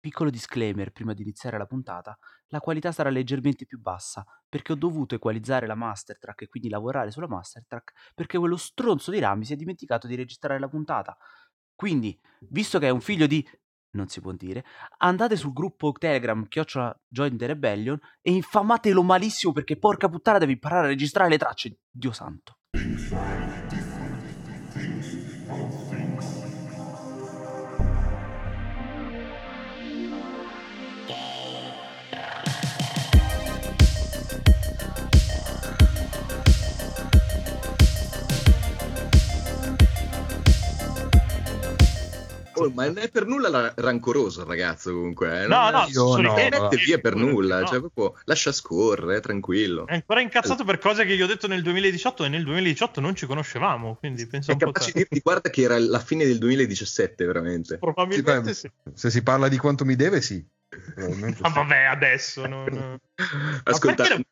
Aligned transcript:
Piccolo 0.00 0.30
disclaimer 0.30 0.92
prima 0.92 1.12
di 1.12 1.20
iniziare 1.20 1.58
la 1.58 1.66
puntata, 1.66 2.18
la 2.46 2.60
qualità 2.60 2.90
sarà 2.90 3.10
leggermente 3.10 3.66
più 3.66 3.78
bassa 3.78 4.24
perché 4.48 4.72
ho 4.72 4.76
dovuto 4.76 5.14
equalizzare 5.14 5.66
la 5.66 5.74
master 5.74 6.18
track 6.18 6.42
e 6.42 6.48
quindi 6.48 6.70
lavorare 6.70 7.10
sulla 7.10 7.28
master 7.28 7.66
track 7.66 7.92
perché 8.14 8.38
quello 8.38 8.56
stronzo 8.56 9.10
di 9.10 9.18
Rami 9.18 9.44
si 9.44 9.52
è 9.52 9.56
dimenticato 9.56 10.06
di 10.06 10.14
registrare 10.14 10.58
la 10.58 10.68
puntata. 10.68 11.14
Quindi, 11.74 12.18
visto 12.48 12.78
che 12.78 12.86
è 12.86 12.90
un 12.90 13.02
figlio 13.02 13.26
di 13.26 13.46
non 13.92 14.08
si 14.08 14.20
può 14.20 14.32
dire, 14.32 14.64
andate 14.98 15.36
sul 15.36 15.52
gruppo 15.52 15.92
Telegram 15.92 16.46
chiocciola 16.46 16.98
Join 17.06 17.36
the 17.36 17.46
Rebellion 17.46 17.98
e 18.22 18.32
infamatelo 18.32 19.02
malissimo 19.02 19.52
perché 19.52 19.76
porca 19.76 20.08
puttana 20.08 20.38
devi 20.38 20.52
imparare 20.52 20.86
a 20.86 20.88
registrare 20.88 21.28
le 21.28 21.38
tracce, 21.38 21.80
Dio 21.90 22.12
santo. 22.12 22.58
Oh, 42.64 42.70
ma 42.70 42.86
non 42.86 42.98
è 42.98 43.08
per 43.10 43.26
nulla 43.26 43.48
la- 43.48 43.72
rancoroso 43.76 44.40
il 44.42 44.46
ragazzo 44.46 44.92
comunque. 44.92 45.42
Eh? 45.44 45.46
No, 45.46 45.70
Non- 45.70 45.72
no, 45.82 45.86
sono 45.88 46.22
no, 46.22 46.34
non 46.36 46.48
mette 46.62 46.76
via 46.76 46.98
per 46.98 47.14
nulla, 47.14 47.60
no. 47.60 47.66
cioè 47.66 47.78
proprio 47.80 48.14
lascia 48.24 48.52
scorrere, 48.52 49.20
tranquillo. 49.20 49.86
È 49.86 49.94
ancora 49.94 50.20
incazzato 50.20 50.64
per 50.64 50.78
cose 50.78 51.04
che 51.04 51.16
gli 51.16 51.22
ho 51.22 51.26
detto 51.26 51.46
nel 51.46 51.62
2018 51.62 52.24
e 52.24 52.28
nel 52.28 52.44
2018 52.44 53.00
non 53.00 53.14
ci 53.14 53.26
conoscevamo, 53.26 53.96
quindi 53.96 54.26
pensa 54.26 54.52
È 54.52 54.56
capace 54.56 54.92
di 54.92 54.98
dirti 54.98 55.20
guarda 55.20 55.50
che 55.50 55.62
era 55.62 55.78
la 55.78 55.98
fine 55.98 56.24
del 56.26 56.38
2017 56.38 57.24
veramente. 57.24 57.78
Probabilmente 57.78 58.54
Sì, 58.54 58.60
sì. 58.60 58.70
beh, 58.82 58.92
Se 58.94 59.10
si 59.10 59.22
parla 59.22 59.48
di 59.48 59.56
quanto 59.56 59.84
mi 59.84 59.96
deve, 59.96 60.20
sì. 60.20 60.44
Ma 60.96 61.26
sì. 61.34 61.34
vabbè, 61.52 61.84
adesso 61.84 62.46
non... 62.46 62.98
Ascolta, 63.64 64.04
perché 64.04 64.16
mettiamo 64.16 64.24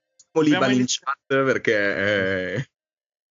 l'Ivan 0.44 0.62
abbiamo 0.62 0.80
in 0.80 0.86
chat 0.86 1.44
perché 1.44 1.96
eh, 2.54 2.70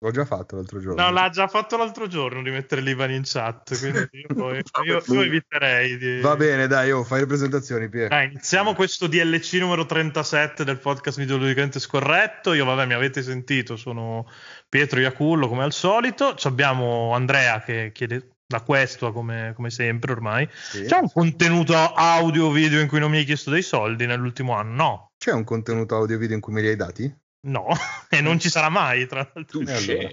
L'ho 0.00 0.12
già 0.12 0.24
fatto 0.24 0.54
l'altro 0.54 0.78
giorno. 0.80 1.02
No, 1.02 1.10
l'ha 1.10 1.28
già 1.28 1.48
fatto 1.48 1.76
l'altro 1.76 2.06
giorno 2.06 2.40
di 2.42 2.50
mettere 2.50 2.80
l'Ivan 2.80 3.10
in 3.10 3.22
chat, 3.24 3.76
quindi 3.78 4.08
io, 4.12 4.26
poi- 4.34 4.62
io- 4.84 5.02
io 5.04 5.22
eviterei 5.22 5.98
di... 5.98 6.20
Va 6.20 6.36
bene, 6.36 6.68
dai, 6.68 6.92
oh, 6.92 7.02
fai 7.02 7.20
le 7.20 7.26
presentazioni, 7.26 7.88
Pier. 7.88 8.08
Dai, 8.08 8.26
iniziamo 8.26 8.74
questo 8.74 9.08
DLC 9.08 9.54
numero 9.54 9.86
37 9.86 10.62
del 10.62 10.78
podcast 10.78 11.18
videologicamente 11.18 11.80
scorretto. 11.80 12.52
Io, 12.52 12.64
vabbè, 12.64 12.86
mi 12.86 12.94
avete 12.94 13.22
sentito, 13.22 13.74
sono 13.74 14.30
Pietro 14.68 15.00
Iacullo 15.00 15.48
come 15.48 15.64
al 15.64 15.72
solito. 15.72 16.36
Ci 16.36 16.46
abbiamo 16.46 17.12
Andrea 17.12 17.60
che 17.60 17.90
chiede 17.92 18.36
la 18.50 18.62
questua 18.62 19.12
come, 19.12 19.52
come 19.56 19.70
sempre 19.70 20.12
ormai. 20.12 20.48
Sì. 20.52 20.84
C'è 20.84 20.98
un 20.98 21.10
contenuto 21.12 21.74
audio 21.74 22.50
video 22.52 22.80
in 22.80 22.86
cui 22.86 23.00
non 23.00 23.10
mi 23.10 23.18
hai 23.18 23.24
chiesto 23.24 23.50
dei 23.50 23.62
soldi 23.62 24.06
nell'ultimo 24.06 24.54
anno? 24.54 24.74
No, 24.74 25.12
C'è 25.18 25.32
un 25.32 25.42
contenuto 25.42 25.96
audio 25.96 26.18
video 26.18 26.36
in 26.36 26.40
cui 26.40 26.52
me 26.52 26.60
li 26.62 26.68
hai 26.68 26.76
dati? 26.76 27.14
No, 27.46 27.68
e 28.10 28.20
non 28.20 28.38
ci 28.38 28.48
sarà 28.50 28.68
mai, 28.68 29.06
tra 29.06 29.28
l'altro. 29.32 29.60
allora. 29.60 30.08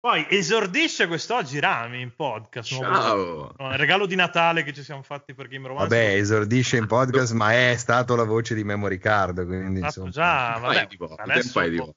Poi 0.00 0.26
esordisce 0.30 1.06
quest'oggi 1.06 1.60
Rami 1.60 2.00
in 2.00 2.14
podcast. 2.14 2.70
Ciao. 2.70 3.54
no, 3.58 3.70
il 3.70 3.76
regalo 3.76 4.06
di 4.06 4.14
Natale 4.14 4.62
che 4.62 4.72
ci 4.72 4.82
siamo 4.82 5.02
fatti 5.02 5.34
per 5.34 5.46
Game 5.48 5.68
Romance. 5.68 5.88
Vabbè, 5.94 6.14
esordisce 6.14 6.78
in 6.78 6.86
podcast, 6.86 7.34
ma 7.34 7.52
è 7.52 7.76
stato 7.76 8.16
la 8.16 8.24
voce 8.24 8.54
di 8.54 8.64
Memory 8.64 8.96
Card, 8.96 9.44
quindi 9.44 9.80
Fatto 9.80 10.04
insomma. 10.06 10.10
già, 10.10 10.58
vabbè, 10.58 10.88
adesso, 11.18 11.68
di 11.68 11.76
vo- 11.76 11.94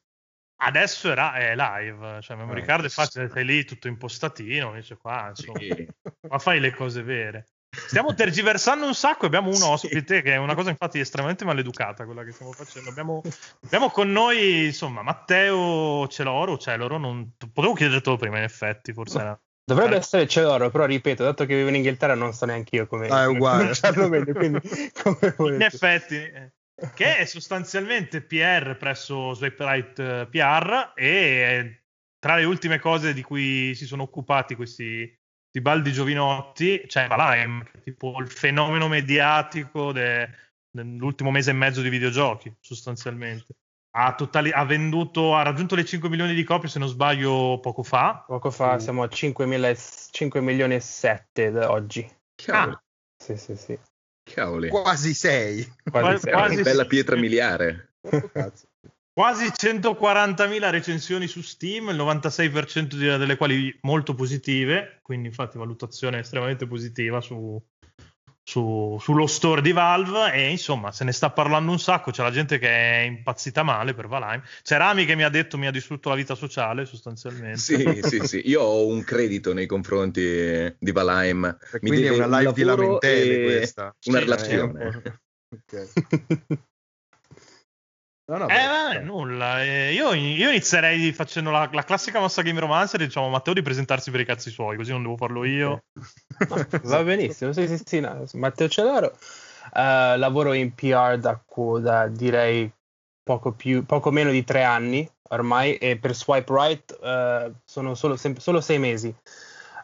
adesso 0.58 1.10
era, 1.12 1.34
è 1.36 1.56
live, 1.56 2.20
cioè 2.22 2.36
Memory 2.36 2.60
Eh, 2.60 2.66
Card 2.66 2.84
è 2.86 2.90
facile, 2.90 3.30
sei 3.30 3.46
lì 3.46 3.64
tutto 3.64 3.88
impostatino, 3.88 4.68
invece 4.68 4.98
qua, 4.98 5.30
insomma, 5.30 5.60
Sì. 5.60 5.88
ma 6.28 6.40
fai 6.40 6.60
le 6.60 6.74
cose 6.74 7.04
vere. 7.04 7.48
Stiamo 7.74 8.14
tergiversando 8.14 8.86
un 8.86 8.94
sacco, 8.94 9.26
abbiamo 9.26 9.48
un 9.48 9.56
Sì. 9.56 9.64
ospite 9.64 10.22
che 10.22 10.34
è 10.34 10.38
una 10.38 10.54
cosa 10.56 10.70
infatti 10.70 11.00
estremamente 11.00 11.44
maleducata 11.44 12.06
quella 12.06 12.24
che 12.24 12.32
stiamo 12.32 12.52
facendo. 12.52 12.90
Abbiamo, 12.90 13.22
abbiamo 13.64 13.90
con 13.90 14.12
noi, 14.12 14.66
insomma, 14.66 15.02
Matteo 15.02 16.08
Celoro, 16.08 16.58
Celoro, 16.58 16.98
non, 16.98 17.34
potevo 17.52 17.74
chiedertelo 17.74 18.18
prima 18.18 18.38
in 18.38 18.44
effetti, 18.44 18.94
forse 18.94 19.20
era... 19.20 19.40
Dovrebbe 19.66 19.96
essere 19.96 20.28
Celoro, 20.28 20.70
però 20.70 20.86
ripeto, 20.86 21.24
dato 21.24 21.46
che 21.46 21.56
vivo 21.56 21.70
in 21.70 21.76
Inghilterra 21.76 22.16
non 22.16 22.34
so 22.34 22.46
neanche 22.46 22.76
io 22.76 22.86
come 22.86 23.08
Ah, 23.08 23.24
è 23.24 23.28
uguale. 23.28 23.72
meglio, 24.10 24.34
quindi 24.34 24.60
come 25.02 25.36
In 25.56 25.62
effetti, 25.62 26.16
eh, 26.16 26.52
che 26.94 27.18
è 27.18 27.26
sostanzialmente 27.26 28.22
PR 28.22 28.76
presso 28.78 29.34
Swipe 29.34 29.64
Right 29.64 30.00
eh, 30.00 30.28
PR 30.30 30.92
e 30.96 31.84
tra 32.20 32.36
le 32.36 32.44
ultime 32.44 32.80
cose 32.80 33.14
di 33.14 33.22
cui 33.22 33.74
si 33.74 33.86
sono 33.86 34.04
occupati 34.04 34.56
questi, 34.56 35.10
questi 35.54 35.62
baldi 35.62 35.92
giovinotti 35.94 36.84
c'è 36.88 37.08
Valheim, 37.08 37.64
tipo 37.84 38.18
il 38.20 38.28
fenomeno 38.30 38.88
mediatico 38.88 39.92
de- 39.92 40.28
dell'ultimo 40.72 41.30
mese 41.30 41.52
e 41.52 41.54
mezzo 41.54 41.82
di 41.84 41.90
videogiochi, 41.90 42.52
sostanzialmente. 42.60 43.46
Ha, 43.96 44.16
totali- 44.16 44.52
ha 44.52 44.66
venduto, 44.66 45.36
ha 45.36 45.44
raggiunto 45.44 45.76
le 45.76 45.86
5 45.86 46.10
milioni 46.10 46.34
di 46.34 46.44
copie, 46.44 46.68
se 46.68 46.80
non 46.80 46.88
sbaglio, 46.88 47.60
poco 47.60 47.84
fa. 47.84 48.24
Poco 48.26 48.50
fa 48.50 48.80
siamo 48.80 49.04
a 49.04 49.08
5, 49.08 49.46
e- 49.46 49.78
5 50.10 50.42
milioni 50.42 50.74
e 50.74 50.80
7 50.80 51.52
da 51.52 51.70
oggi. 51.70 52.04
Cavoli, 52.34 52.76
Sì, 53.24 53.38
sì, 53.38 53.56
sì. 53.56 53.78
cavoli. 54.24 54.70
Quasi 54.70 55.14
sei. 55.14 55.64
Quasi 55.64 55.90
Quasi- 55.92 56.20
siamo. 56.22 56.38
quasi- 56.40 56.62
Bella 56.64 56.86
pietra 56.86 57.16
miliare. 57.16 57.94
Cazzo. 58.34 58.66
Quasi 59.14 59.46
140.000 59.46 60.72
recensioni 60.72 61.28
su 61.28 61.42
Steam, 61.42 61.90
il 61.90 61.96
96% 61.98 62.96
di- 62.96 63.06
delle 63.06 63.38
quali 63.38 63.78
molto 63.82 64.16
positive, 64.16 65.00
quindi 65.04 65.28
infatti 65.28 65.60
valutazione 65.60 66.18
estremamente 66.18 66.66
positiva 66.66 67.22
su, 67.22 67.64
su- 68.42 68.98
sullo 69.00 69.28
store 69.28 69.62
di 69.62 69.72
Valve 69.72 70.34
e 70.34 70.50
insomma 70.50 70.92
se 70.92 71.04
ne 71.04 71.12
sta 71.12 71.30
parlando 71.30 71.72
un 71.72 71.80
sacco, 71.80 72.10
c'è 72.10 72.24
la 72.24 72.32
gente 72.32 72.58
che 72.58 72.68
è 72.68 73.02
impazzita 73.02 73.62
male 73.62 73.94
per 73.94 74.08
Valheim, 74.08 74.42
c'è 74.64 74.78
Rami 74.78 75.06
che 75.06 75.14
mi 75.14 75.24
ha 75.24 75.30
detto 75.30 75.60
mi 75.60 75.68
ha 75.68 75.72
distrutto 75.72 76.10
la 76.10 76.16
vita 76.16 76.34
sociale 76.34 76.86
sostanzialmente. 76.86 77.60
Sì, 77.60 78.00
sì, 78.02 78.20
sì. 78.26 78.42
Io 78.46 78.62
ho 78.62 78.88
un 78.88 79.04
credito 79.04 79.54
nei 79.54 79.68
confronti 79.68 80.22
di 80.80 80.92
Valheim. 80.92 81.46
E 81.46 81.80
Mi 81.82 81.90
quindi 81.90 82.08
è 82.08 82.10
una 82.10 82.26
un 82.26 82.32
live 82.32 82.54
di 82.54 82.64
lamentele 82.64 83.34
e 83.36 83.44
questa. 83.44 83.96
Una 84.06 84.18
Sì, 84.18 84.24
relazione. 84.24 84.62
un 84.64 84.92
po'- 84.92 85.56
ok. 85.56 86.62
No, 88.26 88.38
no, 88.38 88.48
Eh, 88.48 88.48
beh, 88.48 88.68
vabbè, 88.68 89.00
nulla. 89.02 89.64
Eh, 89.64 89.94
io, 89.94 90.14
io 90.14 90.50
inizierei 90.50 91.12
facendo 91.12 91.52
la, 91.52 91.68
la 91.72 91.84
classica 91.84 92.20
mossa 92.20 92.42
Game 92.42 92.60
Romancer 92.60 93.02
e 93.02 93.06
diciamo 93.06 93.28
a 93.28 93.30
Matteo 93.30 93.54
di 93.54 93.62
presentarsi 93.62 94.12
per 94.12 94.22
i 94.22 94.26
cazzi 94.26 94.50
suoi, 94.50 94.78
così 94.78 94.92
non 94.92 95.02
devo 95.02 95.18
farlo 95.18 95.44
io. 95.44 95.84
Va 96.84 97.04
benissimo, 97.04 97.52
sì, 97.52 97.68
sì, 97.68 97.82
sì, 97.84 98.00
no, 98.00 98.24
Matteo 98.34 98.70
Celoro. 98.70 99.18
Eh, 99.74 100.18
lavoro 100.18 100.54
in 100.54 100.74
PR 100.74 101.18
da, 101.18 101.42
da 101.82 102.08
direi 102.08 102.72
poco, 103.24 103.52
più, 103.52 103.86
poco 103.86 104.12
meno 104.12 104.32
di 104.32 104.44
tre 104.44 104.64
anni 104.64 105.10
ormai 105.30 105.76
e 105.78 105.98
per 105.98 106.16
Swipe 106.16 106.54
Right 106.54 107.00
eh, 107.02 107.52
sono 107.66 107.96
solo, 107.96 108.16
sem- 108.16 108.38
solo 108.38 108.62
sei 108.62 108.80
mesi. 108.80 109.14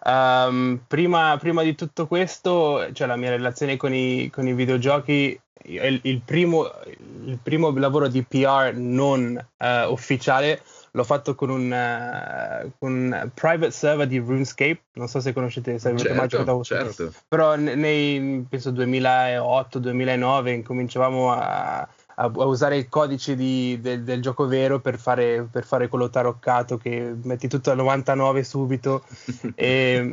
Ehm, 0.04 0.84
prima, 0.88 1.38
prima 1.40 1.64
di 1.64 1.76
tutto 1.76 2.08
questo, 2.08 2.92
cioè 2.94 3.08
la 3.08 3.16
mia 3.16 3.32
relazione 3.32 3.76
con 3.78 3.94
i, 3.94 4.30
con 4.30 4.48
i 4.48 4.54
videogiochi, 4.54 5.40
il, 5.64 6.00
il 6.04 6.22
primo, 6.22 6.70
il 7.26 7.40
primo 7.42 7.72
lavoro 7.78 8.08
di 8.08 8.24
PR 8.24 8.74
non 8.76 9.38
eh, 9.58 9.86
ufficiale 9.86 10.62
l'ho 10.94 11.04
fatto 11.04 11.36
con 11.36 11.50
un, 11.52 11.72
eh, 11.72 12.72
con 12.80 12.92
un 12.92 13.30
private 13.34 13.72
server 13.72 14.08
di 14.08 14.18
RuneScape. 14.18 14.82
Non 14.94 15.08
so 15.08 15.20
se 15.20 15.34
conoscete, 15.34 15.78
se 15.78 15.90
avete 15.90 16.14
mai 16.14 16.28
giocato 16.28 16.64
Certo, 16.64 16.94
certo. 16.94 17.14
però 17.28 17.56
ne- 17.56 17.76
nei 17.76 18.46
penso 18.50 18.72
2008-2009 18.72 20.48
incominciavamo 20.54 21.32
a, 21.32 21.78
a- 21.80 21.88
a 22.16 22.46
usare 22.46 22.78
il 22.78 22.90
codice 22.90 23.36
di- 23.36 23.78
del, 23.82 24.04
del 24.04 24.22
gioco 24.22 24.48
vero 24.48 24.80
per 24.80 24.98
fare, 24.98 25.48
per 25.50 25.64
fare 25.64 25.88
quello 25.88 26.10
taroccato 26.10 26.78
che 26.78 27.14
metti 27.24 27.48
tutto 27.48 27.70
a 27.72 27.76
99 27.76 28.44
subito 28.44 29.04
e, 29.56 30.10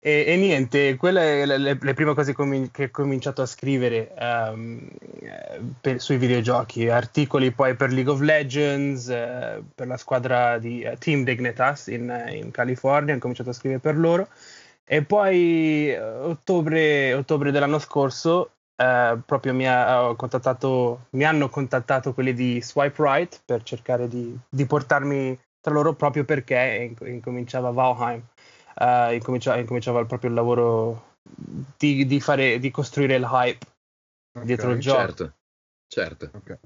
e, 0.00 0.24
e 0.26 0.36
niente, 0.36 0.96
quelle 0.96 1.44
le, 1.44 1.58
le- 1.58 1.78
le 1.80 1.94
prime 1.94 2.14
cose 2.14 2.32
comin- 2.32 2.70
che 2.70 2.84
ho 2.84 2.90
cominciato 2.90 3.42
a 3.42 3.46
scrivere 3.46 4.14
eh, 4.14 4.88
per- 5.80 6.00
sui 6.00 6.16
videogiochi, 6.18 6.88
articoli 6.88 7.50
poi 7.52 7.74
per 7.74 7.92
League 7.92 8.12
of 8.12 8.20
Legends, 8.20 9.08
eh, 9.08 9.62
per 9.74 9.86
la 9.86 9.96
squadra 9.96 10.58
di 10.58 10.82
eh, 10.82 10.96
Team 10.98 11.24
Dignitas 11.24 11.88
in, 11.88 12.12
in 12.30 12.50
California, 12.50 13.14
ho 13.14 13.18
cominciato 13.18 13.50
a 13.50 13.52
scrivere 13.52 13.80
per 13.80 13.96
loro. 13.96 14.28
E 14.84 15.02
poi 15.04 15.94
ottobre, 15.94 17.12
ottobre 17.12 17.50
dell'anno 17.50 17.78
scorso 17.78 18.52
eh, 18.76 19.18
proprio 19.26 19.52
mi, 19.52 19.68
ha, 19.68 20.14
mi 21.10 21.24
hanno 21.24 21.48
contattato 21.48 22.14
quelli 22.14 22.32
di 22.32 22.62
Swipe 22.62 23.02
Right 23.02 23.40
per 23.44 23.62
cercare 23.64 24.08
di, 24.08 24.34
di 24.48 24.64
portarmi 24.64 25.38
tra 25.60 25.72
loro 25.72 25.94
proprio 25.94 26.24
perché 26.24 26.86
inc- 26.88 27.06
incominciava 27.06 27.70
Valheim, 27.70 28.22
eh, 28.78 29.14
incominciava, 29.14 29.58
incominciava 29.58 30.04
proprio 30.04 30.30
il 30.30 30.36
lavoro 30.36 31.16
di, 31.76 32.06
di, 32.06 32.20
fare, 32.20 32.58
di 32.58 32.70
costruire 32.70 33.16
il 33.16 33.28
hype 33.30 33.66
Ok, 34.32 34.44
dietro 34.44 34.70
il 34.70 34.80
gioco. 34.80 35.00
Certo, 35.06 35.34
certo. 35.88 36.30
ok. 36.32 36.58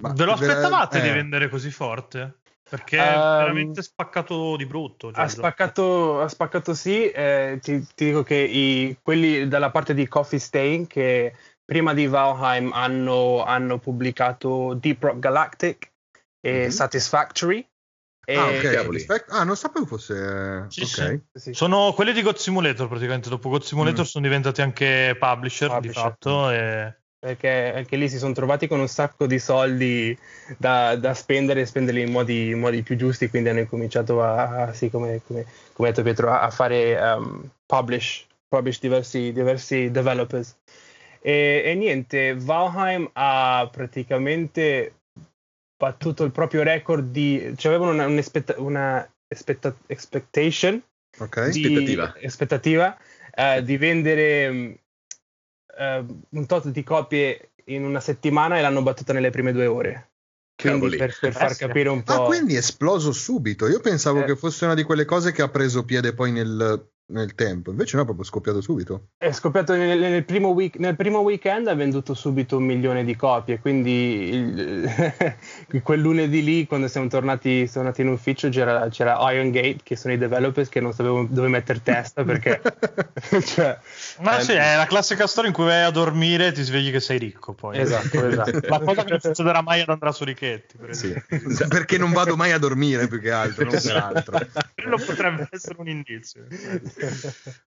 Ma 0.00 0.12
Ve 0.12 0.24
lo 0.24 0.32
aspettavate 0.32 1.00
di 1.00 1.08
eh, 1.08 1.12
vendere 1.12 1.48
così 1.48 1.70
forte? 1.70 2.40
Perché 2.68 2.98
è 2.98 3.00
Ehm, 3.14 3.36
veramente 3.38 3.82
spaccato 3.82 4.56
di 4.56 4.66
brutto. 4.66 5.10
Ha 5.12 5.26
spaccato, 5.28 6.20
ha 6.20 6.28
spaccato 6.28 6.74
sì, 6.74 7.10
eh, 7.10 7.58
ti, 7.62 7.84
ti 7.94 8.04
dico 8.06 8.22
che 8.22 8.36
i- 8.36 8.96
quelli 9.02 9.48
dalla 9.48 9.70
parte 9.70 9.94
di 9.94 10.06
Coffee 10.06 10.38
Stain 10.38 10.86
che 10.86 11.34
prima 11.64 11.94
di 11.94 12.06
Valheim 12.06 12.70
hanno, 12.72 13.42
hanno 13.42 13.78
pubblicato 13.78 14.74
Deep 14.74 15.02
Rock 15.02 15.18
Galactic 15.18 15.90
e 16.40 16.64
Mhm. 16.64 16.70
Satisfactory. 16.70 17.66
E, 18.30 18.36
Ah, 18.36 18.48
ok. 18.48 18.70
cavoli. 18.74 18.96
Aspetta- 18.98 19.32
Ah, 19.36 19.44
non 19.44 19.56
sapevo 19.56 19.86
fosse. 19.86 20.66
Sì, 20.68 20.82
ok. 20.82 21.20
sì. 21.32 21.54
Sono 21.54 21.94
quelli 21.94 22.12
di 22.12 22.20
God 22.20 22.36
Simulator 22.36 22.86
praticamente. 22.86 23.30
Dopo 23.30 23.48
God 23.48 23.62
Simulator 23.62 24.00
Mm. 24.04 24.06
sono 24.06 24.24
diventati 24.26 24.60
anche 24.60 25.16
publisher, 25.18 25.68
di 25.68 25.74
Publisher. 25.76 26.02
fatto. 26.02 26.50
E... 26.50 26.94
perché 27.20 27.72
anche 27.74 27.96
lì 27.96 28.06
si 28.10 28.18
sono 28.18 28.34
trovati 28.34 28.66
con 28.68 28.80
un 28.80 28.86
sacco 28.86 29.26
di 29.26 29.38
soldi 29.38 30.16
da, 30.58 30.94
da 30.96 31.14
spendere 31.14 31.62
e 31.62 31.66
spenderli 31.66 32.02
in 32.02 32.10
modi, 32.12 32.50
in 32.50 32.58
modi 32.60 32.82
più 32.82 32.96
giusti, 32.96 33.30
quindi 33.30 33.48
hanno 33.48 33.60
incominciato 33.60 34.22
a, 34.22 34.64
a- 34.64 34.72
sì, 34.74 34.90
come, 34.90 35.22
come, 35.26 35.46
come 35.72 35.88
ha 35.88 35.90
detto 35.90 36.02
Pietro, 36.02 36.30
a, 36.30 36.42
a 36.42 36.50
fare 36.50 37.00
um, 37.00 37.48
publish, 37.64 38.26
publish 38.46 38.78
diversi, 38.78 39.32
diversi 39.32 39.90
developers. 39.90 40.54
E, 41.20 41.62
e 41.64 41.74
niente, 41.74 42.34
Valheim 42.36 43.08
ha 43.14 43.68
praticamente 43.72 44.92
battuto 45.78 46.24
il 46.24 46.32
proprio 46.32 46.62
record 46.62 47.10
di... 47.10 47.54
Cioè 47.56 47.72
avevano 47.72 47.92
una, 47.92 48.06
un'espetta- 48.06 48.58
una 48.58 49.08
expecta- 49.26 49.76
expectation 49.86 50.82
Ok. 51.18 51.48
di- 51.50 51.64
Aspettativa. 51.64 52.14
aspettativa, 52.24 52.98
eh, 53.34 53.62
di 53.62 53.76
vendere 53.76 54.50
mh, 54.50 54.78
eh, 55.78 56.04
un 56.30 56.46
tot 56.46 56.68
di 56.68 56.82
copie 56.82 57.50
in 57.66 57.84
una 57.84 58.00
settimana 58.00 58.58
e 58.58 58.60
l'hanno 58.60 58.82
battuta 58.82 59.12
nelle 59.12 59.30
prime 59.30 59.52
due 59.52 59.66
ore. 59.66 60.10
Quindi 60.60 60.96
per, 60.96 61.16
per 61.20 61.32
far 61.32 61.52
sì. 61.52 61.58
capire 61.58 61.88
un 61.88 62.02
po'. 62.02 62.24
Ah, 62.24 62.26
quindi 62.26 62.54
è 62.54 62.58
esploso 62.58 63.12
subito. 63.12 63.68
Io 63.68 63.78
pensavo 63.78 64.22
Eh. 64.22 64.24
che 64.24 64.36
fosse 64.36 64.64
una 64.64 64.74
di 64.74 64.82
quelle 64.82 65.04
cose 65.04 65.30
che 65.30 65.42
ha 65.42 65.48
preso 65.48 65.84
piede 65.84 66.14
poi 66.14 66.32
nel, 66.32 66.88
nel 67.10 67.34
tempo. 67.34 67.70
Invece 67.70 67.96
no, 67.96 68.02
è 68.02 68.04
proprio 68.04 68.24
scoppiato 68.24 68.60
subito. 68.60 69.08
È 69.16 69.30
scoppiato 69.32 69.74
nel, 69.74 69.98
nel 69.98 70.24
primo 70.24 70.48
week- 70.48 70.78
nel 70.78 70.96
primo 70.96 71.20
weekend, 71.20 71.68
ha 71.68 71.74
venduto 71.74 72.14
subito 72.14 72.56
un 72.56 72.64
milione 72.64 73.04
di 73.04 73.16
copie. 73.16 73.58
Quindi 73.60 74.28
il- 74.34 74.92
quel 75.82 76.00
lunedì 76.00 76.42
lì, 76.42 76.66
quando 76.66 76.88
siamo 76.88 77.08
tornati, 77.08 77.66
siamo 77.66 77.86
andati 77.86 78.02
in 78.02 78.08
ufficio, 78.08 78.48
c'era, 78.48 78.88
c'era 78.88 79.16
Iron 79.32 79.50
Gate, 79.50 79.78
che 79.82 79.96
sono 79.96 80.14
i 80.14 80.18
developers 80.18 80.68
che 80.68 80.80
non 80.80 80.92
sapevano 80.92 81.26
dove 81.30 81.48
mettere 81.48 81.82
testa 81.82 82.24
perché. 82.24 82.60
cioè, 83.44 83.78
Ma 84.20 84.38
eh, 84.38 84.42
sì, 84.42 84.52
è 84.52 84.76
la 84.76 84.86
classica 84.86 85.26
storia 85.26 85.50
in 85.50 85.56
cui 85.56 85.64
vai 85.64 85.82
a 85.82 85.90
dormire 85.90 86.48
e 86.48 86.52
ti 86.52 86.62
svegli 86.62 86.90
che 86.90 87.00
sei 87.00 87.18
ricco. 87.18 87.54
Poi. 87.54 87.78
Esatto, 87.78 88.26
esatto. 88.26 88.60
La 88.68 88.80
cosa 88.80 89.04
che 89.04 89.10
non 89.10 89.20
succederà 89.20 89.62
mai 89.62 89.80
ad 89.80 89.88
Andrea 89.88 90.12
Sorichetti. 90.12 90.76
Per. 90.76 90.94
Sì. 90.94 91.14
Perché 91.68 91.96
non 91.96 92.12
vado 92.12 92.36
mai 92.36 92.52
a 92.52 92.58
dormire 92.58 93.08
più 93.08 93.20
che 93.20 93.30
altro, 93.30 93.64
non 93.64 93.80
per 93.82 93.96
altro. 93.96 94.38
Quello 94.74 94.96
potrebbe 95.04 95.48
essere 95.50 95.76
un 95.78 95.88
indizio. 95.88 96.46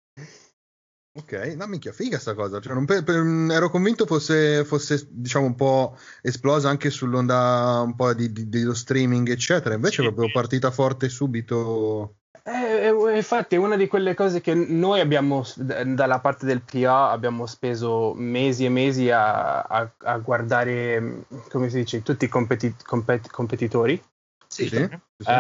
Ok, 1.18 1.32
no, 1.56 1.66
minchia, 1.68 1.94
figa 1.94 2.20
sta 2.20 2.34
cosa. 2.34 2.60
Cioè, 2.60 2.74
non 2.74 2.84
per- 2.84 3.04
per- 3.06 3.24
ero 3.50 3.70
convinto 3.70 4.06
fosse, 4.06 4.66
fosse, 4.66 5.08
diciamo, 5.10 5.46
un 5.46 5.56
po' 5.56 5.98
esplosa 6.22 6.68
anche 6.68 6.90
sull'onda 6.90 7.82
un 7.86 7.96
po' 7.96 8.14
di, 8.14 8.34
di- 8.34 8.50
dello 8.50 8.74
streaming, 8.74 9.30
eccetera. 9.30 9.76
Invece 9.76 10.02
Sì. 10.02 10.08
è 10.10 10.12
proprio 10.12 10.30
partita 10.34 10.72
forte 10.72 11.08
subito. 11.08 12.18
Eh, 12.44 12.88
eh, 12.88 13.16
infatti 13.16 13.56
è 13.56 13.58
una 13.58 13.78
di 13.78 13.88
quelle 13.88 14.14
cose 14.14 14.42
che 14.42 14.54
noi 14.54 15.00
abbiamo, 15.00 15.46
d- 15.56 15.84
dalla 15.94 16.20
parte 16.20 16.46
del 16.46 16.62
PA, 16.62 17.10
abbiamo 17.12 17.46
speso 17.46 18.14
mesi 18.14 18.66
e 18.66 18.70
mesi 18.70 19.10
a, 19.10 19.62
a- 19.62 19.94
a 20.00 20.18
guardare, 20.18 21.00
mh, 21.00 21.26
come 21.50 21.70
si 21.70 21.78
dice, 21.78 22.04
tutti 22.04 22.26
i 22.26 22.28
competi- 22.28 22.76
compet- 22.84 23.32
competitori 23.32 24.04
Sì. 24.48 24.68
Sì? 24.68 24.76
Sì. 25.18 25.32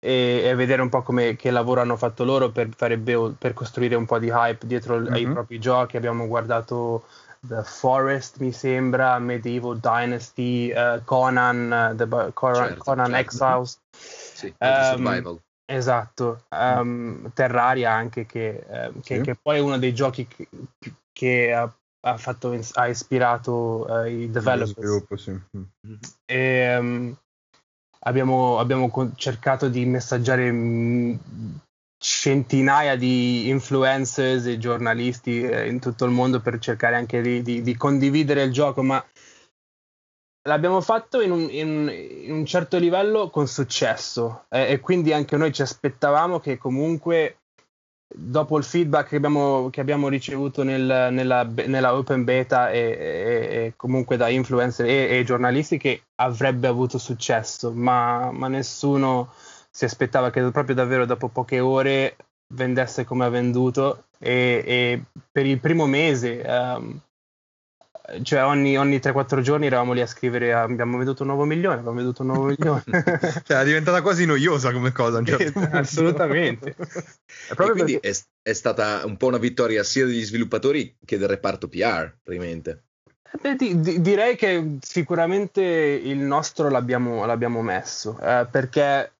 E, 0.00 0.42
e 0.44 0.54
vedere 0.54 0.82
un 0.82 0.88
po' 0.88 1.02
come, 1.02 1.36
che 1.36 1.50
lavoro 1.50 1.80
hanno 1.82 1.96
fatto 1.96 2.24
loro 2.24 2.50
per, 2.50 2.68
fare 2.74 2.96
build- 2.98 3.36
per 3.36 3.52
costruire 3.54 3.94
un 3.94 4.06
po' 4.06 4.18
di 4.18 4.28
hype 4.30 4.66
dietro 4.66 4.98
l- 4.98 5.08
ai 5.08 5.26
Mhm. 5.26 5.32
propri 5.32 5.60
giochi. 5.60 5.96
Abbiamo 5.96 6.26
guardato 6.26 7.04
The 7.40 7.62
Forest, 7.62 8.38
mi 8.38 8.50
sembra, 8.52 9.18
Medieval 9.18 9.78
Dynasty, 9.78 10.70
eh, 10.70 11.02
Conan, 11.04 11.72
eh, 11.72 11.94
The 11.96 12.32
Conan, 12.32 12.66
Certo, 12.68 12.82
Conan 12.82 13.10
certo. 13.10 13.20
Exiles. 13.20 13.78
Sì, 13.90 14.54
survival. 14.58 15.38
Esatto, 15.70 16.44
Ehm, 16.48 17.30
Terraria 17.32 17.92
anche 17.92 18.26
che, 18.26 18.64
ehm, 18.68 19.00
che- 19.02 19.16
Sì. 19.18 19.20
che 19.22 19.34
poi 19.36 19.58
è 19.58 19.60
uno 19.60 19.78
dei 19.78 19.94
giochi 19.94 20.26
che, 20.26 20.48
che 21.12 21.52
ha, 21.52 21.72
ha 22.06 22.16
fatto, 22.16 22.58
ha 22.72 22.88
ispirato 22.88 24.02
eh, 24.02 24.10
i 24.10 24.26
Lo 24.26 24.32
developers. 24.32 24.72
sviluppo, 24.72 25.16
sì. 25.16 25.38
E, 26.26 26.36
ehm, 26.36 27.16
abbiamo, 28.00 28.58
abbiamo 28.58 28.90
cercato 29.16 29.68
di 29.68 29.84
messaggiare 29.84 30.50
mh, 30.50 31.18
centinaia 31.98 32.96
di 32.96 33.48
influencers 33.48 34.46
e 34.46 34.58
giornalisti 34.58 35.42
eh, 35.42 35.68
in 35.68 35.80
tutto 35.80 36.04
il 36.04 36.10
mondo 36.12 36.40
per 36.40 36.58
cercare 36.58 36.96
anche 36.96 37.20
di, 37.20 37.42
di- 37.42 37.62
di 37.62 37.76
condividere 37.76 38.42
il 38.42 38.52
gioco, 38.52 38.82
ma 38.82 39.04
l'abbiamo 40.48 40.80
fatto 40.80 41.20
in 41.20 41.30
un, 41.30 41.40
in- 41.50 41.90
in 42.24 42.32
un 42.32 42.46
certo 42.46 42.78
livello 42.78 43.28
con 43.28 43.46
successo. 43.46 44.44
Eh, 44.48 44.72
e 44.72 44.80
quindi 44.80 45.12
anche 45.12 45.36
noi 45.36 45.52
ci 45.52 45.62
aspettavamo 45.62 46.40
che 46.40 46.56
comunque 46.56 47.39
dopo 48.12 48.58
il 48.58 48.64
feedback 48.64 49.08
che 49.10 49.16
abbiamo, 49.16 49.70
che 49.70 49.80
abbiamo 49.80 50.08
ricevuto 50.08 50.62
nel- 50.62 51.08
nella, 51.12 51.44
nella 51.44 51.94
open 51.94 52.24
beta 52.24 52.70
e, 52.70 52.78
e- 52.78 53.64
e 53.66 53.72
comunque 53.76 54.16
da 54.16 54.28
influencer 54.28 54.86
e, 54.86 55.18
e 55.18 55.24
giornalisti 55.24 55.78
che 55.78 56.02
avrebbe 56.16 56.66
avuto 56.66 56.98
successo, 56.98 57.72
ma, 57.72 58.30
ma 58.32 58.48
nessuno 58.48 59.32
si 59.70 59.84
aspettava 59.84 60.30
che 60.30 60.42
proprio 60.50 60.74
davvero 60.74 61.04
dopo 61.06 61.28
poche 61.28 61.60
ore 61.60 62.16
vendesse 62.54 63.04
come 63.04 63.24
ha 63.24 63.28
venduto 63.28 64.04
e, 64.18 65.02
per 65.30 65.46
il 65.46 65.60
primo 65.60 65.86
mese 65.86 66.42
ehm, 66.42 67.00
cioè 68.22 68.44
ogni, 68.44 68.76
ogni 68.78 68.96
3-4 68.98 69.40
giorni 69.40 69.66
eravamo 69.66 69.92
lì 69.92 70.00
a 70.00 70.06
scrivere 70.06 70.52
abbiamo 70.52 70.96
venduto 70.96 71.22
un 71.22 71.28
nuovo 71.28 71.44
milione 71.44 71.76
abbiamo 71.78 71.96
venduto 71.96 72.22
un 72.22 72.28
nuovo 72.28 72.46
milione 72.46 72.82
Cioè, 73.44 73.60
è 73.60 73.64
diventata 73.64 74.02
quasi 74.02 74.24
noiosa 74.26 74.72
come 74.72 74.92
cosa. 74.92 75.22
certo 75.24 75.52
punto. 75.60 75.76
assolutamente 75.76 76.74
E 77.50 77.54
quindi 77.54 77.98
perché- 77.98 78.08
è, 78.10 78.50
è 78.50 78.52
stata 78.52 79.02
un 79.04 79.16
po' 79.16 79.26
una 79.26 79.38
vittoria 79.38 79.82
sia 79.82 80.04
degli 80.06 80.24
sviluppatori 80.24 80.96
che 81.04 81.18
del 81.18 81.28
reparto 81.28 81.68
PR, 81.68 82.12
praticamente. 82.22 82.84
Beh, 83.40 83.54
di- 83.54 83.80
di- 83.80 84.00
direi 84.00 84.34
che 84.36 84.78
sicuramente 84.80 85.62
il 85.62 86.18
nostro 86.18 86.68
l'abbiamo, 86.68 87.24
l'abbiamo 87.26 87.62
messo 87.62 88.18
eh, 88.20 88.46
perché 88.50 89.12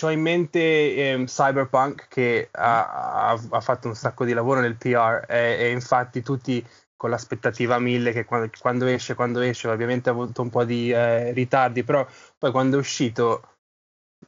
ho 0.00 0.10
in 0.10 0.20
mente 0.20 0.94
ehm, 0.96 1.26
Cyberpunk 1.26 2.08
che 2.08 2.48
ha, 2.52 3.28
ha- 3.30 3.40
ha 3.50 3.60
fatto 3.60 3.88
un 3.88 3.94
sacco 3.94 4.24
di 4.24 4.32
lavoro 4.32 4.60
nel 4.60 4.76
PR 4.76 5.24
e, 5.28 5.56
e 5.58 5.70
infatti 5.70 6.22
tutti 6.22 6.64
con 6.96 7.10
l'aspettativa 7.10 7.78
mille 7.78 8.12
che 8.12 8.24
quando, 8.24 8.50
quando 8.58 8.86
esce, 8.86 9.14
quando 9.14 9.40
esce, 9.40 9.68
ovviamente 9.68 10.08
ha 10.08 10.12
avuto 10.12 10.42
un 10.42 10.50
po' 10.50 10.64
di 10.64 10.90
eh, 10.90 11.32
ritardi, 11.32 11.84
però 11.84 12.06
poi 12.38 12.50
quando 12.50 12.76
è 12.76 12.78
uscito 12.78 13.56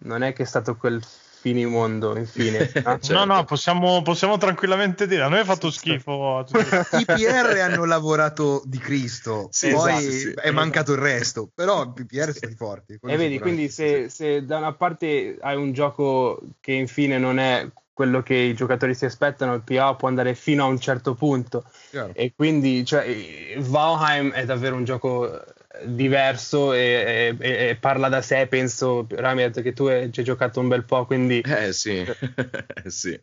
non 0.00 0.22
è 0.22 0.32
che 0.32 0.42
è 0.42 0.46
stato 0.46 0.76
quel 0.76 1.02
finimondo 1.02 2.16
infine. 2.16 2.58
no? 2.84 2.98
Certo. 2.98 3.12
No, 3.12 3.24
no, 3.24 3.44
possiamo, 3.44 4.02
possiamo 4.02 4.36
tranquillamente 4.36 5.06
dire. 5.06 5.22
A 5.22 5.28
noi 5.28 5.40
è 5.40 5.44
fatto 5.44 5.70
schifo. 5.70 6.44
I 6.92 7.04
PR 7.04 7.58
hanno 7.62 7.84
lavorato 7.84 8.62
di 8.64 8.78
Cristo, 8.78 9.48
Sì, 9.50 9.70
poi 9.70 9.96
esatto, 9.96 10.12
sì. 10.12 10.32
è 10.34 10.50
mancato 10.50 10.92
il 10.92 10.98
resto, 10.98 11.50
però 11.54 11.92
i 11.96 12.04
PR 12.04 12.22
sono 12.22 12.32
stati 12.32 12.54
forti. 12.54 12.98
E 13.00 13.16
vedi, 13.16 13.38
quindi 13.38 13.68
se, 13.68 14.08
se 14.08 14.44
da 14.44 14.58
una 14.58 14.74
parte 14.74 15.38
hai 15.40 15.56
un 15.56 15.72
gioco 15.72 16.40
che 16.60 16.72
infine 16.72 17.18
non 17.18 17.38
è 17.38 17.66
quello 17.98 18.22
che 18.22 18.34
i 18.34 18.54
giocatori 18.54 18.94
si 18.94 19.06
aspettano, 19.06 19.54
il 19.54 19.62
PA 19.62 19.96
può 19.96 20.06
andare 20.06 20.36
fino 20.36 20.62
a 20.62 20.68
un 20.68 20.78
certo 20.78 21.14
punto. 21.16 21.64
Chiaro. 21.90 22.12
E 22.14 22.32
quindi 22.32 22.84
cioè, 22.84 23.04
eh, 23.08 23.56
Valheim 23.58 24.30
è 24.30 24.44
davvero 24.44 24.76
un 24.76 24.84
gioco 24.84 25.42
eh, 25.42 25.52
diverso 25.84 26.72
e, 26.74 27.34
e- 27.36 27.68
e 27.70 27.76
parla 27.80 28.08
da 28.08 28.22
sé. 28.22 28.46
Penso, 28.46 29.04
Rami, 29.10 29.42
ha 29.42 29.46
detto 29.48 29.62
che 29.62 29.72
tu 29.72 29.86
hai 29.86 30.02
hai 30.14 30.22
giocato 30.22 30.60
un 30.60 30.68
bel 30.68 30.84
po', 30.84 31.06
quindi 31.06 31.40
Eh 31.40 31.72
sì, 31.72 32.04
sì. 32.86 33.20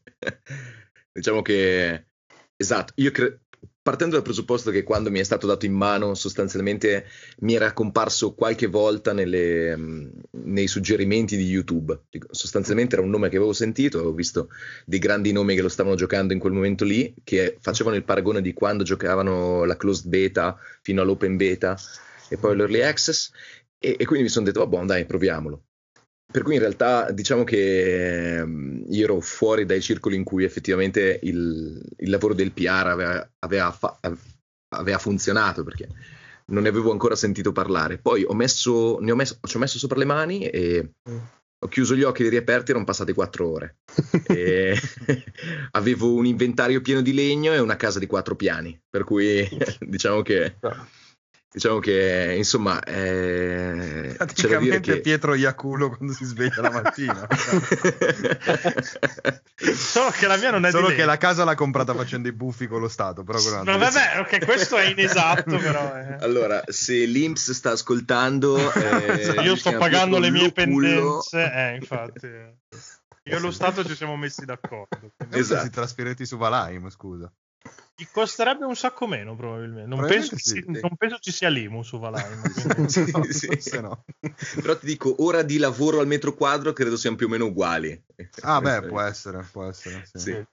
Diciamo 1.14 1.42
che 1.42 2.08
esatto, 2.58 2.92
io 2.98 3.12
cre- 3.12 3.45
partendo 3.86 4.16
dal 4.16 4.24
presupposto 4.24 4.72
che 4.72 4.82
quando 4.82 5.12
mi 5.12 5.20
è 5.20 5.24
stato 5.24 5.46
dato 5.46 5.68
in 5.68 5.74
mano 5.74 6.16
sostanzialmente 6.16 7.06
mi 7.42 7.54
era 7.54 7.72
comparso 7.72 8.34
qualche 8.34 8.66
volta 8.66 9.14
nelle, 9.14 9.78
nei 10.32 10.66
suggerimenti 10.66 11.38
di 11.38 11.46
YouTube. 11.46 12.06
Sostanzialmente 12.32 12.96
era 12.96 13.04
un 13.04 13.12
nome 13.12 13.30
che 13.30 13.36
avevo 13.36 13.54
sentito, 13.54 13.98
avevo 13.98 14.16
visto 14.16 14.50
dei 14.86 14.98
grandi 14.98 15.32
nomi 15.32 15.54
che 15.54 15.62
lo 15.62 15.70
stavano 15.70 15.94
giocando 15.94 16.34
in 16.34 16.40
quel 16.40 16.54
momento 16.54 16.84
lì, 16.84 17.14
che 17.24 17.58
facevano 17.62 17.96
il 17.96 18.04
paragone 18.04 18.42
di 18.42 18.54
quando 18.54 18.82
giocavano 18.82 19.66
la 19.66 19.78
closed 19.78 20.08
beta 20.08 20.58
fino 20.82 21.04
all'open 21.04 21.38
beta 21.38 21.78
e 22.28 22.38
poi 22.38 22.56
l'early 22.56 22.82
access 22.82 23.30
e, 23.78 23.98
e 24.00 24.06
quindi 24.06 24.24
mi 24.24 24.30
sono 24.32 24.46
detto, 24.46 24.66
buon 24.66 24.88
dai, 24.88 25.06
proviamolo. 25.06 25.62
Per 26.36 26.44
cui 26.44 26.56
in 26.56 26.60
realtà 26.60 27.12
diciamo 27.12 27.46
che 27.46 28.40
ehm, 28.40 28.88
io 28.90 29.04
ero 29.06 29.22
fuori 29.22 29.66
dai 29.66 29.82
circoli 29.82 30.18
in 30.18 30.26
cui 30.26 30.44
effettivamente 30.44 31.18
il, 31.24 31.82
il 31.96 32.10
lavoro 32.10 32.34
del 32.34 32.52
PR 32.52 32.88
aveva, 32.88 33.30
aveva 33.40 33.72
fa- 33.72 33.98
aveva 34.76 34.98
funzionato 34.98 35.64
perché 35.64 35.88
non 36.48 36.64
ne 36.64 36.68
avevo 36.68 36.92
ancora 36.92 37.16
sentito 37.16 37.54
parlare. 37.54 38.00
Poi 38.00 38.26
ho 38.26 38.34
messo, 38.34 39.00
ne 39.00 39.14
ho 39.14 39.16
messo, 39.16 39.38
ci 39.48 39.56
ho 39.56 39.60
messo 39.60 39.78
sopra 39.78 39.98
le 39.98 40.04
mani 40.04 40.46
e 40.50 40.90
Mm. 41.10 41.18
ho 41.60 41.68
chiuso 41.70 41.96
gli 41.96 42.04
occhi 42.04 42.20
e 42.20 42.24
li 42.26 42.32
riaperti, 42.32 42.72
erano 42.72 42.86
passate 42.86 43.14
quattro 43.14 43.50
ore. 43.50 43.78
Avevo 45.72 46.16
un 46.16 46.26
inventario 46.26 46.82
pieno 46.82 47.00
di 47.00 47.14
legno 47.14 47.54
e 47.54 47.60
una 47.60 47.78
casa 47.78 47.98
di 48.00 48.08
quattro 48.08 48.36
piani, 48.36 48.78
per 48.90 49.06
cui 49.06 49.48
diciamo 49.80 50.22
che, 50.22 50.58
diciamo 51.56 51.80
che 51.80 52.34
insomma, 52.36 52.84
eh, 52.84 54.14
Praticamente 54.18 54.82
che... 54.82 55.00
Pietro 55.00 55.34
Iaculo 55.36 55.96
quando 55.96 56.12
si 56.14 56.26
sveglia 56.26 56.62
la 56.62 56.70
mattina. 56.70 57.26
Solo 59.74 60.10
che 60.10 60.28
la 60.28 60.36
mia 60.36 60.52
non 60.52 60.66
è 60.66 60.72
Solo 60.72 60.90
di 60.90 60.96
che 60.96 61.06
la 61.06 61.16
casa 61.18 61.46
l'ha 61.46 61.56
comprata 61.56 61.94
facendo 61.94 62.28
i 62.28 62.34
buffi 62.34 62.68
con 62.68 62.82
lo 62.82 62.90
Stato. 62.90 63.24
Però 63.24 63.38
altro 63.38 63.78
vabbè, 63.78 64.20
ok, 64.20 64.46
questo 64.46 64.76
è 64.76 64.90
inesatto, 64.90 65.58
però. 65.58 65.96
eh. 65.96 66.18
Allora, 66.20 66.62
se 66.68 67.06
l'Inps 67.06 67.52
sta 67.52 67.72
ascoltando, 67.72 68.74
eh, 68.74 69.42
Io 69.42 69.54
si 69.54 69.60
sto 69.62 69.78
pagando 69.78 70.20
le 70.20 70.32
mie 70.32 70.52
Lucullo. 70.56 71.22
pendenze, 71.32 71.52
eh, 71.54 71.76
infatti. 71.76 72.28
Io 73.28 73.38
e 73.38 73.40
lo 73.40 73.50
Stato 73.50 73.86
ci 73.86 73.96
siamo 73.96 74.18
messi 74.18 74.44
d'accordo. 74.44 75.00
discorso. 75.18 75.40
Esatto. 75.40 75.64
Si 75.64 75.70
trasferiti 75.72 76.26
su 76.26 76.36
Valheim, 76.36 76.90
scusa. 76.90 77.32
Ti 77.96 78.08
costerebbe 78.12 78.66
un 78.66 78.76
sacco 78.76 79.08
meno, 79.08 79.36
probabilmente. 79.36 79.88
Non, 79.88 80.00
Probabilmente 80.00 80.36
penso, 80.36 80.50
sì, 80.50 80.56
si- 80.56 80.74
sì. 80.74 80.80
non 80.82 80.96
penso 80.98 81.18
ci 81.20 81.32
sia 81.32 81.48
l'IMU 81.50 81.82
su 81.82 81.98
Valheim. 81.98 82.42
quindi- 82.52 82.92
Sì, 82.92 83.10
No, 83.14 83.24
sì. 83.24 83.48
forse 83.48 83.82
no. 83.82 84.06
Però 84.62 84.78
ti 84.78 84.86
dico, 84.86 85.16
ora 85.24 85.44
di 85.44 85.58
lavoro 85.58 86.00
al 86.02 86.08
metro 86.08 86.34
quadro 86.34 86.74
credo 86.74 86.98
siano 86.98 87.16
più 87.16 87.28
o 87.28 87.30
meno 87.30 87.46
uguali. 87.46 88.04
Ah, 88.42 88.60
beh, 88.60 88.82
può 88.88 89.00
essere, 89.00 89.48
può 89.50 89.64
essere. 89.64 90.06
Sì. 90.14 90.20
Sì. 90.20 90.46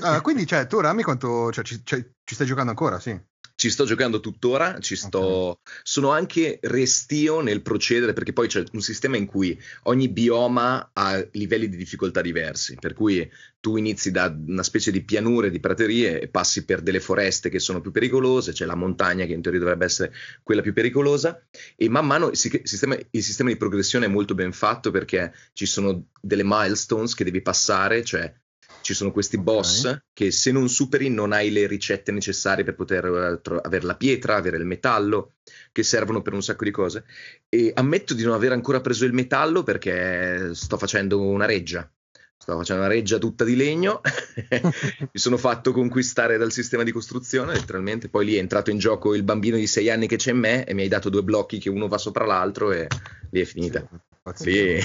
Ah, 0.00 0.20
quindi, 0.22 0.46
cioè, 0.46 0.66
tu 0.66 0.80
Rami, 0.80 1.02
quanto. 1.02 1.52
Cioè, 1.52 1.62
ci, 1.62 1.84
cioè, 1.84 2.04
ci 2.24 2.34
stai 2.34 2.46
giocando 2.46 2.70
ancora? 2.70 2.98
Sì. 2.98 3.18
Ci 3.62 3.70
sto 3.70 3.84
giocando 3.84 4.18
tuttora, 4.18 4.80
ci 4.80 4.96
sto... 4.96 5.60
sono 5.84 6.10
anche 6.10 6.58
restio 6.62 7.40
nel 7.42 7.62
procedere 7.62 8.12
perché 8.12 8.32
poi 8.32 8.48
c'è 8.48 8.64
un 8.72 8.80
sistema 8.80 9.16
in 9.16 9.24
cui 9.24 9.56
ogni 9.84 10.08
bioma 10.08 10.90
ha 10.92 11.24
livelli 11.30 11.68
di 11.68 11.76
difficoltà 11.76 12.22
diversi, 12.22 12.74
per 12.80 12.92
cui 12.92 13.30
tu 13.60 13.76
inizi 13.76 14.10
da 14.10 14.36
una 14.48 14.64
specie 14.64 14.90
di 14.90 15.04
pianure, 15.04 15.48
di 15.48 15.60
praterie 15.60 16.20
e 16.20 16.26
passi 16.26 16.64
per 16.64 16.82
delle 16.82 16.98
foreste 16.98 17.50
che 17.50 17.60
sono 17.60 17.80
più 17.80 17.92
pericolose, 17.92 18.50
c'è 18.50 18.64
la 18.64 18.74
montagna 18.74 19.26
che 19.26 19.32
in 19.32 19.42
teoria 19.42 19.60
dovrebbe 19.60 19.84
essere 19.84 20.12
quella 20.42 20.60
più 20.60 20.72
pericolosa 20.72 21.40
e 21.76 21.88
man 21.88 22.04
mano 22.04 22.30
il, 22.30 22.36
si- 22.36 22.62
sistema, 22.64 22.98
il 23.10 23.22
sistema 23.22 23.50
di 23.50 23.56
progressione 23.56 24.06
è 24.06 24.08
molto 24.08 24.34
ben 24.34 24.50
fatto 24.50 24.90
perché 24.90 25.32
ci 25.52 25.66
sono 25.66 26.08
delle 26.20 26.42
milestones 26.44 27.14
che 27.14 27.22
devi 27.22 27.42
passare, 27.42 28.02
cioè 28.02 28.34
ci 28.82 28.94
sono 28.94 29.12
questi 29.12 29.36
Ok. 29.36 29.42
boss 29.42 30.02
che 30.12 30.30
se 30.30 30.52
non 30.52 30.68
superi 30.68 31.08
non 31.08 31.32
hai 31.32 31.50
le 31.50 31.66
ricette 31.66 32.12
necessarie 32.12 32.64
per 32.64 32.74
poter 32.74 33.04
eh, 33.04 33.40
tro- 33.40 33.60
avere 33.60 33.86
la 33.86 33.96
pietra, 33.96 34.36
avere 34.36 34.58
il 34.58 34.66
metallo, 34.66 35.34
che 35.72 35.82
servono 35.82 36.20
per 36.20 36.34
un 36.34 36.42
sacco 36.42 36.64
di 36.64 36.70
cose. 36.70 37.04
E 37.48 37.72
ammetto 37.74 38.14
di 38.14 38.22
non 38.24 38.34
aver 38.34 38.52
ancora 38.52 38.80
preso 38.80 39.04
il 39.04 39.12
metallo 39.12 39.62
perché 39.62 40.50
sto 40.54 40.76
facendo 40.76 41.20
una 41.20 41.46
reggia. 41.46 41.90
Sto 42.36 42.56
facendo 42.56 42.82
una 42.82 42.90
reggia 42.90 43.18
tutta 43.18 43.44
di 43.44 43.54
legno, 43.54 44.00
mi 44.50 45.08
sono 45.12 45.36
fatto 45.36 45.70
conquistare 45.70 46.38
dal 46.38 46.50
sistema 46.50 46.82
di 46.82 46.90
costruzione, 46.90 47.52
letteralmente. 47.52 48.08
Poi 48.08 48.24
lì 48.24 48.34
è 48.34 48.40
entrato 48.40 48.70
in 48.70 48.78
gioco 48.78 49.14
il 49.14 49.22
bambino 49.22 49.56
di 49.56 49.68
sei 49.68 49.90
anni 49.90 50.08
che 50.08 50.16
c'è 50.16 50.32
in 50.32 50.38
me 50.38 50.64
e 50.64 50.74
mi 50.74 50.82
hai 50.82 50.88
dato 50.88 51.08
due 51.08 51.22
blocchi 51.22 51.60
che 51.60 51.70
uno 51.70 51.86
va 51.86 51.98
sopra 51.98 52.24
l'altro 52.26 52.72
e 52.72 52.88
lì 53.30 53.40
è 53.40 53.44
finita. 53.44 53.88
Lì- 54.40 54.80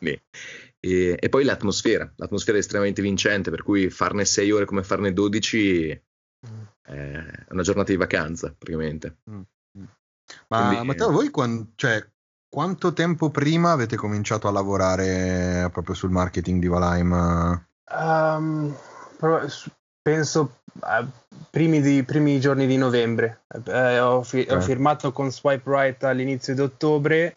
lì. 0.00 0.22
E, 0.84 1.16
e 1.20 1.28
poi 1.28 1.44
l'atmosfera, 1.44 2.12
l'atmosfera 2.16 2.56
è 2.56 2.60
estremamente 2.60 3.02
vincente, 3.02 3.50
per 3.50 3.62
cui 3.62 3.88
farne 3.88 4.24
6 4.24 4.50
ore 4.50 4.64
come 4.64 4.82
farne 4.82 5.12
12 5.12 5.90
è 6.82 7.24
una 7.50 7.62
giornata 7.62 7.92
di 7.92 7.96
vacanza 7.96 8.48
praticamente. 8.58 9.18
Ma 10.48 10.66
Quindi- 10.68 10.86
Matteo, 10.86 11.12
voi 11.12 11.30
quan- 11.30 11.72
cioè, 11.76 12.04
quanto 12.48 12.92
tempo 12.92 13.30
prima 13.30 13.70
avete 13.70 13.94
cominciato 13.96 14.48
a 14.48 14.50
lavorare 14.50 15.68
proprio 15.72 15.94
sul 15.94 16.10
marketing 16.10 16.60
di 16.60 16.66
Valheim? 16.66 17.64
Um, 17.94 18.74
penso 20.02 20.62
a 20.80 21.06
primi, 21.50 21.80
di- 21.80 22.02
primi 22.02 22.40
giorni 22.40 22.66
di 22.66 22.76
novembre. 22.76 23.42
Eh, 23.66 24.00
ho, 24.00 24.22
fi- 24.24 24.46
ho 24.50 24.56
Ok. 24.56 24.62
firmato 24.62 25.12
con 25.12 25.30
Swipe 25.30 25.70
Right 25.70 26.02
all'inizio 26.04 26.54
di 26.54 26.60
ottobre 26.60 27.36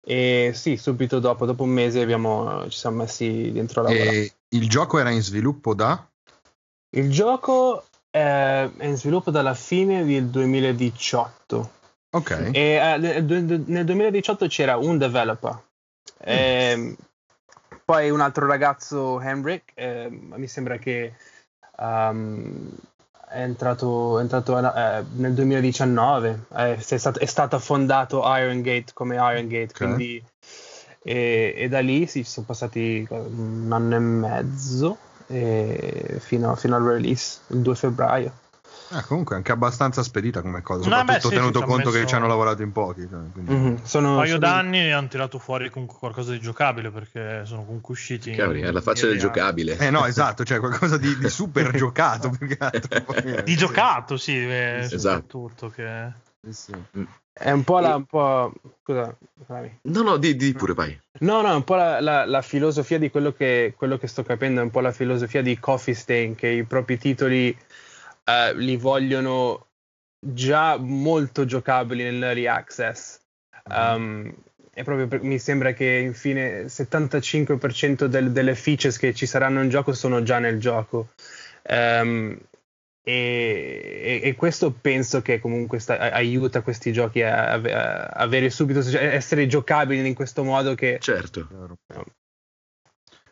e 0.00 0.52
sì, 0.54 0.76
subito 0.76 1.18
dopo, 1.18 1.46
dopo 1.46 1.62
un 1.62 1.70
mese 1.70 2.00
abbiamo- 2.00 2.68
ci 2.68 2.78
siamo 2.78 2.96
messi 2.96 3.50
dentro 3.52 3.80
a 3.80 3.84
lavorare. 3.84 4.16
E 4.16 4.32
il 4.50 4.68
gioco 4.68 4.98
era 4.98 5.10
in 5.10 5.22
sviluppo 5.22 5.74
da? 5.74 6.04
Il 6.96 7.10
gioco 7.10 7.84
è, 8.10 8.68
in 8.80 8.96
sviluppo 8.96 9.30
dalla 9.30 9.54
fine 9.54 10.04
del 10.04 10.26
2018 10.28 11.78
Ok. 12.10 12.50
e 12.52 12.74
eh, 12.74 12.96
nel, 12.98 13.64
nel 13.66 13.84
2018 13.84 14.46
c'era 14.46 14.76
un 14.76 14.98
developer. 14.98 15.62
Ehm, 16.22 16.96
poi 17.84 18.10
un 18.10 18.20
altro 18.20 18.46
ragazzo, 18.46 19.20
Henrik, 19.20 19.72
ehm, 19.74 20.34
mi 20.36 20.48
sembra 20.48 20.76
che 20.78 21.14
um, 21.78 22.68
è 23.30 23.42
entrato, 23.42 24.18
è 24.18 24.22
entrato 24.22 24.58
eh, 24.58 25.04
nel 25.14 25.32
2019. 25.34 26.44
Eh, 26.56 26.76
è, 26.76 26.96
stato, 26.98 27.18
è 27.18 27.26
stato 27.26 27.58
fondato 27.58 28.22
Iron 28.36 28.60
Gate 28.62 28.92
come 28.92 29.14
Iron 29.14 29.46
Gate, 29.48 29.72
Ok. 29.72 29.76
quindi 29.76 30.22
e, 31.02 31.54
e 31.56 31.68
da 31.68 31.80
lì 31.80 32.06
sì, 32.06 32.24
sono 32.24 32.46
passati 32.46 33.06
un 33.08 33.68
anno 33.70 33.94
e 33.94 33.98
mezzo 33.98 34.98
e 35.28 36.16
fino, 36.18 36.54
fino 36.56 36.76
al 36.76 36.82
release, 36.82 37.38
il 37.48 37.60
2 37.60 37.74
febbraio. 37.74 38.32
Ah, 38.92 39.04
comunque 39.04 39.36
anche 39.36 39.52
abbastanza 39.52 40.02
spedita 40.02 40.42
come 40.42 40.62
cosa, 40.62 40.88
No, 40.88 40.96
soprattutto 40.96 41.28
beh, 41.28 41.34
sì, 41.34 41.40
tenuto 41.40 41.62
conto 41.62 41.90
che 41.90 41.96
messo- 41.98 42.08
ci 42.08 42.14
hanno 42.16 42.26
lavorato 42.26 42.62
in 42.62 42.72
pochi. 42.72 43.06
cioè, 43.08 43.20
quindi- 43.32 43.52
Mhm, 43.52 43.82
Sono, 43.84 44.10
Un 44.10 44.16
paio 44.16 44.26
sono- 44.34 44.38
d'anni 44.40 44.90
hanno 44.92 45.06
tirato 45.08 45.38
fuori 45.38 45.70
comunque 45.70 45.98
qualcosa 45.98 46.32
di 46.32 46.40
giocabile 46.40 46.90
perché 46.90 47.42
sono 47.46 47.64
comunque 47.64 47.92
usciti. 47.94 48.30
in- 48.30 48.36
Cavoli, 48.36 48.64
alla 48.66 48.80
faccia 48.80 49.06
del 49.06 49.18
giocabile. 49.18 49.76
Eh 49.78 49.90
no, 49.90 50.04
esatto, 50.06 50.44
cioè 50.44 50.58
qualcosa 50.58 50.96
di, 50.98 51.16
di 51.18 51.28
super 51.30 51.70
giocato 51.72 52.30
più 52.30 52.46
che 52.48 52.56
altro. 52.58 53.00
Poi, 53.04 53.16
eh, 53.22 53.42
Di 53.44 53.54
giocato, 53.56 54.16
sì, 54.16 54.36
eh, 54.36 54.78
Esatto. 54.80 54.98
soprattutto. 54.98 55.68
Che... 55.70 56.12
sì, 56.50 56.52
sì. 56.92 57.06
È 57.32 57.50
un 57.52 57.62
po' 57.64 57.78
la. 57.78 57.94
Un 57.94 58.04
po', 58.06 58.52
scusa. 58.82 59.16
No, 59.82 60.02
no, 60.02 60.16
di, 60.16 60.36
di 60.36 60.52
pure, 60.52 60.74
vai. 60.74 61.00
No, 61.20 61.40
no, 61.42 61.50
è 61.52 61.54
un 61.54 61.64
po' 61.64 61.74
la, 61.76 62.00
la- 62.00 62.26
la 62.26 62.42
filosofia 62.42 62.98
di 62.98 63.08
quello 63.10 63.32
che, 63.32 63.72
quello 63.76 63.96
che 63.98 64.06
sto 64.08 64.22
capendo, 64.24 64.60
è 64.60 64.64
un 64.64 64.70
po' 64.70 64.80
la 64.80 64.92
filosofia 64.92 65.42
di 65.42 65.58
Coffee 65.58 65.94
Stain, 65.94 66.34
che 66.34 66.48
i 66.48 66.64
propri 66.64 66.98
titoli 66.98 67.56
eh, 68.24 68.54
li 68.56 68.76
vogliono 68.76 69.66
già 70.18 70.76
molto 70.76 71.44
giocabili 71.44 72.02
nell'early 72.02 72.46
access. 72.46 73.18
Um, 73.70 74.34
e 74.72 74.84
proprio 74.84 75.06
per- 75.08 75.22
mi 75.22 75.38
sembra 75.38 75.72
che 75.72 75.84
infine 75.84 76.48
il 76.60 76.70
75% 76.70 78.06
del- 78.06 78.32
delle 78.32 78.54
features 78.54 78.96
che 78.98 79.14
ci 79.14 79.26
saranno 79.26 79.62
in 79.62 79.68
gioco 79.68 79.92
sono 79.92 80.22
già 80.22 80.38
nel 80.38 80.58
gioco. 80.58 81.10
Um, 81.68 82.38
e, 83.02 84.20
e- 84.22 84.28
e 84.28 84.34
questo 84.34 84.72
penso 84.72 85.22
che 85.22 85.40
comunque 85.40 85.78
sta- 85.78 85.98
aiuta 86.12 86.60
questi 86.62 86.92
giochi 86.92 87.22
a, 87.22 87.52
a- 87.52 87.54
a 87.54 88.06
avere 88.08 88.50
subito, 88.50 88.82
cioè 88.82 89.14
essere 89.14 89.46
giocabili 89.46 90.06
in 90.06 90.14
questo 90.14 90.44
modo 90.44 90.74
che 90.74 90.98
Certo. 91.00 91.48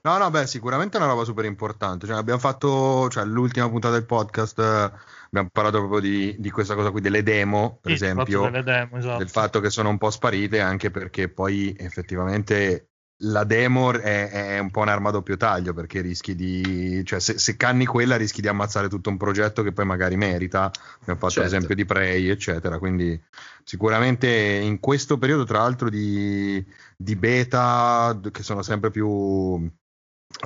No, 0.02 0.16
no, 0.18 0.30
beh, 0.30 0.46
sicuramente 0.46 0.96
è 0.96 1.00
una 1.00 1.10
roba 1.10 1.24
super 1.24 1.44
importante. 1.44 2.06
Cioè, 2.06 2.16
abbiamo 2.16 2.38
fatto, 2.40 3.08
cioè, 3.10 3.24
l'ultima 3.24 3.68
puntata 3.68 3.94
del 3.94 4.06
podcast, 4.06 4.58
eh, 4.58 4.92
abbiamo 5.26 5.48
parlato 5.52 5.78
proprio 5.78 6.00
di, 6.00 6.36
di 6.38 6.50
questa 6.50 6.74
cosa 6.74 6.90
qui, 6.90 7.00
delle 7.00 7.22
demo, 7.22 7.78
per 7.80 7.96
Sì, 7.96 8.04
esempio, 8.04 8.42
delle 8.42 8.62
demo, 8.62 8.96
esatto. 8.96 9.18
del 9.18 9.28
fatto 9.28 9.60
che 9.60 9.70
sono 9.70 9.88
un 9.88 9.98
po' 9.98 10.10
sparite, 10.10 10.60
anche 10.60 10.90
perché 10.90 11.28
poi 11.28 11.74
effettivamente 11.78 12.90
la 13.22 13.42
demo 13.42 13.90
è, 13.92 14.30
è 14.30 14.58
un 14.60 14.70
po' 14.70 14.78
un'arma 14.80 15.08
a 15.08 15.12
doppio 15.12 15.36
taglio, 15.36 15.74
perché 15.74 16.00
rischi 16.00 16.36
di, 16.36 17.02
cioè, 17.04 17.18
se, 17.18 17.36
se 17.36 17.56
canni 17.56 17.84
quella 17.84 18.16
rischi 18.16 18.40
di 18.40 18.46
ammazzare 18.46 18.88
tutto 18.88 19.10
un 19.10 19.16
progetto 19.16 19.64
che 19.64 19.72
poi 19.72 19.84
magari 19.84 20.16
merita. 20.16 20.70
Abbiamo 21.00 21.18
fatto 21.18 21.32
Certo. 21.32 21.42
l'esempio 21.42 21.74
di 21.74 21.84
Prey, 21.84 22.28
eccetera. 22.28 22.78
Quindi 22.78 23.20
sicuramente 23.64 24.28
in 24.28 24.78
questo 24.78 25.18
periodo, 25.18 25.42
tra 25.42 25.58
l'altro, 25.58 25.90
di, 25.90 26.64
di 26.96 27.16
beta, 27.16 28.16
che 28.30 28.44
sono 28.44 28.62
sempre 28.62 28.90
più, 28.92 29.68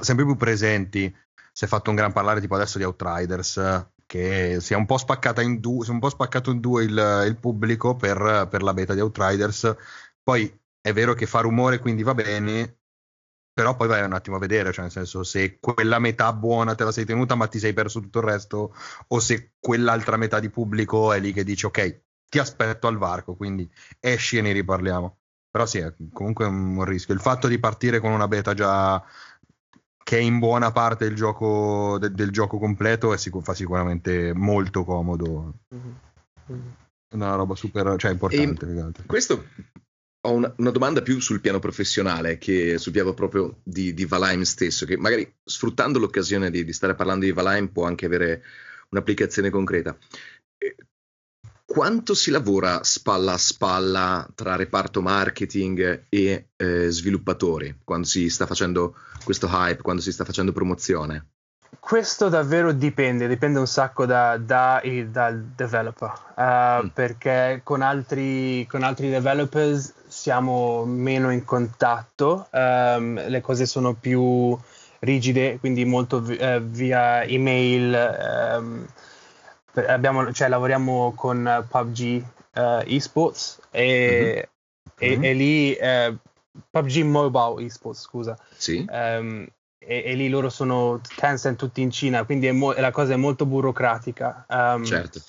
sempre 0.00 0.24
più 0.24 0.36
presenti, 0.36 1.14
si 1.52 1.64
è 1.64 1.68
fatto 1.68 1.90
un 1.90 1.96
gran 1.96 2.12
parlare 2.12 2.40
tipo 2.40 2.54
adesso 2.54 2.78
di 2.78 2.84
Outriders, 2.84 3.90
che 4.06 4.58
si 4.60 4.72
è 4.74 4.76
un 4.76 4.86
po' 4.86 4.98
spaccata 4.98 5.42
in 5.42 5.60
è 5.60 5.88
un 5.88 5.98
po' 5.98 6.10
spaccato 6.10 6.50
in 6.50 6.60
due 6.60 6.84
il, 6.84 7.24
il 7.26 7.36
pubblico 7.38 7.96
per, 7.96 8.46
per 8.50 8.62
la 8.62 8.74
beta 8.74 8.94
di 8.94 9.00
Outriders. 9.00 9.74
Poi 10.22 10.60
è 10.80 10.92
vero 10.92 11.14
che 11.14 11.26
fa 11.26 11.40
rumore, 11.40 11.78
quindi 11.78 12.02
va 12.02 12.14
bene. 12.14 12.76
Però 13.54 13.76
poi 13.76 13.86
vai 13.86 14.02
un 14.02 14.14
attimo 14.14 14.36
a 14.36 14.38
vedere, 14.38 14.72
cioè 14.72 14.84
nel 14.84 14.92
senso 14.92 15.22
se 15.24 15.58
quella 15.60 15.98
metà 15.98 16.32
buona 16.32 16.74
te 16.74 16.84
la 16.84 16.92
sei 16.92 17.04
tenuta 17.04 17.34
ma 17.34 17.48
ti 17.48 17.58
sei 17.58 17.74
perso 17.74 18.00
tutto 18.00 18.20
il 18.20 18.24
resto 18.24 18.74
o 19.08 19.18
se 19.18 19.52
quell'altra 19.60 20.16
metà 20.16 20.40
di 20.40 20.48
pubblico 20.48 21.12
è 21.12 21.20
lì 21.20 21.34
che 21.34 21.44
dice 21.44 21.66
ok, 21.66 22.00
ti 22.30 22.38
aspetto 22.38 22.86
al 22.86 22.96
varco, 22.96 23.34
quindi 23.36 23.70
esci 24.00 24.38
e 24.38 24.40
ne 24.40 24.52
riparliamo. 24.52 25.18
Però 25.50 25.66
sì, 25.66 25.78
è 25.78 25.94
comunque 26.12 26.46
un 26.46 26.82
rischio. 26.84 27.12
Il 27.12 27.20
fatto 27.20 27.46
di 27.46 27.58
partire 27.58 28.00
con 28.00 28.10
una 28.10 28.26
beta 28.26 28.54
già 28.54 29.04
che 30.02 30.18
è 30.18 30.20
in 30.20 30.38
buona 30.38 30.72
parte 30.72 31.04
il 31.04 31.14
gioco, 31.14 31.98
de- 31.98 32.12
del 32.12 32.30
gioco 32.30 32.58
completo 32.58 33.12
è 33.12 33.16
sicu- 33.16 33.42
fa 33.42 33.54
sicuramente 33.54 34.32
molto 34.34 34.84
comodo. 34.84 35.54
Mhm. 35.68 35.98
Mhm. 36.46 36.74
una 37.14 37.34
roba 37.34 37.54
super, 37.54 37.96
cioè 37.98 38.10
importante. 38.10 38.66
E 38.66 39.06
questo 39.06 39.44
ho 40.24 40.32
una, 40.32 40.52
una, 40.56 40.70
domanda 40.70 41.02
più 41.02 41.20
sul 41.20 41.40
piano 41.40 41.58
professionale 41.58 42.38
che 42.38 42.78
sul 42.78 42.92
piano 42.92 43.12
proprio 43.12 43.58
di, 43.62 43.92
di 43.92 44.04
Valheim 44.04 44.42
stesso, 44.42 44.86
che 44.86 44.96
magari 44.96 45.30
sfruttando 45.44 45.98
l'occasione 45.98 46.50
di, 46.50 46.64
di 46.64 46.72
stare 46.72 46.94
parlando 46.94 47.24
di 47.24 47.32
Valheim 47.32 47.68
può 47.68 47.84
anche 47.84 48.06
avere 48.06 48.42
un'applicazione 48.90 49.50
concreta. 49.50 49.96
Eh, 50.58 50.76
quanto 51.64 52.14
si 52.14 52.30
lavora 52.30 52.84
spalla 52.84 53.32
a 53.32 53.38
spalla 53.38 54.30
tra 54.34 54.56
reparto 54.56 55.00
marketing 55.00 56.04
e 56.08 56.48
eh, 56.54 56.90
sviluppatori 56.90 57.78
quando 57.82 58.06
si 58.06 58.28
sta 58.28 58.46
facendo 58.46 58.94
questo 59.24 59.48
hype, 59.48 59.82
quando 59.82 60.02
si 60.02 60.12
sta 60.12 60.24
facendo 60.24 60.52
promozione? 60.52 61.26
Questo 61.78 62.28
davvero 62.28 62.72
dipende, 62.72 63.26
dipende 63.26 63.58
un 63.58 63.66
sacco 63.66 64.06
da, 64.06 64.36
da, 64.36 64.80
dal 65.06 65.42
developer, 65.56 66.12
uh, 66.36 66.84
mm. 66.84 66.88
perché 66.88 67.60
con 67.64 67.82
altri, 67.82 68.66
con 68.68 68.82
altri, 68.82 69.10
developers 69.10 69.92
siamo 70.06 70.84
meno 70.84 71.30
in 71.32 71.44
contatto, 71.44 72.46
um, 72.52 73.26
le 73.26 73.40
cose 73.40 73.66
sono 73.66 73.94
più 73.94 74.56
rigide, 75.00 75.58
quindi 75.58 75.84
molto 75.84 76.18
uh, 76.18 76.60
via 76.60 77.24
email. 77.24 78.56
Um, 78.58 78.86
abbiamo, 79.86 80.30
cioè, 80.32 80.48
lavoriamo 80.48 81.14
con 81.16 81.66
PUBG 81.68 82.24
uh, 82.54 82.60
eSports 82.86 83.60
e, 83.70 84.48
mm-hmm. 85.02 85.22
e, 85.22 85.28
e 85.28 85.34
lì 85.34 85.76
PUBG 86.70 87.02
Mobile 87.02 87.64
eSports, 87.64 88.02
scusa. 88.02 88.38
Sì. 88.56 88.84
Um, 88.88 89.46
e, 89.78 90.02
e, 90.04 90.14
lì 90.14 90.28
loro 90.28 90.48
sono 90.48 91.00
Tencent 91.16 91.58
tutti 91.58 91.80
in 91.80 91.90
Cina, 91.90 92.24
quindi 92.24 92.50
mo- 92.52 92.72
la 92.72 92.90
cosa 92.90 93.14
è 93.14 93.16
molto 93.16 93.46
burocratica. 93.46 94.46
Um, 94.48 94.84
certo. 94.84 95.20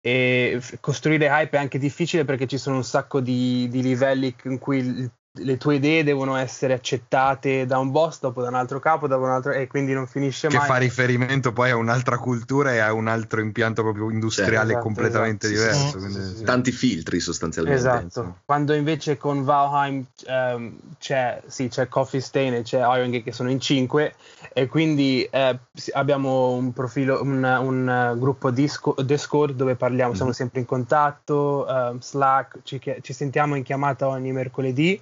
E 0.00 0.58
f- 0.60 0.78
costruire 0.80 1.26
hype 1.26 1.56
è 1.56 1.60
anche 1.60 1.78
difficile 1.78 2.24
perché 2.24 2.46
ci 2.46 2.58
sono 2.58 2.76
un 2.76 2.84
sacco 2.84 3.20
di, 3.20 3.68
di 3.68 3.82
livelli 3.82 4.34
in 4.44 4.58
cui 4.58 4.78
il 4.78 5.10
le 5.36 5.56
tue 5.56 5.76
idee 5.76 6.04
devono 6.04 6.36
essere 6.36 6.72
accettate 6.72 7.66
da 7.66 7.78
un 7.78 7.90
boss, 7.90 8.20
dopo 8.20 8.42
da 8.42 8.48
un 8.48 8.54
altro 8.54 8.78
capo, 8.80 9.06
dopo 9.06 9.24
un 9.24 9.30
altro, 9.30 9.52
e 9.52 9.66
quindi 9.66 9.92
non 9.92 10.06
finisce 10.06 10.48
che 10.48 10.56
mai. 10.56 10.66
Che 10.66 10.72
fa 10.72 10.78
riferimento 10.78 11.52
poi 11.52 11.70
a 11.70 11.76
un'altra 11.76 12.18
cultura 12.18 12.72
e 12.72 12.78
a 12.78 12.92
un 12.92 13.08
altro 13.08 13.40
impianto 13.40 13.82
proprio 13.82 14.10
industriale 14.10 14.72
esatto, 14.72 14.82
completamente 14.82 15.50
esatto, 15.50 15.98
diverso. 15.98 16.00
Sì, 16.00 16.28
sì, 16.30 16.36
sì, 16.36 16.44
Tanti 16.44 16.72
filtri 16.72 17.20
sostanzialmente. 17.20 17.78
Esatto. 17.78 18.38
Quando 18.44 18.74
invece 18.74 19.16
con 19.16 19.44
Valheim 19.44 20.04
um, 20.26 20.76
c'è, 20.98 21.42
sì, 21.46 21.68
c'è 21.68 21.88
Coffee 21.88 22.20
Stain 22.20 22.54
e 22.54 22.62
c'è 22.62 22.78
Iron 22.78 23.10
Gate 23.10 23.24
che 23.24 23.32
sono 23.32 23.50
in 23.50 23.60
5 23.60 24.14
e 24.52 24.66
quindi 24.68 25.22
eh, 25.30 25.58
abbiamo 25.92 26.52
un 26.52 26.72
profilo, 26.72 27.20
un, 27.22 27.42
un 27.42 28.12
uh, 28.14 28.18
gruppo 28.18 28.50
Discord, 28.50 29.02
Discord, 29.02 29.54
dove 29.54 29.74
parliamo, 29.74 30.12
mm. 30.12 30.14
siamo 30.14 30.32
sempre 30.32 30.60
in 30.60 30.66
contatto, 30.66 31.66
um, 31.68 32.00
Slack, 32.00 32.60
ci, 32.62 32.80
ci 33.02 33.12
sentiamo 33.12 33.54
in 33.56 33.62
chiamata 33.62 34.08
ogni 34.08 34.32
mercoledì. 34.32 35.00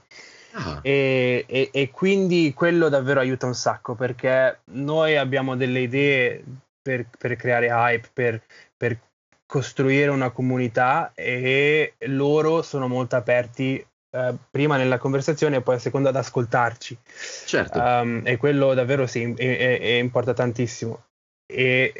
Ah. 0.55 0.79
E, 0.83 1.45
e, 1.49 1.71
e, 1.73 1.91
quindi 1.91 2.53
quello 2.55 2.89
davvero 2.89 3.19
aiuta 3.19 3.47
un 3.47 3.55
sacco 3.55 3.95
perché 3.95 4.61
noi 4.73 5.17
abbiamo 5.17 5.57
delle 5.57 5.81
idee 5.81 6.45
per, 6.81 7.07
per 7.19 7.35
creare 7.35 7.67
hype, 7.69 8.09
per, 8.13 8.41
per, 8.77 8.99
costruire 9.47 10.11
una 10.11 10.31
comunità 10.31 11.13
e 11.15 11.95
loro 12.07 12.63
sono 12.63 12.89
molto 12.89 13.15
aperti 13.15 13.85
eh, 14.11 14.35
prima 14.51 14.77
nella 14.77 14.99
conversazione 14.99 15.57
e 15.57 15.61
poi 15.61 15.77
a 15.77 15.79
seconda 15.79 16.09
ad 16.09 16.17
ascoltarci. 16.17 16.99
Certo. 17.47 17.79
Um, 17.79 18.23
e 18.25 18.37
quello 18.37 18.75
davvero 18.75 19.07
sì, 19.07 19.33
è, 19.37 19.79
è, 19.79 19.93
importa 19.99 20.33
tantissimo. 20.33 21.05
E, 21.47 21.93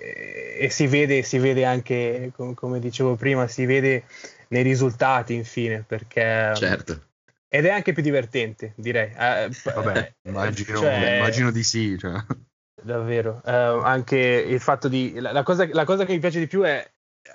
e 0.59 0.71
si, 0.71 0.87
vede, 0.87 1.23
si 1.23 1.39
vede 1.39 1.65
anche, 1.65 2.33
com- 2.35 2.55
come 2.55 2.81
dicevo 2.81 3.15
prima, 3.15 3.47
si 3.47 3.67
vede 3.67 4.05
nei 4.49 4.63
risultati 4.63 5.35
infine 5.35 5.85
perché... 5.87 6.53
Certo 6.55 7.13
ed 7.55 7.67
è 7.67 7.71
anche 7.71 7.93
più 7.93 8.03
divertente, 8.03 8.73
direi. 8.75 9.13
Eh, 9.17 9.49
Vabbè, 9.63 9.97
eh, 9.97 10.29
immagino, 10.29 10.77
cioè, 10.77 11.19
immagino, 11.19 11.53
di 11.53 11.63
sì. 11.63 11.97
Cioè. 11.97 12.21
Davvero. 12.83 13.41
Eh, 13.47 13.53
anche 13.53 14.19
il 14.19 14.59
fatto 14.59 14.89
di... 14.89 15.21
La, 15.21 15.31
la, 15.31 15.45
cosa, 15.45 15.65
la, 15.71 15.85
cosa, 15.85 16.05
che 16.05 16.15
mi 16.15 16.19
piace 16.19 16.41
di 16.41 16.49
più 16.49 16.63
è 16.63 16.85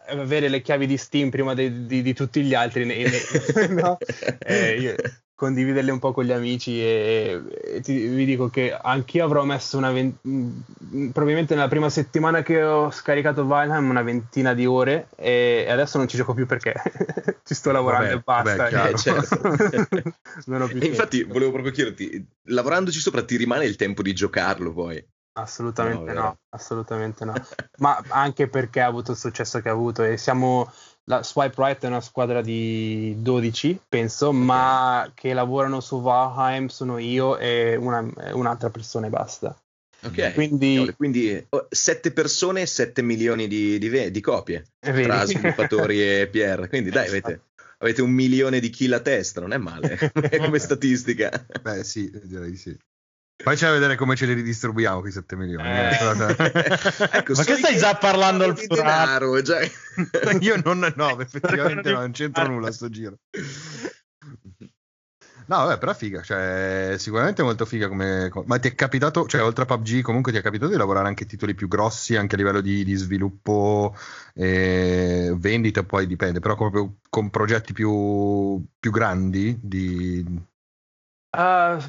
avere 0.08 0.50
le 0.50 0.62
chiavi 0.62 0.88
di 0.88 0.98
Steam 0.98 1.30
prima 1.30 1.54
di, 1.54 1.86
di, 1.86 2.02
di 2.02 2.14
tutti 2.14 2.42
gli 2.42 2.54
altri. 2.54 2.84
Ne, 2.84 3.04
ne, 3.06 3.68
no? 3.82 3.98
eh, 4.40 4.78
io, 4.78 4.96
condividerle 5.40 5.90
un 5.90 6.00
po' 6.00 6.12
con 6.12 6.26
gli 6.26 6.34
amici 6.34 6.82
e, 6.82 7.42
e 7.64 7.80
ti, 7.80 8.08
vi 8.08 8.26
dico 8.26 8.50
che 8.50 8.74
anch'io 8.74 9.24
avrò 9.24 9.46
messo 9.46 9.78
una 9.78 9.90
vent- 9.90 10.18
mm, 10.28 11.12
probabilmente 11.12 11.56
nella 11.56 11.70
prima 11.70 11.90
settimana 11.90 12.42
che 12.42 12.62
ho 12.62 12.92
scaricato 12.92 13.46
Valheim 13.46 13.90
una 13.90 14.02
ventina 14.02 14.54
di 14.54 14.66
ore 14.66 15.08
e 15.16 15.66
adesso 15.70 15.98
non 15.98 16.10
ci 16.10 16.18
gioco 16.18 16.34
più 16.34 16.46
perché 16.46 16.74
ci 17.46 17.56
sto 17.56 17.72
lavorando 17.72 18.06
vabbè, 18.06 18.20
e 18.20 18.22
basta. 18.22 18.70
vabbè, 18.70 18.90
eh, 18.90 18.98
certo. 18.98 20.74
e 20.78 20.86
infatti 20.86 21.24
volevo 21.24 21.52
proprio 21.52 21.72
chiederti 21.72 22.28
lavorandoci 22.50 23.00
sopra 23.00 23.24
ti 23.24 23.38
rimane 23.38 23.64
il 23.64 23.78
tempo 23.78 24.02
di 24.02 24.12
giocarlo 24.12 24.74
poi? 24.74 25.02
Assolutamente 25.34 26.12
no, 26.12 26.22
no 26.22 26.38
assolutamente 26.50 27.24
no. 27.24 27.34
Ma 27.80 28.04
anche 28.10 28.50
perché 28.50 28.82
ha 28.82 28.88
avuto 28.88 29.12
il 29.12 29.18
successo 29.18 29.62
che 29.62 29.70
ha 29.70 29.72
avuto 29.72 30.04
e 30.04 30.18
siamo 30.18 30.70
la 31.10 31.24
Swipe 31.24 31.56
Right 31.58 31.84
è 31.84 31.88
una 31.88 32.02
squadra 32.02 32.42
di 32.42 33.16
12, 33.18 33.80
penso, 33.90 34.28
okay. 34.28 34.40
ma 34.40 35.12
che 35.16 35.34
lavorano 35.34 35.80
su 35.80 36.02
Valheim 36.02 36.68
sono 36.68 37.00
io 37.00 37.38
e 37.38 37.76
una, 37.76 38.08
un'altra 38.34 38.70
persona 38.70 39.08
e 39.08 39.10
basta. 39.10 39.60
Ok, 40.02 40.34
quindi, 40.34 40.94
quindi 40.96 41.46
7 41.68 42.12
persone 42.12 42.62
e 42.62 42.66
7 42.68 43.02
milioni 43.02 43.48
di, 43.48 43.78
di, 43.80 44.12
di 44.12 44.22
copie 44.22 44.68
Vedi. 44.80 45.04
tra 45.04 45.26
sviluppatori 45.26 46.02
e 46.02 46.28
PR. 46.28 46.70
Quindi 46.70 46.92
dai, 46.92 47.08
avete, 47.08 47.42
avete, 47.80 48.02
un 48.02 48.12
milione 48.12 48.60
di 48.60 48.70
kill 48.70 48.94
a 48.94 49.00
testa, 49.00 49.42
non 49.42 49.52
è 49.52 49.58
male 49.58 49.98
come 50.38 50.60
statistica. 50.60 51.46
Beh, 51.62 51.84
sì, 51.84 52.10
direi 52.24 52.56
sì. 52.56 52.78
Facci 53.42 53.66
a 53.66 53.72
vedere 53.72 53.96
come 53.96 54.18
ce 54.18 54.26
li 54.26 54.34
ridistribuiamo 54.34 55.00
quei 55.00 55.14
7 55.14 55.36
milioni. 55.38 55.70
Eh. 55.70 55.92
ecco, 57.12 57.34
Ma 57.36 57.44
che 57.44 57.56
stai 57.56 57.78
già 57.78 57.96
parlando 57.96 58.44
al 58.44 58.54
denaro? 58.54 59.42
Già... 59.42 59.60
Io 60.42 60.62
non, 60.62 60.94
no, 60.96 61.20
effettivamente 61.22 61.90
no, 61.90 62.00
non 62.00 62.12
c'entro 62.12 62.46
nulla 62.48 62.68
a 62.68 62.72
sto 62.74 62.90
giro. 62.90 63.18
No, 65.50 65.66
vabbè, 65.66 65.80
però 65.80 65.94
figa, 65.96 66.22
cioè, 66.22 66.96
sicuramente 66.98 67.42
molto 67.42 67.66
figa 67.66 67.88
come... 67.88 68.30
Ma 68.46 68.60
ti 68.60 68.68
è 68.68 68.76
capitato, 68.76 69.26
cioè, 69.26 69.42
oltre 69.42 69.64
a 69.64 69.68
PUBG, 69.68 70.02
comunque 70.02 70.32
ti 70.32 70.38
è 70.38 70.42
capitato 70.42 70.72
di 70.72 70.78
lavorare 70.78 71.08
anche 71.08 71.26
titoli 71.26 71.56
più 71.56 71.68
grossi, 71.68 72.18
anche 72.18 72.36
a 72.36 72.38
livello 72.38 72.62
di, 72.62 72.84
di 72.84 72.94
sviluppo, 72.94 73.96
e 74.36 75.34
vendita, 75.36 75.84
poi 75.84 76.06
dipende, 76.06 76.40
però 76.40 76.56
proprio 76.56 76.98
con 77.10 77.30
progetti 77.32 77.74
più, 77.74 78.64
più 78.80 78.92
grandi 78.92 79.58
di... 79.60 80.24
Uh, 81.36 81.82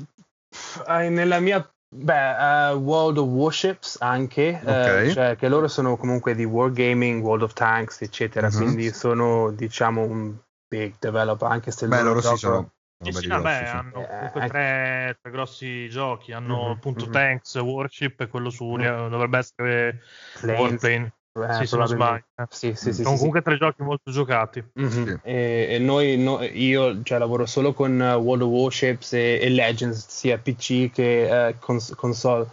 nella 1.08 1.40
mia 1.40 1.68
Beh, 1.92 2.70
uh, 2.72 2.76
World 2.76 3.18
of 3.18 3.26
Warships 3.30 3.96
anche, 4.00 4.50
eh, 4.50 4.58
okay. 4.60 5.08
uh, 5.08 5.12
cioè 5.12 5.36
che 5.36 5.48
loro 5.48 5.66
sono 5.66 5.96
comunque 5.96 6.36
di 6.36 6.44
Wargaming, 6.44 7.20
World 7.20 7.42
of 7.42 7.52
Tanks, 7.52 8.02
eccetera, 8.02 8.46
uh-huh. 8.46 8.56
quindi 8.56 8.92
sono 8.92 9.50
diciamo 9.50 10.02
un 10.02 10.36
big 10.68 10.94
developer, 11.00 11.50
anche 11.50 11.72
se 11.72 11.88
Beh, 11.88 12.02
loro, 12.02 12.20
sì 12.20 12.36
sono... 12.36 12.70
Sì, 13.02 13.10
sì, 13.12 13.26
vabbè, 13.26 13.64
sì. 13.66 13.74
hanno 13.74 14.06
comunque 14.06 14.44
eh, 14.44 14.48
tre, 14.48 15.18
tre, 15.20 15.30
grossi 15.32 15.88
giochi, 15.88 16.32
hanno 16.32 16.66
uh-huh, 16.66 16.70
appunto 16.70 17.06
uh-huh. 17.06 17.10
Tanks, 17.10 17.54
Warship 17.56 18.20
e 18.20 18.28
quello 18.28 18.50
su 18.50 18.66
uh-huh. 18.66 19.08
dovrebbe 19.08 19.38
essere 19.38 20.00
Warplane. 20.42 21.12
Eh, 21.32 21.54
sì, 21.54 21.66
se 21.66 21.76
non 21.76 21.86
sbaglio. 21.86 22.24
Sì, 22.48 22.74
sì, 22.74 22.92
sì, 22.92 23.02
Sono 23.02 23.16
comunque 23.16 23.42
tre 23.42 23.56
giochi 23.56 23.82
molto 23.82 24.10
giocati. 24.10 24.64
Mm-hmm. 24.80 25.14
E, 25.22 25.66
e, 25.70 25.78
noi, 25.78 26.18
no, 26.18 26.42
io 26.42 27.02
cioè, 27.02 27.18
lavoro 27.18 27.46
solo 27.46 27.72
con 27.72 27.92
uh, 27.92 28.18
World 28.18 28.42
of 28.42 28.48
Warships 28.50 29.12
e, 29.12 29.38
e, 29.40 29.48
Legends, 29.48 30.06
sia 30.08 30.38
PC 30.38 30.90
che 30.90 31.52
uh, 31.54 31.58
cons- 31.64 31.94
console, 31.94 32.48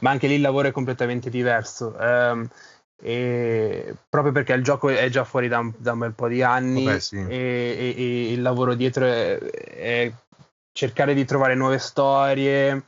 ma 0.00 0.10
anche 0.10 0.28
lì 0.28 0.34
il 0.34 0.40
lavoro 0.40 0.68
è 0.68 0.70
completamente 0.70 1.28
diverso. 1.28 1.96
Um, 1.98 2.48
proprio 3.02 4.30
perché 4.30 4.52
il 4.52 4.62
gioco 4.62 4.90
è 4.90 5.08
già 5.08 5.24
fuori 5.24 5.48
da 5.48 5.58
un, 5.58 5.72
da 5.78 5.92
un 5.92 5.98
bel 6.00 6.12
po' 6.12 6.28
di 6.28 6.42
anni 6.42 6.84
Vabbè, 6.84 7.00
sì. 7.00 7.16
e, 7.16 7.94
e, 7.96 8.32
il 8.32 8.42
lavoro 8.42 8.74
dietro 8.74 9.06
è, 9.06 9.38
è 9.38 10.12
cercare 10.72 11.14
di 11.14 11.24
trovare 11.24 11.54
nuove 11.54 11.78
storie 11.78 12.84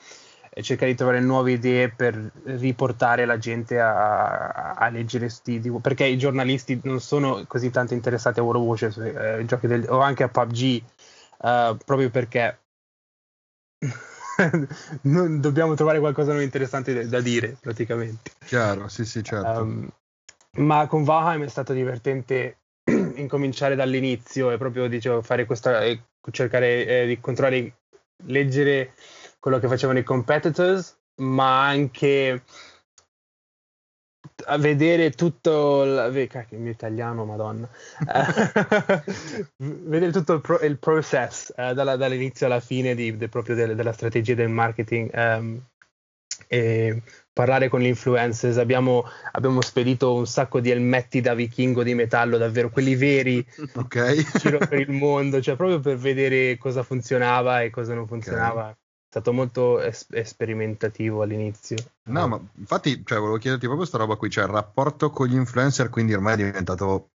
e 0.55 0.63
cercare 0.63 0.91
di 0.91 0.97
trovare 0.97 1.21
nuove 1.21 1.53
idee 1.53 1.89
per 1.89 2.31
riportare 2.45 3.25
la 3.25 3.39
gente 3.39 3.81
a, 3.81 4.75
a, 4.75 4.89
leggere 4.91 5.31
sti 5.31 5.73
perché 5.81 6.05
i 6.05 6.19
giornalisti 6.19 6.79
non 6.85 7.01
sono 7.01 7.45
così 7.47 7.71
tanto 7.71 7.95
interessati 7.95 8.41
a 8.41 8.43
Warships 8.43 8.99
eh, 8.99 9.43
giochi 9.47 9.67
del, 9.67 9.87
o 9.89 10.01
anche 10.01 10.25
a 10.25 10.29
PUBG 10.29 10.83
eh, 11.43 11.77
proprio 11.85 12.11
perché 12.11 12.59
non, 15.03 15.41
dobbiamo 15.41 15.75
trovare 15.75 16.01
qualcosa 16.01 16.37
di 16.37 16.45
interessante 16.45 16.93
da, 16.93 17.05
da, 17.05 17.21
dire 17.21 17.57
praticamente. 17.59 18.33
Chiaro 18.45 18.89
sì 18.89 19.07
sì 19.07 19.25
certo. 19.25 19.61
Um, 19.61 19.89
ma 20.59 20.87
con 20.87 21.03
Valheim 21.03 21.45
è 21.45 21.49
stato 21.49 21.73
divertente 21.73 22.59
incominciare 23.17 23.75
dall'inizio 23.75 24.51
e 24.51 24.59
proprio 24.59 24.87
dicevo 24.87 25.23
fare 25.23 25.47
questa 25.47 25.81
cercare 26.31 26.87
eh, 26.87 27.07
di 27.07 27.21
controllare 27.21 27.73
leggere 28.27 28.93
quello 29.43 29.59
che 29.59 29.67
facevano 29.67 29.99
i 29.99 30.05
competitors, 30.05 30.97
ma 31.17 31.67
anche 31.67 32.45
a 34.45 34.57
vedere 34.57 35.11
tutto 35.11 35.83
il, 35.83 36.29
cacchio, 36.29 36.59
il 36.59 36.63
mio 36.63 36.71
italiano, 36.71 37.25
madonna, 37.25 37.69
vedere 39.59 40.13
tutto 40.13 40.35
il, 40.35 40.41
pro, 40.41 40.61
il 40.61 40.79
process 40.79 41.53
uh, 41.57 41.75
dalla, 41.75 41.97
dall'inizio 41.97 42.47
alla 42.47 42.61
fine 42.61 42.95
di, 42.95 43.17
de, 43.17 43.29
proprio 43.29 43.57
de, 43.57 43.75
della 43.75 43.93
strategia 43.93 44.35
del 44.35 44.49
marketing 44.49 45.11
um, 45.13 45.61
e 46.47 47.03
parlare 47.33 47.69
con 47.69 47.81
gli 47.81 47.87
influencers. 47.87 48.59
Abbiamo, 48.59 49.03
abbiamo, 49.33 49.61
spedito 49.61 50.15
un 50.15 50.27
sacco 50.29 50.61
di 50.61 50.71
elmetti 50.71 51.21
da 51.21 51.35
vichingo 51.35 51.83
di 51.83 51.95
metallo, 51.95 52.39
davvero 52.39 52.71
quelli 52.71 52.95
veri, 52.95 53.45
okay. 53.75 54.25
giro 54.39 54.59
per 54.59 54.79
il 54.79 54.93
mondo, 54.93 55.43
cioè 55.43 55.57
proprio 55.57 55.81
per 55.81 55.97
vedere 55.97 56.57
cosa 56.59 56.85
funzionava 56.85 57.63
e 57.63 57.71
cosa 57.71 57.93
non 57.95 58.07
funzionava. 58.07 58.63
Okay 58.63 58.81
stato 59.13 59.35
molto 59.35 59.79
es- 59.83 60.07
sperimentativo 60.23 61.21
all'inizio. 61.21 61.77
No, 62.05 62.29
ma 62.29 62.41
infatti, 62.55 63.03
cioè, 63.05 63.19
volevo 63.19 63.37
chiederti 63.37 63.67
proprio 63.67 63.77
questa 63.77 63.99
roba 63.99 64.17
qui, 64.17 64.31
cioè 64.31 64.45
il 64.45 64.51
rapporto 64.51 65.11
con 65.11 65.27
gli 65.27 65.35
influencer, 65.35 65.91
quindi 65.91 66.15
ormai 66.15 66.33
è 66.33 66.37
diventato 66.37 67.11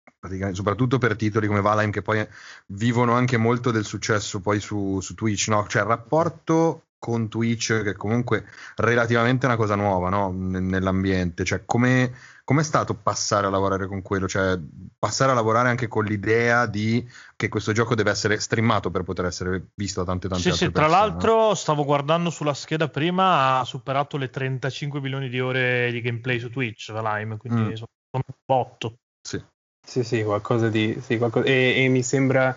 soprattutto 0.52 0.98
per 0.98 1.16
titoli 1.16 1.46
come 1.46 1.62
Valheim 1.62 1.90
che 1.90 2.02
poi 2.02 2.26
vivono 2.66 3.12
anche 3.14 3.38
molto 3.38 3.70
del 3.70 3.84
successo 3.84 4.40
poi 4.40 4.60
su, 4.60 5.00
su 5.00 5.14
Twitch, 5.14 5.48
no? 5.48 5.66
Cioè 5.66 5.82
il 5.82 5.88
rapporto 5.88 6.85
con 7.06 7.28
Twitch 7.28 7.82
che 7.82 7.94
comunque 7.94 8.44
relativamente 8.76 9.46
è 9.46 9.48
una 9.48 9.58
cosa 9.58 9.74
nuova, 9.74 10.08
no? 10.08 10.32
Nell'ambiente, 10.32 11.44
cioè 11.44 11.62
come 11.64 12.12
Com'è 12.46 12.62
stato 12.62 12.94
passare 12.94 13.48
a 13.48 13.50
lavorare 13.50 13.88
con 13.88 14.02
quello? 14.02 14.28
Cioè, 14.28 14.56
passare 14.96 15.32
a 15.32 15.34
lavorare 15.34 15.68
anche 15.68 15.88
con 15.88 16.04
l'idea 16.04 16.66
di 16.66 17.04
che 17.34 17.48
questo 17.48 17.72
gioco 17.72 17.96
deve 17.96 18.12
essere 18.12 18.38
streamato 18.38 18.88
per 18.88 19.02
poter 19.02 19.24
essere 19.24 19.70
visto 19.74 19.98
da 19.98 20.06
tante 20.06 20.28
tante 20.28 20.42
sì, 20.44 20.50
altre 20.50 20.66
sì, 20.66 20.72
persone. 20.72 20.94
Tra 20.94 20.96
l'altro, 20.96 21.54
stavo 21.56 21.84
guardando 21.84 22.30
sulla 22.30 22.54
scheda 22.54 22.86
prima, 22.88 23.58
ha 23.58 23.64
superato 23.64 24.16
le 24.16 24.30
35 24.30 25.00
milioni 25.00 25.28
di 25.28 25.40
ore 25.40 25.90
di 25.90 26.00
gameplay 26.00 26.38
su 26.38 26.48
Twitch, 26.48 26.92
Valheim, 26.92 27.36
quindi 27.36 27.62
mm. 27.62 27.72
sono 27.72 27.88
un 28.12 28.22
botto. 28.44 28.94
Sì. 29.20 29.42
Sì, 29.84 30.04
sì, 30.04 30.22
qualcosa 30.22 30.68
di... 30.68 30.96
Sì, 31.02 31.18
qualcosa, 31.18 31.46
e, 31.46 31.82
e 31.82 31.88
mi 31.88 32.04
sembra 32.04 32.56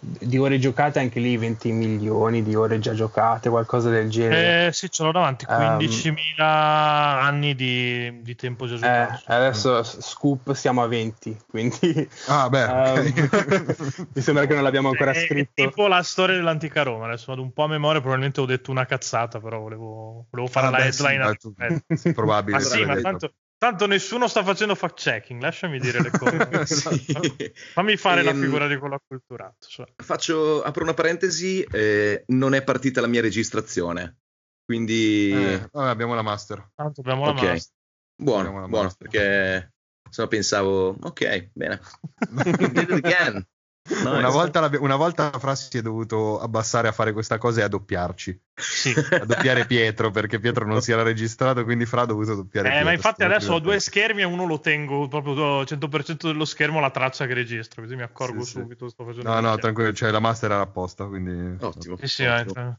di 0.00 0.38
ore 0.38 0.58
giocate 0.58 0.98
anche 0.98 1.20
lì 1.20 1.36
20 1.36 1.72
milioni 1.72 2.42
di 2.42 2.54
ore 2.54 2.78
già 2.78 2.94
giocate, 2.94 3.48
qualcosa 3.48 3.90
del 3.90 4.08
genere. 4.08 4.66
Eh, 4.66 4.72
sì, 4.72 4.90
ce 4.90 5.02
l'ho 5.02 5.12
davanti, 5.12 5.44
15.000 5.44 6.12
um, 6.38 6.44
anni 6.44 7.54
di, 7.54 8.22
di, 8.22 8.34
tempo 8.34 8.66
già 8.66 8.76
giocato. 8.76 9.22
Eh, 9.26 9.34
adesso 9.34 9.82
Scoop 9.82 10.52
siamo 10.52 10.82
a 10.82 10.86
20, 10.86 11.36
quindi... 11.48 12.08
Ah, 12.26 12.48
beh, 12.48 12.64
um, 12.64 14.06
mi 14.14 14.22
sembra 14.22 14.46
che 14.46 14.54
non 14.54 14.62
l'abbiamo 14.62 14.88
ancora 14.88 15.12
è, 15.12 15.24
scritto. 15.24 15.62
È 15.62 15.66
tipo 15.68 15.86
la 15.86 16.02
storia 16.02 16.36
dell'antica 16.36 16.82
Roma, 16.82 17.06
adesso 17.06 17.26
vado 17.28 17.42
un 17.42 17.52
po' 17.52 17.64
a 17.64 17.68
memoria, 17.68 18.00
probabilmente 18.00 18.40
ho 18.40 18.46
detto 18.46 18.70
una 18.70 18.86
cazzata, 18.86 19.40
però 19.40 19.60
volevo, 19.60 20.26
volevo 20.30 20.48
fare 20.48 20.66
ah, 20.66 20.70
la 20.70 20.76
beh, 20.78 20.84
headline. 20.84 21.80
Sì, 21.88 21.96
sì, 21.96 22.12
probabile. 22.12 22.58
Ma 22.58 22.62
sì, 22.62 22.84
ma 22.84 23.00
tanto, 23.00 23.32
Tanto 23.58 23.86
nessuno 23.86 24.28
sta 24.28 24.44
facendo 24.44 24.76
fact 24.76 25.00
checking, 25.00 25.42
lasciami 25.42 25.80
dire 25.80 26.00
le 26.00 26.10
cose. 26.10 26.64
sì. 26.64 27.52
Fammi 27.72 27.96
fare 27.96 28.20
ehm, 28.20 28.26
la 28.26 28.32
figura 28.32 28.68
di 28.68 28.76
quello 28.76 28.94
acculturato. 28.94 29.66
Cioè. 29.66 29.86
Faccio, 29.96 30.62
apro 30.62 30.84
una 30.84 30.94
parentesi, 30.94 31.62
eh, 31.62 32.22
non 32.28 32.54
è 32.54 32.62
partita 32.62 33.00
la 33.00 33.08
mia 33.08 33.20
registrazione, 33.20 34.18
quindi... 34.64 35.32
Eh, 35.32 35.68
vabbè, 35.72 35.88
abbiamo 35.88 36.14
la 36.14 36.22
master. 36.22 36.70
Tanto 36.72 37.00
abbiamo 37.00 37.24
la 37.24 37.30
okay. 37.32 37.48
master. 37.48 37.74
Buono, 38.14 38.50
buono, 38.50 38.68
master. 38.68 39.08
perché 39.08 39.72
se 40.08 40.22
no 40.22 40.28
pensavo, 40.28 40.96
ok, 41.00 41.50
bene. 41.52 41.80
No, 44.02 44.16
una, 44.16 44.28
volta 44.28 44.70
una, 44.80 44.96
volta 44.96 45.30
Fra 45.38 45.54
si 45.54 45.78
è 45.78 45.82
dovuto 45.82 46.38
abbassare 46.40 46.88
a 46.88 46.92
fare 46.92 47.12
questa 47.12 47.38
cosa 47.38 47.60
e 47.60 47.64
a 47.64 47.68
doppiarci. 47.68 48.40
Sì. 48.54 48.92
A 49.10 49.24
doppiare 49.24 49.66
Pietro 49.66 50.10
perché 50.10 50.38
Pietro 50.38 50.66
non 50.66 50.82
si 50.82 50.92
era 50.92 51.02
registrato, 51.02 51.64
quindi 51.64 51.86
Fra 51.86 52.02
ha 52.02 52.06
dovuto 52.06 52.34
doppiare. 52.34 52.68
Eh, 52.68 52.70
Pietro, 52.70 52.88
ma 52.88 52.92
infatti 52.92 53.24
adesso 53.24 53.52
ho 53.54 53.58
due 53.60 53.80
schermi 53.80 54.22
e 54.22 54.24
uno 54.24 54.44
lo 54.44 54.60
tengo 54.60 55.08
proprio 55.08 55.62
100% 55.62 56.26
dello 56.26 56.44
schermo 56.44 56.80
la 56.80 56.90
traccia 56.90 57.26
che 57.26 57.34
registro, 57.34 57.82
così 57.82 57.96
mi 57.96 58.02
accorgo 58.02 58.42
sì, 58.42 58.50
subito. 58.50 58.88
Sto 58.88 59.04
facendo 59.04 59.30
no, 59.30 59.40
no, 59.40 59.56
tranquillo, 59.56 59.92
cioè 59.92 60.10
la 60.10 60.20
master 60.20 60.50
era 60.50 60.60
apposta, 60.60 61.04
quindi... 61.06 61.56
Ottimo. 61.60 61.96
Sì, 61.96 62.06
sì, 62.06 62.24
ottimo. 62.26 62.78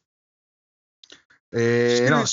Eh, 1.52 2.08
no. 2.10 2.24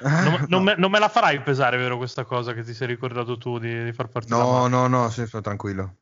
non, 0.00 0.46
non, 0.48 0.62
me, 0.64 0.74
non, 0.76 0.90
me, 0.90 0.98
la 0.98 1.08
farai 1.08 1.42
pesare, 1.42 1.76
vero, 1.76 1.96
questa 1.96 2.24
cosa 2.24 2.52
che 2.52 2.64
ti 2.64 2.74
sei 2.74 2.88
ricordato 2.88 3.38
tu 3.38 3.58
di, 3.58 3.84
di 3.84 3.92
far 3.92 4.08
partire? 4.08 4.36
No, 4.36 4.66
no, 4.66 4.88
no, 4.88 5.08
sì, 5.10 5.24
tranquillo. 5.40 5.98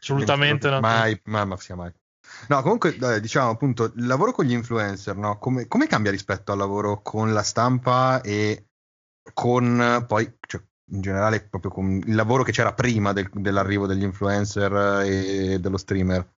Assolutamente 0.00 0.68
no. 0.70 0.80
Mai, 0.80 1.20
mai, 1.24 1.46
ma 1.46 1.56
sia 1.56 1.74
mai. 1.74 1.92
No, 2.48 2.62
comunque, 2.62 2.96
diciamo 3.20 3.50
appunto, 3.50 3.84
il 3.84 4.06
lavoro 4.06 4.32
con 4.32 4.44
gli 4.44 4.52
influencer, 4.52 5.16
no? 5.16 5.38
come, 5.38 5.66
come, 5.68 5.86
cambia 5.86 6.10
rispetto 6.10 6.52
al 6.52 6.58
lavoro 6.58 7.00
con 7.02 7.32
la 7.32 7.42
stampa 7.42 8.20
e 8.20 8.66
con 9.32 10.04
poi, 10.06 10.36
cioè, 10.46 10.60
in 10.90 11.00
generale, 11.00 11.42
proprio 11.42 11.70
con 11.70 12.02
il 12.04 12.14
lavoro 12.14 12.42
che 12.42 12.52
c'era 12.52 12.72
prima 12.72 13.12
del, 13.12 13.28
dell'arrivo 13.32 13.86
degli 13.86 14.02
influencer 14.02 15.02
e 15.04 15.58
dello 15.58 15.76
streamer? 15.76 16.28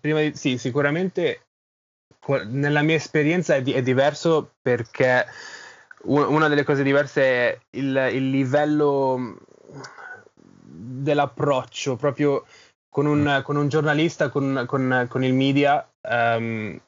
Prima 0.00 0.20
di, 0.20 0.32
sì, 0.34 0.58
sicuramente 0.58 1.46
nella 2.46 2.82
mia 2.82 2.96
esperienza 2.96 3.54
è, 3.56 3.62
di, 3.62 3.72
è 3.72 3.82
diverso 3.82 4.54
perché 4.60 5.26
una 6.04 6.48
delle 6.48 6.64
cose 6.64 6.82
diverse 6.82 7.22
è 7.22 7.60
il, 7.70 8.10
il 8.12 8.30
livello 8.30 9.38
dell'approccio, 10.70 11.96
proprio 11.96 12.44
con 12.88 13.06
un, 13.06 13.40
con 13.44 13.56
un 13.56 13.68
giornalista, 13.68 14.28
con, 14.28 14.64
con, 14.66 15.06
con, 15.08 15.24
il 15.24 15.34
media, 15.34 15.88
um, 16.08 16.78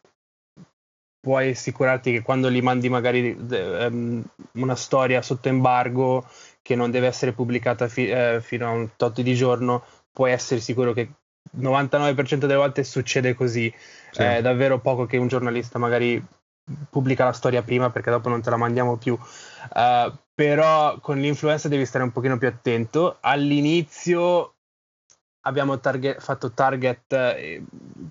puoi 1.21 1.51
assicurarti 1.51 2.13
che 2.13 2.23
quando 2.23 2.51
gli 2.51 2.61
mandi 2.61 2.89
magari 2.89 3.37
um, 3.39 4.23
una 4.55 4.75
storia 4.75 5.23
sotto 5.23 5.49
embargo 5.49 6.29
che 6.61 6.75
non 6.75 6.91
deve 6.91 7.07
essere 7.07 7.33
pubblicata 7.33 7.89
fi, 7.89 8.09
eh, 8.09 8.41
fino 8.41 8.67
a 8.67 8.71
un 8.71 8.91
tot 8.97 9.21
di 9.21 9.35
giorno, 9.35 9.85
puoi 10.13 10.33
essere 10.33 10.61
sicuro 10.61 10.93
che 10.93 11.11
99% 11.57 12.37
delle 12.37 12.55
volte 12.55 12.85
succede 12.85 13.35
così. 13.35 13.73
Sì. 14.11 14.23
È 14.23 14.43
davvero 14.43 14.79
poco 14.81 15.07
che 15.07 15.17
un 15.17 15.29
giornalista 15.29 15.79
magari 15.79 16.23
pubblica 16.91 17.25
la 17.25 17.33
storia 17.33 17.63
prima 17.63 17.91
perché 17.91 18.11
dopo 18.11 18.29
non 18.29 18.43
te 18.43 18.51
la 18.51 18.57
mandiamo 18.57 18.97
più. 18.97 19.19
Uh, 19.75 20.13
però 20.35 20.99
con 21.01 21.19
l'influenza 21.19 21.69
devi 21.69 21.87
stare 21.87 22.05
un 22.05 22.13
pochino 22.13 22.39
più 22.39 22.49
attento. 22.49 23.19
All'inizio 23.21 24.55
abbiamo 25.43 25.79
target, 25.81 26.21
fatto 26.21 26.53
target 26.53 27.13
eh, 27.13 27.63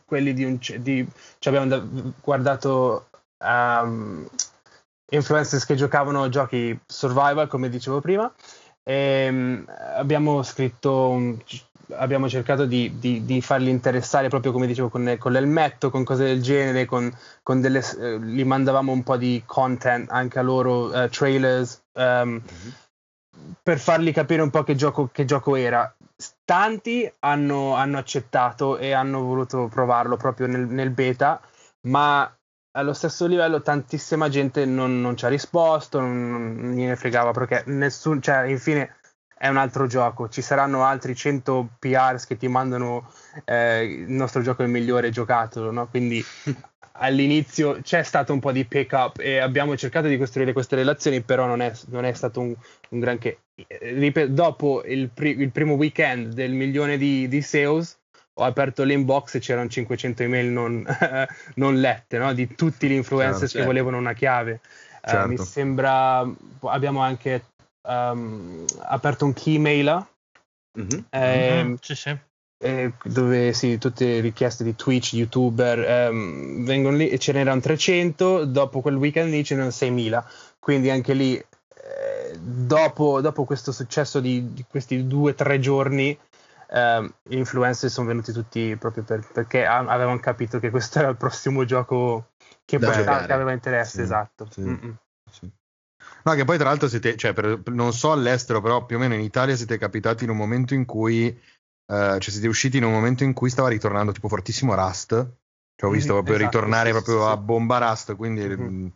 quelli 0.06 0.34
di 0.34 0.44
un 0.44 0.60
di, 0.80 1.08
cioè 1.40 1.54
abbiamo 1.54 1.68
da, 1.68 2.12
guardato 2.22 3.10
um, 3.44 4.28
influencers 5.10 5.66
che 5.66 5.76
giocavano 5.76 6.30
giochi 6.30 6.78
survival 6.86 7.48
come 7.48 7.70
dicevo 7.70 8.02
prima 8.02 8.32
e 8.84 9.28
um, 9.30 9.66
abbiamo 9.96 10.44
scritto 10.44 11.10
un, 11.10 11.38
abbiamo 11.96 12.30
cercato 12.30 12.66
di, 12.66 12.98
di, 13.00 13.26
di, 13.26 13.42
farli 13.42 13.70
interessare 13.70 14.30
proprio 14.30 14.52
come 14.52 14.68
dicevo 14.68 14.90
con, 14.90 15.16
con 15.18 15.32
l'elmetto, 15.32 15.90
con 15.90 16.04
cose 16.04 16.26
del 16.26 16.42
genere, 16.42 16.86
con, 16.86 17.12
con 17.44 17.62
delle, 17.62 17.84
eh, 18.00 18.20
gli 18.20 18.44
mandavamo 18.44 18.92
un 18.92 19.04
po' 19.04 19.18
di 19.18 19.42
content 19.46 20.10
anche 20.10 20.40
a 20.40 20.42
loro, 20.42 20.94
eh, 20.94 21.10
trailers, 21.10 21.81
um, 21.94 22.30
mm-hmm. 22.30 22.42
per 23.64 23.80
fargli 23.80 24.12
capire 24.12 24.42
un 24.42 24.50
po' 24.50 24.64
che 24.64 24.76
gioco, 24.76 25.10
che 25.12 25.26
gioco 25.26 25.56
era. 25.56 25.94
Tanti 26.46 27.12
hanno, 27.20 27.74
hanno, 27.76 27.98
accettato 27.98 28.78
e 28.78 28.92
hanno 28.92 29.22
voluto 29.22 29.68
provarlo 29.68 30.18
proprio 30.18 30.48
nel, 30.48 30.68
nel, 30.68 30.92
beta, 30.92 31.42
ma 31.88 32.32
allo 32.74 32.94
stesso 32.94 33.26
livello 33.26 33.62
tantissima 33.62 34.30
gente 34.30 34.66
non, 34.66 35.02
non 35.02 35.18
ci 35.18 35.26
ha 35.26 35.30
risposto, 35.30 36.00
non, 36.00 36.56
non 36.56 36.72
gliene 36.74 36.96
fregava 36.96 37.32
perché 37.32 37.64
nessun, 37.68 38.22
cioè, 38.22 38.44
infine 38.44 38.98
è 39.42 39.48
un 39.48 39.58
altro 39.58 39.88
gioco. 39.88 40.30
Ci 40.30 40.44
saranno 40.44 40.84
altri 40.84 41.16
100 41.16 41.70
PRs 41.80 42.28
che 42.28 42.38
ti 42.38 42.48
mandano 42.48 43.12
eh, 43.46 43.84
il 43.84 44.12
nostro 44.12 44.44
gioco 44.44 44.62
è 44.62 44.66
il 44.66 44.72
migliore 44.72 45.10
giocato, 45.10 45.72
no? 45.72 45.88
Quindi 45.88 46.24
all'inizio 46.94 47.80
c'è 47.82 48.04
stato 48.04 48.34
un 48.34 48.40
po' 48.40 48.52
di 48.52 48.66
pick 48.66 48.92
up 48.94 49.20
e 49.20 49.38
abbiamo 49.38 49.76
cercato 49.78 50.08
di 50.08 50.18
costruire 50.18 50.54
queste 50.54 50.76
relazioni, 50.76 51.22
però 51.22 51.46
non 51.46 51.62
è, 51.62 51.72
non 51.88 52.06
è 52.06 52.14
stato 52.14 52.42
un, 52.42 52.54
un, 52.90 53.00
granché. 53.00 53.40
Ripeto, 53.56 54.32
dopo 54.32 54.84
il, 54.86 55.10
pri- 55.10 55.40
il, 55.40 55.52
primo 55.52 55.76
weekend 55.76 56.34
del 56.34 56.52
milione 56.52 56.98
di, 56.98 57.28
di, 57.28 57.42
sales 57.42 58.00
ho 58.34 58.44
aperto 58.44 58.84
l'inbox 58.84 59.36
e 59.36 59.40
c'erano 59.40 59.70
500 59.70 60.24
email 60.24 60.48
non, 60.48 60.86
non 61.56 61.80
lette 61.80 62.18
no? 62.18 62.34
di 62.34 62.56
tutti 62.56 62.88
gli 62.88 62.94
influencer 62.94 63.42
certo, 63.42 63.60
che 63.60 63.66
volevano 63.66 63.98
una 63.98 64.14
chiave. 64.14 64.62
Certo. 65.04 65.26
Uh, 65.26 65.30
mi 65.30 65.38
sembra 65.38 66.28
abbiamo 66.62 67.02
anche 67.02 67.44
um, 67.88 68.66
aperto 68.84 69.26
un 69.26 69.34
Keymail 69.34 70.08
mm-hmm. 70.80 71.00
eh, 71.10 71.64
mm-hmm. 71.64 71.74
sì, 71.82 71.96
sì. 71.96 72.18
Eh, 72.64 72.94
dove 73.06 73.54
sì, 73.54 73.80
tutte 73.80 74.06
le 74.06 74.20
richieste 74.20 74.64
di 74.64 74.76
Twitch, 74.76 75.14
youtuber 75.14 75.80
ehm, 75.80 76.64
vengono 76.64 76.96
lì 76.96 77.10
e 77.10 77.18
ce 77.18 77.32
n'erano 77.32 77.60
300, 77.60 78.46
dopo 78.46 78.82
quel 78.82 78.98
weekend 78.98 79.32
lì 79.32 79.44
ce 79.44 79.56
n'erano 79.56 79.74
6.000, 79.74 80.24
quindi 80.60 80.92
anche 80.92 81.14
lì 81.14 81.36
eh, 81.36 82.38
dopo, 82.40 83.20
dopo, 83.20 83.46
questo 83.46 83.72
successo 83.72 84.20
di, 84.20 84.54
di 84.54 84.64
questi 84.70 85.08
due 85.08 85.32
o 85.32 85.34
tre 85.34 85.60
giorni 85.60 86.16
eh, 86.70 87.14
gli 87.24 87.36
influencer 87.36 87.90
sono 87.90 88.08
venuti 88.08 88.32
tutti 88.32 88.76
proprio 88.78 89.04
per, 89.04 89.28
perché 89.32 89.66
avevano 89.66 90.20
capito 90.20 90.60
che 90.60 90.70
questo 90.70 91.00
era 91.00 91.10
il 91.10 91.18
prossimo 91.18 91.66
gioco 91.66 92.30
che, 92.64 92.80
portava, 92.80 93.26
che 93.26 93.34
aveva 93.34 93.52
interesse, 93.52 93.98
sì, 93.98 94.02
esatto. 94.02 94.48
Sì, 94.50 94.80
sì. 95.30 95.52
No, 96.24 96.34
che 96.34 96.46
poi 96.46 96.58
tra 96.58 96.70
l'altro 96.70 96.88
siete, 96.88 97.18
cioè, 97.18 97.34
per, 97.34 97.62
non 97.66 97.94
so 97.94 98.12
all'estero, 98.12 98.62
però 98.62 98.86
più 98.86 98.98
o 98.98 99.00
meno 99.00 99.14
in 99.14 99.22
Italia 99.22 99.56
siete 99.56 99.78
capitati 99.78 100.24
in 100.24 100.30
un 100.30 100.38
momento 100.38 100.74
in 100.74 100.86
cui, 100.86 101.38
eh, 101.88 102.18
cioè 102.20 102.32
siete 102.32 102.48
usciti 102.48 102.78
in 102.78 102.84
un 102.84 102.92
momento 102.92 103.24
in 103.24 103.34
cui 103.34 103.50
stava 103.50 103.70
ritornando 103.70 104.12
tipo 104.12 104.28
fortissimo 104.28 104.76
Rust. 104.76 105.10
Cioè, 105.76 105.90
ho 105.90 105.94
visto 105.94 106.14
Mhm, 106.14 106.14
proprio 106.14 106.36
esatto, 106.36 106.46
ritornare 106.46 106.92
sì, 106.92 106.92
proprio 106.92 107.28
sì, 107.28 107.30
a 107.30 107.38
bomba 107.38 107.78
Rust, 107.80 108.16
quindi 108.16 108.48
Mhm. 108.48 108.64
mh, 108.64 108.94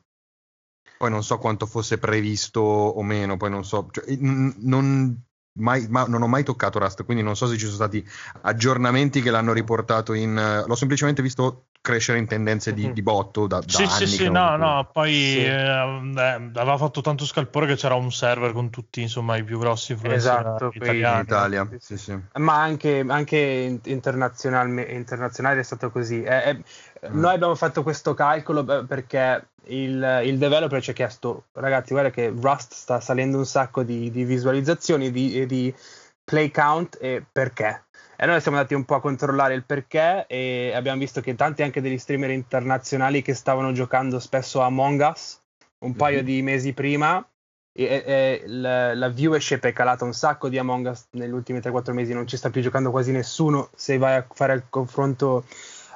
poi 0.98 1.10
non 1.10 1.24
so 1.24 1.38
quanto 1.38 1.66
fosse 1.66 1.98
previsto 1.98 2.62
o 2.62 3.02
meno, 3.04 3.38
poi 3.38 3.50
non 3.50 3.66
so, 3.66 3.88
cioè, 3.92 4.06
n- 4.18 4.54
non, 4.60 5.24
mai- 5.58 5.88
ma- 5.90 6.06
non 6.06 6.22
ho 6.22 6.28
mai 6.28 6.44
toccato 6.44 6.80
Rust, 6.80 7.04
quindi 7.06 7.24
non 7.24 7.36
so 7.36 7.48
se 7.48 7.54
ci 7.54 7.66
sono 7.66 7.76
stati 7.76 8.06
aggiornamenti 8.42 9.22
che 9.22 9.32
l'hanno 9.32 9.54
riportato 9.54 10.14
in... 10.14 10.38
eh, 10.38 10.66
l'ho 10.66 10.76
semplicemente 10.76 11.22
visto 11.22 11.66
crescere 11.82 12.18
in 12.18 12.26
tendenze 12.26 12.74
di, 12.74 12.88
Mhm. 12.88 12.94
di 12.94 13.02
botto 13.04 13.46
da, 13.46 13.60
da 13.60 13.66
Sì, 13.68 13.86
sì, 13.86 14.04
anni 14.04 14.08
sì, 14.08 14.24
non 14.26 14.34
no, 14.34 14.58
no, 14.58 14.90
poi 14.92 15.14
Sì. 15.14 15.44
eh, 15.44 15.52
eh, 15.52 16.52
aveva 16.56 16.78
fatto 16.78 17.02
tanto 17.02 17.26
scalpore 17.26 17.68
che 17.68 17.76
c'era 17.76 17.94
un 17.94 18.12
server 18.12 18.54
con 18.54 18.70
tutti, 18.72 19.02
insomma, 19.02 19.38
i 19.38 19.44
più 19.44 19.60
grossi 19.60 19.92
influencer 19.92 20.28
Esatto, 20.28 20.70
quei- 20.76 20.90
in 20.90 20.96
italiani. 20.96 21.22
Italia, 21.22 21.68
Sì, 21.70 21.78
sì, 21.80 21.98
sì. 21.98 22.20
Ma 22.40 22.60
anche, 22.60 23.06
anche 23.08 23.80
internazionale 23.84 25.60
è 25.60 25.64
stato 25.64 25.92
così. 25.92 26.24
Eh, 26.24 26.54
Mm. 26.56 26.60
Noi 27.12 27.34
abbiamo 27.34 27.56
fatto 27.56 27.84
questo 27.84 28.14
calcolo 28.14 28.64
beh, 28.64 28.86
perché 28.86 29.48
il, 29.66 30.22
il 30.24 30.38
developer 30.38 30.82
ci 30.82 30.92
ha 30.92 30.94
chiesto, 30.94 31.46
ragazzi, 31.54 31.94
guarda 31.94 32.12
che 32.12 32.34
Rust 32.36 32.74
sta 32.74 33.00
salendo 33.00 33.38
un 33.38 33.46
sacco 33.46 33.84
di, 33.84 34.12
di 34.12 34.24
visualizzazioni, 34.24 35.12
di, 35.12 35.46
di 35.46 35.74
play 36.24 36.52
count 36.52 36.98
e 37.00 37.24
perché. 37.32 37.84
E 38.18 38.26
noi 38.26 38.40
siamo 38.40 38.58
andati 38.58 38.76
un 38.76 38.86
po' 38.86 38.96
a 38.96 39.02
controllare 39.02 39.56
il 39.56 39.66
perché 39.66 40.26
e 40.28 40.72
abbiamo 40.74 41.00
visto 41.00 41.20
che 41.20 41.36
tanti 41.36 41.64
anche 41.64 41.82
degli 41.82 41.98
streamer 41.98 42.30
internazionali 42.32 43.22
che 43.22 43.34
stavano 43.34 43.74
giocando 43.74 44.20
spesso 44.20 44.62
a 44.62 44.66
Among 44.66 45.10
Us 45.12 45.40
un 45.80 45.96
paio 45.96 46.20
Mhm. 46.20 46.24
di 46.26 46.42
mesi 46.42 46.74
prima 46.74 47.24
e, 47.74 47.84
e- 47.84 48.44
la, 48.48 48.96
la 48.96 49.10
viewership 49.10 49.66
è 49.66 49.74
calata 49.74 50.06
un 50.06 50.14
sacco 50.14 50.48
di 50.48 50.58
Among 50.58 50.88
Us 50.88 51.08
negli 51.12 51.32
ultimi 51.34 51.60
3-4 51.60 51.92
mesi, 51.92 52.14
non 52.14 52.26
ci 52.26 52.38
sta 52.38 52.50
più 52.50 52.62
giocando 52.62 52.90
quasi 52.90 53.12
nessuno 53.12 53.70
se 53.76 53.98
vai 53.98 54.16
a 54.16 54.26
fare 54.34 54.54
il 54.54 54.64
confronto 54.70 55.44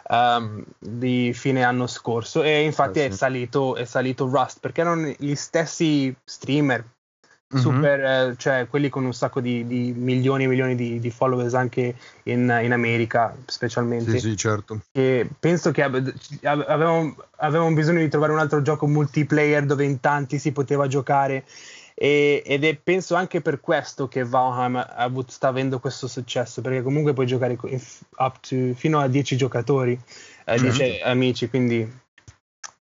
ehm, 0.09 0.63
di 0.77 1.31
fine 1.33 1.63
anno 1.63 1.87
scorso 1.87 2.43
e 2.43 2.61
infatti 2.61 2.99
Eh, 2.99 3.07
è, 3.07 3.11
sì. 3.11 3.17
salito, 3.17 3.75
è 3.75 3.85
salito 3.85 4.27
Rust 4.27 4.59
perché 4.59 4.81
erano 4.81 5.13
gli 5.17 5.35
stessi 5.35 6.13
streamer 6.23 6.83
Mhm. 7.51 7.59
super, 7.59 7.99
eh, 7.99 8.35
cioè 8.37 8.67
quelli 8.69 8.89
con 8.89 9.05
un 9.05 9.13
sacco 9.13 9.39
di, 9.41 9.65
di 9.65 9.91
milioni 9.91 10.43
e 10.43 10.47
milioni 10.47 10.75
di, 10.75 10.99
di 10.99 11.09
followers 11.09 11.55
anche 11.55 11.95
in, 12.23 12.59
in 12.61 12.71
America 12.71 13.35
specialmente 13.47 14.19
Sì, 14.19 14.29
sì, 14.29 14.37
certo. 14.37 14.81
e 14.91 15.27
penso 15.39 15.71
che 15.71 15.81
ab- 15.81 16.13
avevamo, 16.43 17.15
avevamo 17.37 17.73
bisogno 17.73 18.01
di 18.01 18.07
trovare 18.07 18.33
un 18.33 18.37
altro 18.39 18.61
gioco 18.61 18.85
multiplayer 18.85 19.65
dove 19.65 19.83
in 19.83 19.99
tanti 19.99 20.37
si 20.37 20.51
poteva 20.51 20.85
giocare 20.85 21.43
e- 22.01 22.41
ed 22.45 22.63
è 22.63 22.77
penso 22.77 23.15
anche 23.15 23.41
per 23.41 23.59
questo 23.59 24.07
che 24.07 24.23
Valheim 24.23 25.25
sta 25.27 25.49
avendo 25.49 25.79
questo 25.79 26.07
successo 26.07 26.61
perché 26.61 26.81
comunque 26.81 27.11
puoi 27.11 27.25
giocare 27.25 27.57
to- 27.57 28.73
fino 28.73 28.99
a 28.99 29.07
10 29.09 29.35
giocatori 29.35 29.99
eh, 30.45 30.57
10 30.57 31.01
amici 31.03 31.49
quindi 31.49 31.85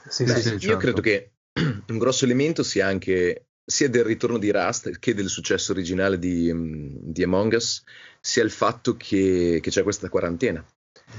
sì, 0.09 0.25
Beh, 0.25 0.35
sì, 0.35 0.43
sì, 0.43 0.49
io 0.49 0.59
certo. 0.59 0.79
credo 0.79 1.01
che 1.01 1.31
un 1.89 1.99
grosso 1.99 2.25
elemento 2.25 2.65
sia 2.65 2.89
anche 2.89 3.47
sia 3.65 3.89
del 3.89 4.05
ritorno 4.05 4.37
di 4.37 4.51
Rust 4.51 4.99
che 4.99 5.15
del 5.15 5.29
successo 5.29 5.73
originale 5.73 6.19
di, 6.19 6.53
mm, 6.53 6.97
di 7.01 7.23
Among 7.23 7.55
Us, 7.55 7.83
sia 8.21 8.43
il 8.43 8.51
fatto 8.51 8.97
che, 8.97 9.61
che 9.63 9.71
c'è 9.71 9.83
questa 9.83 10.09
quarantena. 10.09 10.63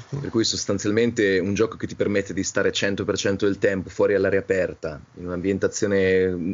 Per 0.10 0.29
cui 0.29 0.43
sostanzialmente 0.43 1.39
un 1.39 1.53
gioco 1.53 1.77
che 1.77 1.88
ti 1.88 1.95
permette 1.95 2.34
di 2.34 2.43
stare 2.43 2.71
100% 2.71 3.45
del 3.45 3.58
tempo 3.58 3.89
fuori 3.89 4.13
all'aria 4.13 4.39
aperta, 4.39 5.01
in 5.15 5.25
un'ambientazione 5.25 6.27
mm, 6.27 6.51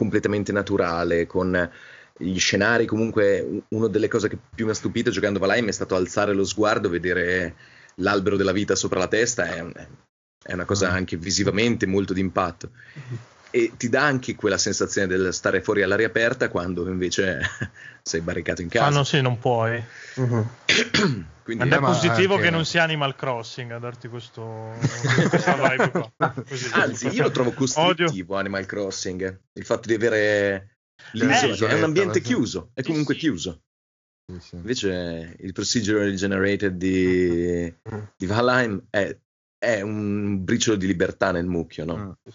completamente 0.00 0.50
naturale, 0.50 1.26
con 1.26 1.70
gli 2.16 2.38
scenari, 2.38 2.86
comunque 2.86 3.64
una 3.68 3.86
delle 3.86 4.08
cose 4.08 4.30
che 4.30 4.38
più 4.54 4.64
mi 4.64 4.70
ha 4.70 4.74
stupito 4.74 5.10
giocando 5.10 5.38
Valheim 5.38 5.68
è 5.68 5.72
stato 5.72 5.94
alzare 5.94 6.32
lo 6.32 6.44
sguardo, 6.46 6.88
vedere 6.88 7.54
l'albero 7.96 8.38
della 8.38 8.52
vita 8.52 8.74
sopra 8.74 8.98
la 8.98 9.08
testa, 9.08 9.44
è, 9.44 9.62
è 10.42 10.52
una 10.54 10.64
cosa 10.64 10.88
Mm. 10.88 10.94
anche 10.94 11.16
visivamente 11.18 11.84
molto 11.86 12.14
d'impatto. 12.14 12.70
E 13.52 13.72
ti 13.76 13.88
dà 13.88 14.04
anche 14.04 14.34
quella 14.36 14.58
sensazione 14.58 15.06
del 15.08 15.34
stare 15.34 15.60
fuori 15.60 15.82
all'aria 15.82 16.06
aperta 16.06 16.48
quando 16.48 16.88
invece 16.88 17.40
sei 18.02 18.20
barricato 18.20 18.62
in 18.62 18.68
Ah, 18.68 18.70
casa. 18.84 18.98
no, 18.98 19.04
sì, 19.04 19.20
non 19.20 19.38
puoi. 19.38 19.82
Mhm. 20.16 20.48
Quindi 21.42 21.66
Ed 21.66 21.72
è 21.72 21.80
ma 21.80 21.86
positivo 21.88 22.34
anche- 22.34 22.44
che 22.46 22.50
non 22.50 22.64
sia 22.64 22.84
Animal 22.84 23.16
Crossing 23.16 23.72
a 23.72 23.78
darti 23.80 24.06
questo, 24.06 24.70
questa 25.30 25.56
vibe 25.56 25.90
qua. 25.90 26.12
Così. 26.48 26.70
Anzi, 26.74 27.08
io 27.08 27.22
lo 27.24 27.30
trovo 27.32 27.52
costrittivo 27.52 28.36
Animal 28.36 28.66
Crossing. 28.66 29.40
Il 29.54 29.64
fatto 29.64 29.88
di 29.88 29.94
avere 29.94 30.76
l'isola, 31.12 31.54
Eh, 31.54 31.70
è 31.70 31.74
un 31.74 31.82
ambiente 31.82 32.20
sì. 32.20 32.26
chiuso, 32.26 32.70
è 32.72 32.82
Sì, 32.82 32.86
comunque 32.88 33.14
sì. 33.14 33.20
chiuso. 33.20 33.62
Sì, 34.30 34.38
sì. 34.40 34.54
Invece 34.56 35.36
il 35.40 35.52
procedural 35.52 36.14
generated 36.14 36.74
di, 36.76 37.74
di 38.16 38.26
Valheim 38.26 38.84
è, 38.90 39.16
è 39.58 39.80
un 39.80 40.44
briciolo 40.44 40.76
di 40.76 40.86
libertà 40.86 41.32
nel 41.32 41.46
mucchio, 41.46 41.84
no? 41.84 41.96
Mm. 41.96 42.10
e, 42.22 42.32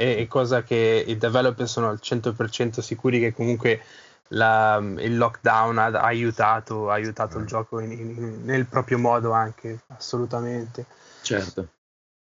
e 0.00 0.28
cosa 0.28 0.62
che 0.62 1.04
i 1.04 1.16
developer 1.16 1.68
sono 1.68 1.88
al 1.88 1.98
100% 2.00 2.80
sicuri 2.80 3.18
che 3.18 3.32
comunque 3.32 3.82
la- 4.28 4.78
il 4.98 5.16
lockdown 5.16 5.76
ha, 5.78 5.86
ha 5.86 6.02
aiutato, 6.02 6.88
ha 6.88 6.94
aiutato 6.94 7.38
il 7.38 7.46
gioco 7.46 7.80
in- 7.80 7.90
in- 7.90 8.44
nel 8.44 8.66
proprio 8.66 8.98
modo 8.98 9.32
anche, 9.32 9.80
assolutamente. 9.88 10.86
Certo. 11.22 11.72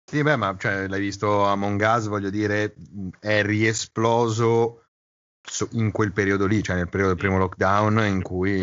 Sì, 0.04 0.20
beh, 0.20 0.34
ma 0.34 0.56
cioè, 0.58 0.88
l'hai 0.88 0.98
visto 0.98 1.44
Among 1.44 1.80
Us, 1.80 2.08
voglio 2.08 2.30
dire, 2.30 2.74
è 3.20 3.42
riesploso 3.44 4.86
so- 5.40 5.68
in 5.72 5.92
quel 5.92 6.12
periodo 6.12 6.46
lì, 6.46 6.64
cioè 6.64 6.74
nel 6.74 6.88
periodo 6.88 7.14
del 7.14 7.22
primo 7.22 7.38
lockdown 7.38 8.04
in 8.04 8.20
cui... 8.20 8.58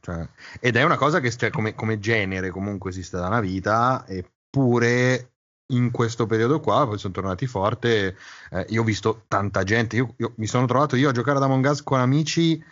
cioè, 0.00 0.28
ed 0.60 0.76
è 0.76 0.82
una 0.82 0.98
cosa 0.98 1.20
che 1.20 1.30
cioè, 1.30 1.48
come, 1.48 1.74
come 1.74 1.98
genere 1.98 2.50
comunque 2.50 2.90
esiste 2.90 3.16
da 3.16 3.28
una 3.28 3.40
vita, 3.40 4.04
eppure 4.06 5.35
in 5.68 5.90
questo 5.90 6.26
periodo 6.26 6.60
qua 6.60 6.86
poi 6.86 6.98
sono 6.98 7.12
tornati 7.12 7.46
forte. 7.46 8.16
eh, 8.50 8.66
io 8.70 8.82
ho 8.82 8.84
visto 8.84 9.24
tanta 9.28 9.62
gente, 9.64 9.96
io, 9.96 10.14
io 10.18 10.32
mi 10.36 10.46
sono 10.46 10.66
trovato 10.66 10.96
io 10.96 11.08
a 11.08 11.12
giocare 11.12 11.38
ad 11.38 11.44
Among 11.44 11.66
Us 11.66 11.82
con 11.82 12.00
amici 12.00 12.62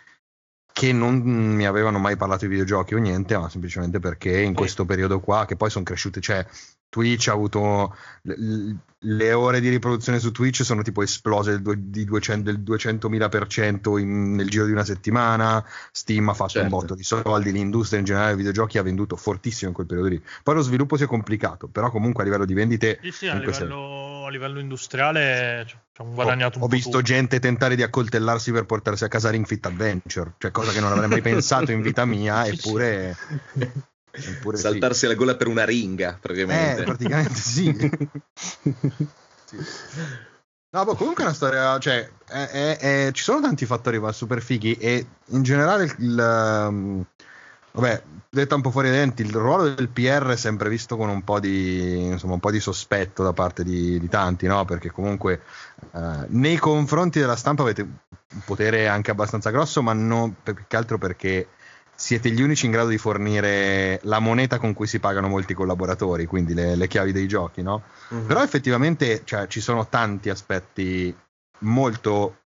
che 0.75 0.91
non 0.91 1.19
mi 1.21 1.65
avevano 1.65 1.99
mai 1.99 2.17
parlato 2.17 2.43
di 2.43 2.51
videogiochi 2.51 2.95
o 2.95 2.97
niente, 2.97 3.37
ma 3.37 3.47
semplicemente 3.47 3.99
perché 3.99 4.41
in 4.41 4.53
questo 4.53 4.83
periodo 4.83 5.21
qua, 5.21 5.45
che 5.45 5.55
poi 5.55 5.69
sono 5.69 5.85
cresciute, 5.85 6.19
cioè 6.19 6.45
Twitch 6.89 7.27
ha 7.27 7.33
avuto 7.33 7.95
le 8.99 9.33
ore 9.33 9.59
di 9.59 9.69
riproduzione 9.69 10.19
su 10.19 10.31
Twitch 10.31 10.63
sono 10.63 10.81
tipo 10.81 11.01
esplose 11.03 11.51
del, 11.51 11.61
due- 11.61 11.75
di 11.79 12.05
200 12.05 12.51
del 12.51 12.61
200.000% 12.61 13.97
in- 13.99 14.33
nel 14.33 14.49
giro 14.49 14.65
di 14.65 14.71
una 14.71 14.83
settimana. 14.85 15.63
Steam 15.91 16.29
ha 16.29 16.33
fatto 16.33 16.51
Certo. 16.51 16.73
un 16.73 16.79
botto 16.79 16.95
di 16.95 17.03
soldi, 17.03 17.51
l'industria 17.51 17.99
in 17.99 18.05
generale 18.05 18.29
dei 18.29 18.37
videogiochi 18.37 18.77
ha 18.77 18.83
venduto 18.83 19.15
fortissimo 19.15 19.69
in 19.69 19.75
quel 19.75 19.87
periodo 19.87 20.09
lì. 20.09 20.23
Poi 20.43 20.55
lo 20.55 20.61
sviluppo 20.61 20.97
si 20.97 21.03
è 21.03 21.07
complicato, 21.07 21.67
però 21.67 21.91
comunque 21.91 22.23
a 22.23 22.25
livello 22.25 22.45
di 22.45 22.53
vendite 22.53 22.99
Sì, 23.01 23.11
sì, 23.11 23.27
a 23.27 23.35
livello, 23.37 24.25
a 24.25 24.29
livello 24.29 24.59
industriale 24.59 25.65
ci 25.67 25.75
hanno 26.01 26.11
ho, 26.11 26.13
guadagnato 26.13 26.57
un 26.57 26.63
ho 26.63 26.67
po' 26.67 26.73
visto 26.75 26.91
tutti. 26.91 27.03
gente 27.03 27.39
tentare 27.39 27.75
di 27.75 27.83
accoltellarsi 27.83 28.51
per 28.51 28.65
portarsi 28.65 29.03
a 29.03 29.07
casa 29.07 29.29
Ring 29.29 29.45
Fit 29.45 29.65
Adventure, 29.65 30.33
cioè 30.39 30.51
cosa 30.51 30.71
che 30.71 30.79
non 30.79 30.91
avrei 30.91 31.09
mai 31.09 31.21
pensato 31.21 31.71
in 31.71 31.81
vita 31.81 32.05
mia, 32.05 32.43
Sì, 32.45 32.55
sì. 32.55 32.67
eppure, 32.67 33.15
eppure 34.15 34.57
sì. 34.57 34.63
Saltarsi 34.63 35.07
la 35.07 35.15
gola 35.15 35.35
per 35.35 35.47
una 35.47 35.65
ringa, 35.65 36.15
Eh, 36.15 36.19
praticamente. 36.19 36.83
praticamente 36.83 37.39
sì. 37.39 37.91
Sì. 39.45 39.57
No, 40.71 40.83
boh, 40.83 40.95
comunque 40.95 41.23
è 41.23 41.27
una 41.27 41.35
storia, 41.35 41.77
cioè, 41.79 42.09
è- 42.27 42.47
è- 42.47 42.77
è- 42.77 43.11
ci 43.13 43.23
sono 43.23 43.39
tanti 43.41 43.65
fattori 43.65 44.01
super 44.11 44.41
fighi 44.41 44.73
e 44.73 45.05
in 45.27 45.43
generale 45.43 45.85
il, 45.85 45.95
il, 45.99 46.65
um, 46.67 47.05
vabbè, 47.71 48.03
detta 48.29 48.55
un 48.55 48.61
po' 48.61 48.71
fuori 48.71 48.89
dai 48.89 48.97
denti, 48.97 49.21
il 49.21 49.31
ruolo 49.31 49.73
del 49.73 49.87
PR 49.87 50.25
è 50.31 50.35
sempre 50.35 50.67
visto 50.67 50.97
con 50.97 51.07
un 51.07 51.23
po' 51.23 51.39
di, 51.39 52.07
insomma, 52.07 52.33
un 52.33 52.39
po' 52.41 52.51
di 52.51 52.59
sospetto 52.59 53.23
da 53.23 53.31
parte 53.31 53.63
di, 53.63 53.99
di 53.99 54.09
tanti, 54.09 54.47
no? 54.47 54.65
Perché 54.65 54.91
comunque 54.91 55.43
eh, 55.93 56.25
nei 56.29 56.57
confronti 56.57 57.19
della 57.19 57.37
stampa 57.37 57.61
avete 57.61 57.81
un 57.83 58.41
potere 58.43 58.87
anche 58.89 59.11
abbastanza 59.11 59.51
grosso, 59.51 59.81
ma 59.81 59.93
non 59.93 60.35
più 60.43 60.55
che 60.67 60.75
altro 60.75 60.97
perché 60.97 61.47
siete 61.95 62.29
gli 62.29 62.41
unici 62.41 62.65
in 62.65 62.71
grado 62.71 62.89
di 62.89 62.97
fornire 62.97 63.99
la 64.03 64.19
moneta 64.19 64.59
con 64.59 64.73
cui 64.73 64.85
si 64.85 64.99
pagano 64.99 65.27
molti 65.27 65.53
collaboratori, 65.53 66.25
quindi 66.25 66.53
le, 66.53 66.75
le 66.75 66.87
chiavi 66.87 67.11
dei 67.11 67.27
giochi, 67.27 67.61
no? 67.61 67.83
Mhm. 68.09 68.25
Però 68.25 68.43
effettivamente 68.43 69.21
cioè, 69.23 69.47
ci 69.47 69.61
sono 69.61 69.87
tanti 69.87 70.29
aspetti 70.29 71.15
molto 71.59 72.37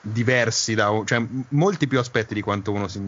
diversi 0.00 0.74
da 0.74 0.90
cioè 1.04 1.24
molti 1.50 1.86
più 1.88 1.98
aspetti 1.98 2.32
di 2.32 2.40
quanto 2.40 2.70
uno 2.72 2.86
si- 2.88 3.00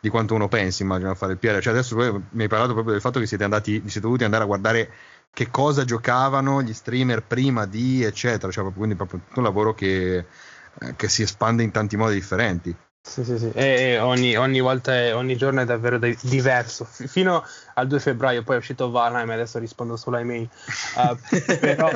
di 0.00 0.08
quanto 0.08 0.34
uno 0.34 0.46
pensi 0.48 0.82
immagino 0.82 1.10
a 1.10 1.14
fare 1.14 1.32
il 1.32 1.38
PR 1.38 1.60
cioè 1.60 1.72
adesso 1.72 1.96
mi 1.96 2.42
hai 2.42 2.48
parlato 2.48 2.72
proprio 2.72 2.92
del 2.92 3.02
fatto 3.02 3.18
che 3.18 3.26
siete 3.26 3.42
andati 3.44 3.82
siete 3.86 4.00
dovuti 4.00 4.22
andare 4.24 4.44
a 4.44 4.46
guardare 4.46 4.90
che 5.32 5.50
cosa 5.50 5.84
giocavano 5.84 6.62
gli 6.62 6.72
streamer 6.72 7.24
prima 7.24 7.66
di 7.66 8.04
eccetera 8.04 8.50
cioè 8.52 8.62
proprio- 8.62 8.74
quindi 8.74 8.94
proprio 8.94 9.20
tutto 9.26 9.40
un 9.40 9.44
lavoro 9.44 9.74
che, 9.74 10.18
eh, 10.18 10.94
che 10.96 11.08
si 11.08 11.22
espande 11.22 11.64
in 11.64 11.72
tanti 11.72 11.96
modi 11.96 12.14
differenti 12.14 12.74
Sì, 13.00 13.24
sì, 13.24 13.38
sì. 13.38 13.50
E 13.54 13.98
ogni, 13.98 14.36
ogni 14.36 14.60
volta, 14.60 14.94
è, 14.94 15.14
ogni 15.14 15.36
giorno 15.36 15.62
è 15.62 15.64
davvero 15.64 15.98
da- 15.98 16.14
diverso. 16.22 16.84
F- 16.84 17.06
fino 17.06 17.42
al 17.74 17.86
2 17.86 18.00
febbraio, 18.00 18.42
poi 18.42 18.56
è 18.56 18.58
uscito 18.58 18.90
Valheim 18.90 19.30
adesso 19.30 19.58
rispondo 19.58 19.96
solo 19.96 20.16
ai 20.16 20.24
mail. 20.24 20.48
Uh, 20.96 21.16
però 21.58 21.90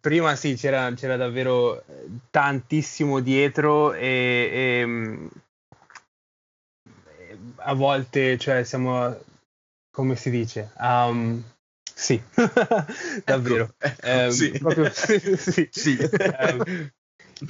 prima 0.00 0.34
sì, 0.36 0.54
c'era, 0.54 0.90
c'era, 0.94 1.16
davvero 1.16 1.84
tantissimo 2.30 3.20
dietro 3.20 3.92
e, 3.92 4.80
e, 4.80 4.86
mm, 4.86 5.26
a 7.56 7.74
volte, 7.74 8.38
cioè, 8.38 8.64
siamo, 8.64 9.14
come 9.90 10.16
si 10.16 10.30
dice, 10.30 10.72
um, 10.78 11.42
sì, 11.94 12.20
davvero. 13.24 13.74
Ecco, 13.76 14.00
ecco, 14.06 14.30
sì. 14.30 14.50
Proprio, 14.52 14.90
sì. 14.90 15.68
sì. 15.70 15.98
Um, 16.00 16.90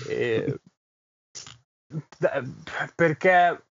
e, 0.09 0.61
perché 2.95 3.65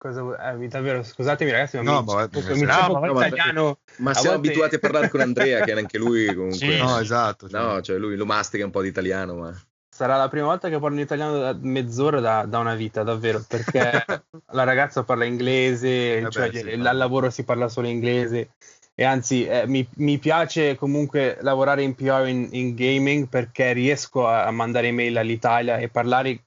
cosa 0.00 0.52
eh, 0.52 0.68
davvero 0.68 1.02
scusatemi 1.02 1.50
ragazzi 1.50 1.76
ma 1.76 1.82
no, 1.82 2.02
mi, 2.02 2.14
ma, 2.14 2.28
mi 2.32 2.60
no, 2.62 3.12
ma, 3.12 3.26
italiano 3.26 3.78
ma 3.98 4.14
siamo 4.14 4.36
volte... 4.36 4.48
abituati 4.48 4.74
a 4.76 4.78
parlare 4.78 5.10
con 5.10 5.20
Andrea 5.20 5.62
che 5.62 5.72
anche 5.72 5.98
lui 5.98 6.24
comunque 6.34 6.56
sì. 6.56 6.78
no 6.78 6.98
esatto 6.98 7.48
cioè. 7.48 7.60
no 7.60 7.80
cioè 7.82 7.98
lui 7.98 8.16
lo 8.16 8.24
mastica 8.24 8.64
un 8.64 8.70
po' 8.70 8.80
di 8.80 8.88
italiano 8.88 9.34
ma 9.34 9.62
sarà 9.94 10.16
la 10.16 10.30
prima 10.30 10.46
volta 10.46 10.70
che 10.70 10.78
parlo 10.78 10.96
in 10.96 11.02
italiano 11.02 11.38
da 11.38 11.54
mezz'ora 11.60 12.20
da, 12.20 12.46
da 12.46 12.58
una 12.60 12.74
vita 12.74 13.02
davvero 13.02 13.44
perché 13.46 14.04
la 14.52 14.64
ragazza 14.64 15.02
parla 15.02 15.26
inglese 15.26 16.16
eh 16.16 16.30
cioè 16.30 16.50
sì, 16.50 16.70
al 16.70 16.96
lavoro 16.96 17.28
si 17.28 17.44
parla 17.44 17.68
solo 17.68 17.86
inglese 17.86 18.52
e 18.94 19.04
anzi 19.04 19.46
eh, 19.46 19.66
mi, 19.66 19.86
mi, 19.96 20.18
piace 20.18 20.76
comunque 20.76 21.38
lavorare 21.40 21.82
in 21.82 21.94
PR 21.94 22.26
in, 22.26 22.48
in 22.52 22.74
gaming 22.74 23.28
perché 23.28 23.72
riesco 23.72 24.26
a, 24.26 24.44
a, 24.44 24.50
mandare 24.50 24.88
email 24.88 25.16
all'Italia 25.16 25.78
e 25.78 25.88
parlare 25.88 26.44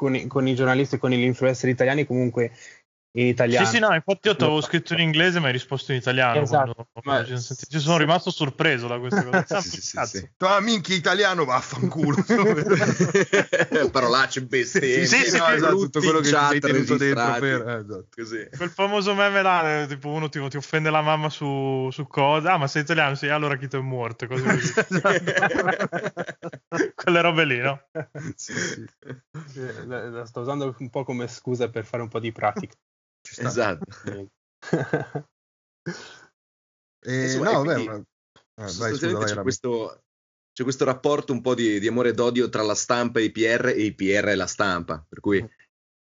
con 0.00 0.14
i, 0.16 0.26
con 0.26 0.48
i 0.48 0.54
giornalisti 0.54 0.94
e 0.94 0.98
con 0.98 1.10
gli 1.10 1.20
influencer 1.20 1.68
italiani 1.68 2.06
comunque 2.06 2.52
in 3.12 3.26
italiano. 3.26 3.66
Sì, 3.66 3.74
sì, 3.74 3.78
no, 3.80 3.92
infatti 3.92 4.28
io 4.28 4.36
ti 4.36 4.44
avevo 4.44 4.60
scritto 4.60 4.92
in 4.94 5.00
inglese 5.00 5.40
ma 5.40 5.46
hai 5.46 5.52
risposto 5.52 5.90
in 5.92 5.98
italiano. 5.98 6.40
Esatto. 6.40 6.72
Quando, 6.74 6.88
quando 7.02 7.40
ci, 7.40 7.54
ci 7.68 7.78
sono 7.80 7.98
rimasto 7.98 8.30
sorpreso 8.30 8.86
da 8.86 8.98
questa 8.98 9.24
cosa. 9.24 9.60
sì, 9.60 9.80
sì, 9.80 9.98
sì, 10.04 10.28
ah, 10.38 10.60
minchia 10.60 10.94
italiano, 10.94 11.44
vaffanculo. 11.44 12.16
Parolacce 13.90 14.42
bestie. 14.42 15.04
Sì, 15.06 15.24
sì, 15.24 15.36
no, 15.36 15.48
esatto, 15.48 15.76
tutto 15.76 16.00
quello 16.00 16.20
che 16.20 16.28
sei 16.28 16.60
tenuto 16.60 16.96
dentro 16.96 17.32
per... 17.40 17.68
Eh, 17.68 17.74
esatto. 17.80 18.06
Così. 18.14 18.48
Quel 18.56 18.70
famoso 18.70 19.14
meme 19.14 19.42
là, 19.42 19.86
tipo 19.88 20.08
uno 20.08 20.28
ti, 20.28 20.48
ti 20.48 20.56
offende 20.56 20.90
la 20.90 21.02
mamma 21.02 21.28
su, 21.30 21.88
su, 21.90 22.06
cosa. 22.06 22.52
Ah, 22.52 22.58
ma 22.58 22.68
sei 22.68 22.82
italiano? 22.82 23.16
Sì, 23.16 23.28
allora 23.28 23.56
chi 23.56 23.66
ti 23.66 23.76
è 23.76 23.80
morto. 23.80 24.28
Così 24.28 24.44
così. 24.46 25.02
Quelle 27.02 27.22
robe 27.22 27.44
lì, 27.46 27.58
no? 27.58 27.82
Sì, 28.36 28.52
sì. 28.52 28.84
La 29.86 30.26
sto 30.26 30.40
usando 30.40 30.74
un 30.78 30.90
po' 30.90 31.02
come 31.02 31.26
scusa 31.28 31.70
per 31.70 31.86
fare 31.86 32.02
un 32.02 32.10
po' 32.10 32.20
di 32.20 32.30
pratica. 32.30 32.74
Esatto. 33.38 33.86
e, 37.02 37.22
Insomma, 37.22 37.52
no, 37.52 37.62
quindi, 37.62 37.86
vabbè, 37.86 38.02
ma... 38.54 38.66
eh, 38.66 38.72
vai, 38.76 38.90
scusa, 38.92 39.12
vai, 39.12 39.24
c'è, 39.24 39.40
questo, 39.40 40.02
c'è, 40.52 40.62
questo, 40.62 40.84
rapporto 40.84 41.32
un 41.32 41.40
po' 41.40 41.54
di, 41.54 41.80
di, 41.80 41.86
amore 41.86 42.10
e 42.10 42.12
d'odio 42.12 42.50
tra 42.50 42.62
la 42.62 42.74
stampa 42.74 43.18
e 43.18 43.24
i 43.24 43.30
PR 43.30 43.68
e 43.68 43.82
i 43.82 43.94
PR 43.94 44.28
e 44.28 44.34
la 44.34 44.46
stampa, 44.46 45.02
per 45.08 45.20
cui 45.20 45.42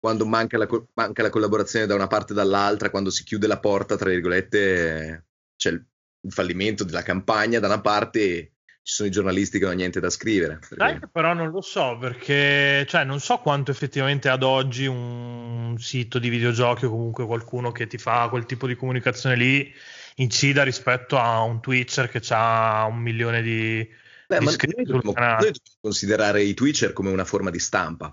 quando 0.00 0.26
manca 0.26 0.58
la, 0.58 0.66
manca 0.94 1.22
la 1.22 1.30
collaborazione 1.30 1.86
da 1.86 1.94
una 1.94 2.08
parte 2.08 2.32
e 2.32 2.36
dall'altra, 2.36 2.90
quando 2.90 3.10
si 3.10 3.22
chiude 3.22 3.46
la 3.46 3.60
porta, 3.60 3.96
tra 3.96 4.10
virgolette, 4.10 5.26
c'è 5.54 5.70
il, 5.70 5.86
il 6.22 6.32
fallimento 6.32 6.82
della 6.82 7.02
campagna 7.02 7.60
da 7.60 7.68
una 7.68 7.80
parte 7.80 8.54
ci 8.90 8.96
sono 8.96 9.08
i 9.08 9.12
giornalisti 9.12 9.58
che 9.58 9.62
non 9.62 9.72
hanno 9.72 9.80
niente 9.82 10.00
da 10.00 10.10
scrivere. 10.10 10.58
Perché... 10.68 11.08
però 11.12 11.32
non 11.32 11.50
lo 11.50 11.60
so 11.60 11.96
perché 11.96 12.84
cioè, 12.88 13.04
non 13.04 13.20
so 13.20 13.38
quanto 13.38 13.70
effettivamente 13.70 14.28
ad 14.28 14.42
oggi 14.42 14.84
un 14.86 15.76
sito 15.78 16.18
di 16.18 16.28
videogiochi 16.28 16.86
o 16.86 16.90
comunque 16.90 17.24
qualcuno 17.24 17.70
che 17.70 17.86
ti 17.86 17.98
fa 17.98 18.26
quel 18.28 18.46
tipo 18.46 18.66
di 18.66 18.74
comunicazione 18.74 19.36
lì 19.36 19.72
incida 20.16 20.64
rispetto 20.64 21.16
a 21.18 21.40
un 21.42 21.60
Twitcher 21.60 22.08
che 22.08 22.20
ha 22.30 22.84
un 22.86 22.98
milione 22.98 23.42
di, 23.42 23.88
Beh, 24.26 24.38
di 24.38 24.44
iscritti 24.46 24.84
sul 24.84 25.02
dobbiamo. 25.02 25.20
Noi 25.20 25.36
dobbiamo 25.36 25.78
considerare 25.80 26.42
i 26.42 26.54
Twitcher 26.54 26.92
come 26.92 27.10
una 27.10 27.24
forma 27.24 27.50
di 27.50 27.60
stampa. 27.60 28.12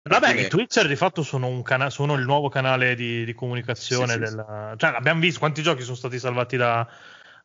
Vabbè, 0.00 0.38
i 0.38 0.48
Twitcher 0.48 0.86
di 0.86 0.96
fatto 0.96 1.24
sono, 1.24 1.60
cana- 1.62 1.90
sono 1.90 2.14
il 2.14 2.24
nuovo 2.24 2.48
canale 2.48 2.94
di, 2.94 3.24
di 3.24 3.34
comunicazione. 3.34 4.12
Sì, 4.12 4.18
della... 4.20 4.68
sì. 4.72 4.78
Cioè, 4.78 4.94
abbiamo 4.94 5.18
visto 5.18 5.40
quanti 5.40 5.62
giochi 5.62 5.82
sono 5.82 5.96
stati 5.96 6.20
salvati 6.20 6.56
da, 6.56 6.86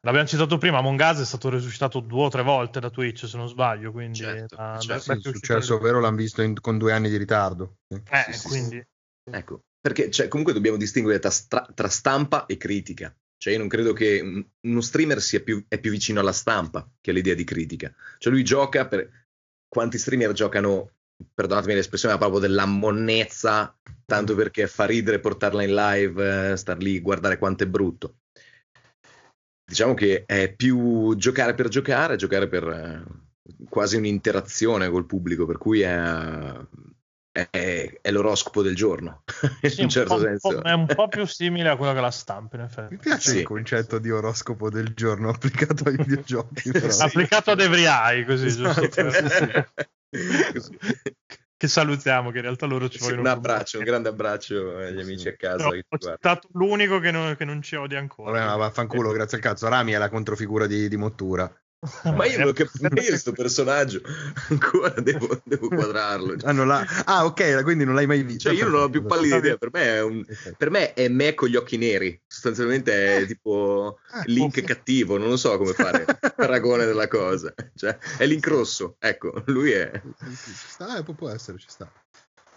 L'abbiamo 0.01 0.27
citato 0.27 0.57
prima, 0.57 0.77
Among 0.77 0.99
Us 1.01 1.19
è 1.19 1.25
stato 1.25 1.49
resuscitato 1.49 1.99
due 1.99 2.25
o 2.25 2.29
tre 2.29 2.41
volte 2.41 2.79
da 2.79 2.89
Twitch, 2.89 3.27
se 3.27 3.35
non 3.35 3.49
sbaglio, 3.49 3.91
quindi 3.91 4.19
certo, 4.19 4.55
da, 4.55 4.77
certo. 4.79 5.13
Da, 5.13 5.19
sì, 5.19 5.27
è 5.27 5.31
successo, 5.33 5.75
ovvero 5.75 5.99
l'hanno 5.99 6.15
visto 6.15 6.41
in, 6.41 6.57
con 6.61 6.77
due 6.77 6.93
anni 6.93 7.09
di 7.09 7.17
ritardo. 7.17 7.79
Eh, 7.89 8.31
sì, 8.31 8.47
quindi... 8.47 8.77
Sì. 8.77 9.35
Ecco, 9.35 9.63
perché 9.79 10.09
cioè, 10.09 10.29
comunque 10.29 10.53
dobbiamo 10.53 10.77
distinguere 10.77 11.19
tra, 11.19 11.29
stra- 11.29 11.67
tra, 11.73 11.89
stampa 11.89 12.45
e 12.45 12.55
critica. 12.55 13.13
Cioè, 13.37 13.53
io 13.53 13.59
non 13.59 13.67
credo 13.67 13.91
che 13.91 14.47
uno 14.61 14.81
streamer 14.81 15.21
sia 15.21 15.41
più, 15.41 15.65
è 15.67 15.77
più 15.79 15.91
vicino 15.91 16.21
alla 16.21 16.31
stampa 16.31 16.89
che 17.01 17.11
all'idea 17.11 17.35
di 17.35 17.43
critica. 17.43 17.93
Cioè, 18.17 18.31
lui 18.31 18.43
gioca 18.43 18.87
per... 18.87 19.27
Quanti 19.67 19.99
streamer 19.99 20.31
giocano 20.31 20.93
perdonatemi 21.33 21.75
l'espressione, 21.75 22.15
ma 22.15 22.19
proprio 22.19 22.39
della 22.39 22.65
monnezza, 22.65 23.77
tanto 24.05 24.33
perché 24.33 24.65
fa 24.65 24.85
ridere 24.85 25.19
portarla 25.19 25.61
in 25.61 25.73
live, 25.75 26.51
eh, 26.51 26.57
star 26.57 26.77
lì, 26.77 26.99
guardare 27.01 27.37
quanto 27.37 27.65
è 27.65 27.67
brutto 27.67 28.15
diciamo 29.69 29.93
che 29.93 30.23
è 30.25 30.51
più 30.51 31.15
giocare 31.15 31.53
per 31.53 31.67
giocare, 31.67 32.15
giocare 32.15 32.47
per 32.47 32.67
eh, 32.67 33.03
quasi 33.69 33.97
un'interazione 33.97 34.89
col 34.89 35.05
pubblico, 35.05 35.45
per 35.45 35.59
cui 35.59 35.81
è, 35.81 35.95
è, 37.31 37.99
è 38.01 38.11
l'oroscopo 38.11 38.63
del 38.63 38.75
giorno, 38.75 39.21
sì, 39.61 39.77
in 39.77 39.83
un 39.83 39.89
certo 39.89 40.19
senso. 40.19 40.63
è 40.63 40.73
un 40.73 40.87
po' 40.87 41.07
più 41.07 41.25
simile 41.27 41.69
a 41.69 41.77
quello 41.77 41.93
che 41.93 41.99
la 42.01 42.09
stampa, 42.09 42.55
in 42.57 42.63
effetti. 42.63 42.95
Mi 42.95 42.99
piace 42.99 43.29
sì. 43.29 43.37
il 43.37 43.43
concetto 43.43 43.99
di 43.99 44.09
oroscopo 44.09 44.71
del 44.71 44.93
giorno 44.95 45.29
applicato 45.33 45.83
ai 45.87 45.97
videogiochi. 45.97 46.71
sì. 46.89 47.01
Applicato 47.03 47.51
ad 47.51 47.61
every 47.61 47.85
eye, 47.85 48.25
così, 48.25 48.47
esatto, 48.47 48.89
giusto? 50.51 50.73
Che 51.59 51.67
salutiamo, 51.67 52.31
che 52.31 52.37
in 52.37 52.43
realtà 52.43 52.65
loro 52.65 52.87
ci 52.87 52.99
sì, 52.99 53.03
vogliono. 53.03 53.23
Un 53.23 53.27
abbraccio, 53.27 53.79
un 53.79 53.83
grande 53.83 54.07
abbraccio 54.07 54.77
agli 54.77 55.01
amici 55.01 55.27
a 55.27 55.35
casa. 55.35 55.67
No, 55.67 55.75
ho 55.89 55.97
stato 56.17 56.47
l'unico 56.53 56.99
che 56.99 57.11
non, 57.11 57.35
che 57.35 57.43
non, 57.43 57.61
ci 57.61 57.75
odia 57.75 57.99
ancora. 57.99 58.31
Vabbè, 58.31 58.45
ma 58.45 58.55
vaffanculo, 58.55 59.11
grazie 59.11 59.35
al 59.35 59.43
cazzo. 59.43 59.67
Rami 59.67 59.91
è 59.91 59.97
la 59.97 60.07
controfigura 60.07 60.67
di, 60.67 60.87
di 60.87 60.95
Mottura. 60.95 61.53
Ma 62.03 62.25
io 62.25 62.39
non 62.43 62.53
capisco 62.53 62.89
questo 62.89 63.31
personaggio 63.31 64.01
ancora 64.49 64.99
devo, 64.99 65.39
devo 65.45 65.69
quadrarlo 65.69 66.35
ah, 66.43 66.51
la... 66.51 66.85
ah, 67.05 67.25
ok 67.25 67.63
quindi 67.63 67.85
non 67.85 67.95
l'hai 67.95 68.05
mai 68.05 68.23
visto. 68.23 68.49
Cioè 68.49 68.57
io 68.57 68.67
non 68.67 68.81
ho 68.81 68.89
più 68.89 69.05
pallida 69.05 69.37
idea 69.37 69.55
per 69.55 69.69
me 69.71 69.83
è, 69.83 70.01
un... 70.01 70.25
per 70.57 70.69
me 70.69 70.93
è 70.93 71.07
me 71.07 71.33
con 71.35 71.47
gli 71.47 71.55
occhi 71.55 71.77
neri 71.77 72.21
sostanzialmente 72.27 73.17
è 73.17 73.25
tipo 73.25 73.99
ah, 74.11 74.23
Link 74.25 74.61
cattivo 74.61 75.17
non 75.17 75.29
lo 75.29 75.37
so 75.37 75.57
come 75.57 75.73
fare 75.73 76.05
paragone 76.35 76.85
della 76.85 77.07
cosa 77.07 77.53
cioè 77.75 77.97
è 78.17 78.25
Link 78.25 78.45
rosso 78.47 78.95
ecco 78.99 79.43
lui 79.45 79.71
è. 79.71 80.01
Ci 80.19 80.53
sta 80.53 80.97
eh, 80.97 81.03
può 81.03 81.29
essere 81.29 81.57
ci 81.57 81.69
sta. 81.69 81.91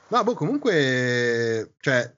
Ma 0.08 0.22
boh 0.24 0.34
comunque 0.34 1.74
cioè 1.78 2.14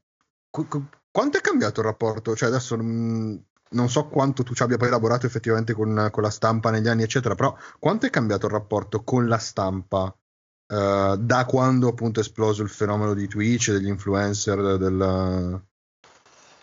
quanto 1.11 1.39
è 1.39 1.41
cambiato 1.41 1.81
il 1.81 1.87
rapporto? 1.87 2.35
Cioè 2.35 2.49
adesso 2.49 2.77
mh, 2.77 3.45
non 3.75 3.91
so 3.91 4.07
quanto 4.07 4.43
tu 4.43 4.55
ci 4.55 4.63
abbia 4.63 4.77
poi 4.77 4.89
elaborato 4.89 5.27
effettivamente 5.27 5.73
con, 5.73 6.09
con, 6.11 6.23
la 6.23 6.31
stampa 6.31 6.71
negli 6.71 6.89
anni, 6.89 7.03
eccetera, 7.03 7.35
però 7.35 7.57
quanto 7.79 8.07
è 8.07 8.11
cambiato 8.11 8.47
il 8.47 8.53
rapporto 8.53 9.03
con 9.03 9.29
la 9.29 9.39
stampa 9.39 10.05
uh, 10.05 11.17
da 11.17 11.45
quando 11.47 11.89
appunto 11.89 12.21
è 12.21 12.23
esploso 12.23 12.63
il 12.63 12.71
fenomeno 12.71 13.15
di 13.15 13.29
Twitch, 13.29 13.71
degli 13.71 13.89
influencer, 13.89 14.79
del... 14.79 15.63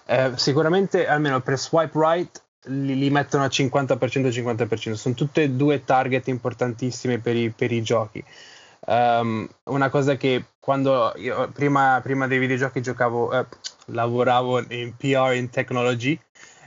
Eh, 0.06 0.32
sicuramente, 0.36 1.08
almeno 1.08 1.40
per 1.42 1.58
swipe 1.58 1.98
right, 1.98 2.44
li, 2.66 2.98
li 2.98 3.10
mettono 3.10 3.44
a 3.44 3.48
50% 3.48 3.98
50%. 3.98 4.94
Sono 4.94 5.16
tutte 5.16 5.44
e 5.44 5.50
due 5.52 5.84
target 5.84 6.28
importantissime 6.28 7.20
per 7.20 7.36
i, 7.36 7.50
per 7.50 7.72
i 7.72 7.82
giochi. 7.82 8.24
Um, 8.84 9.48
una 9.66 9.90
cosa 9.90 10.16
che 10.16 10.46
quando 10.60 11.14
io 11.18 11.50
prima, 11.52 12.00
prima 12.02 12.26
dei 12.28 12.40
videogiochi 12.40 12.82
giocavo, 12.82 13.32
eh, 13.32 13.46
lavoravo 13.86 14.60
in 14.74 14.96
PR 14.98 15.34
in 15.36 15.50
technology 15.50 16.20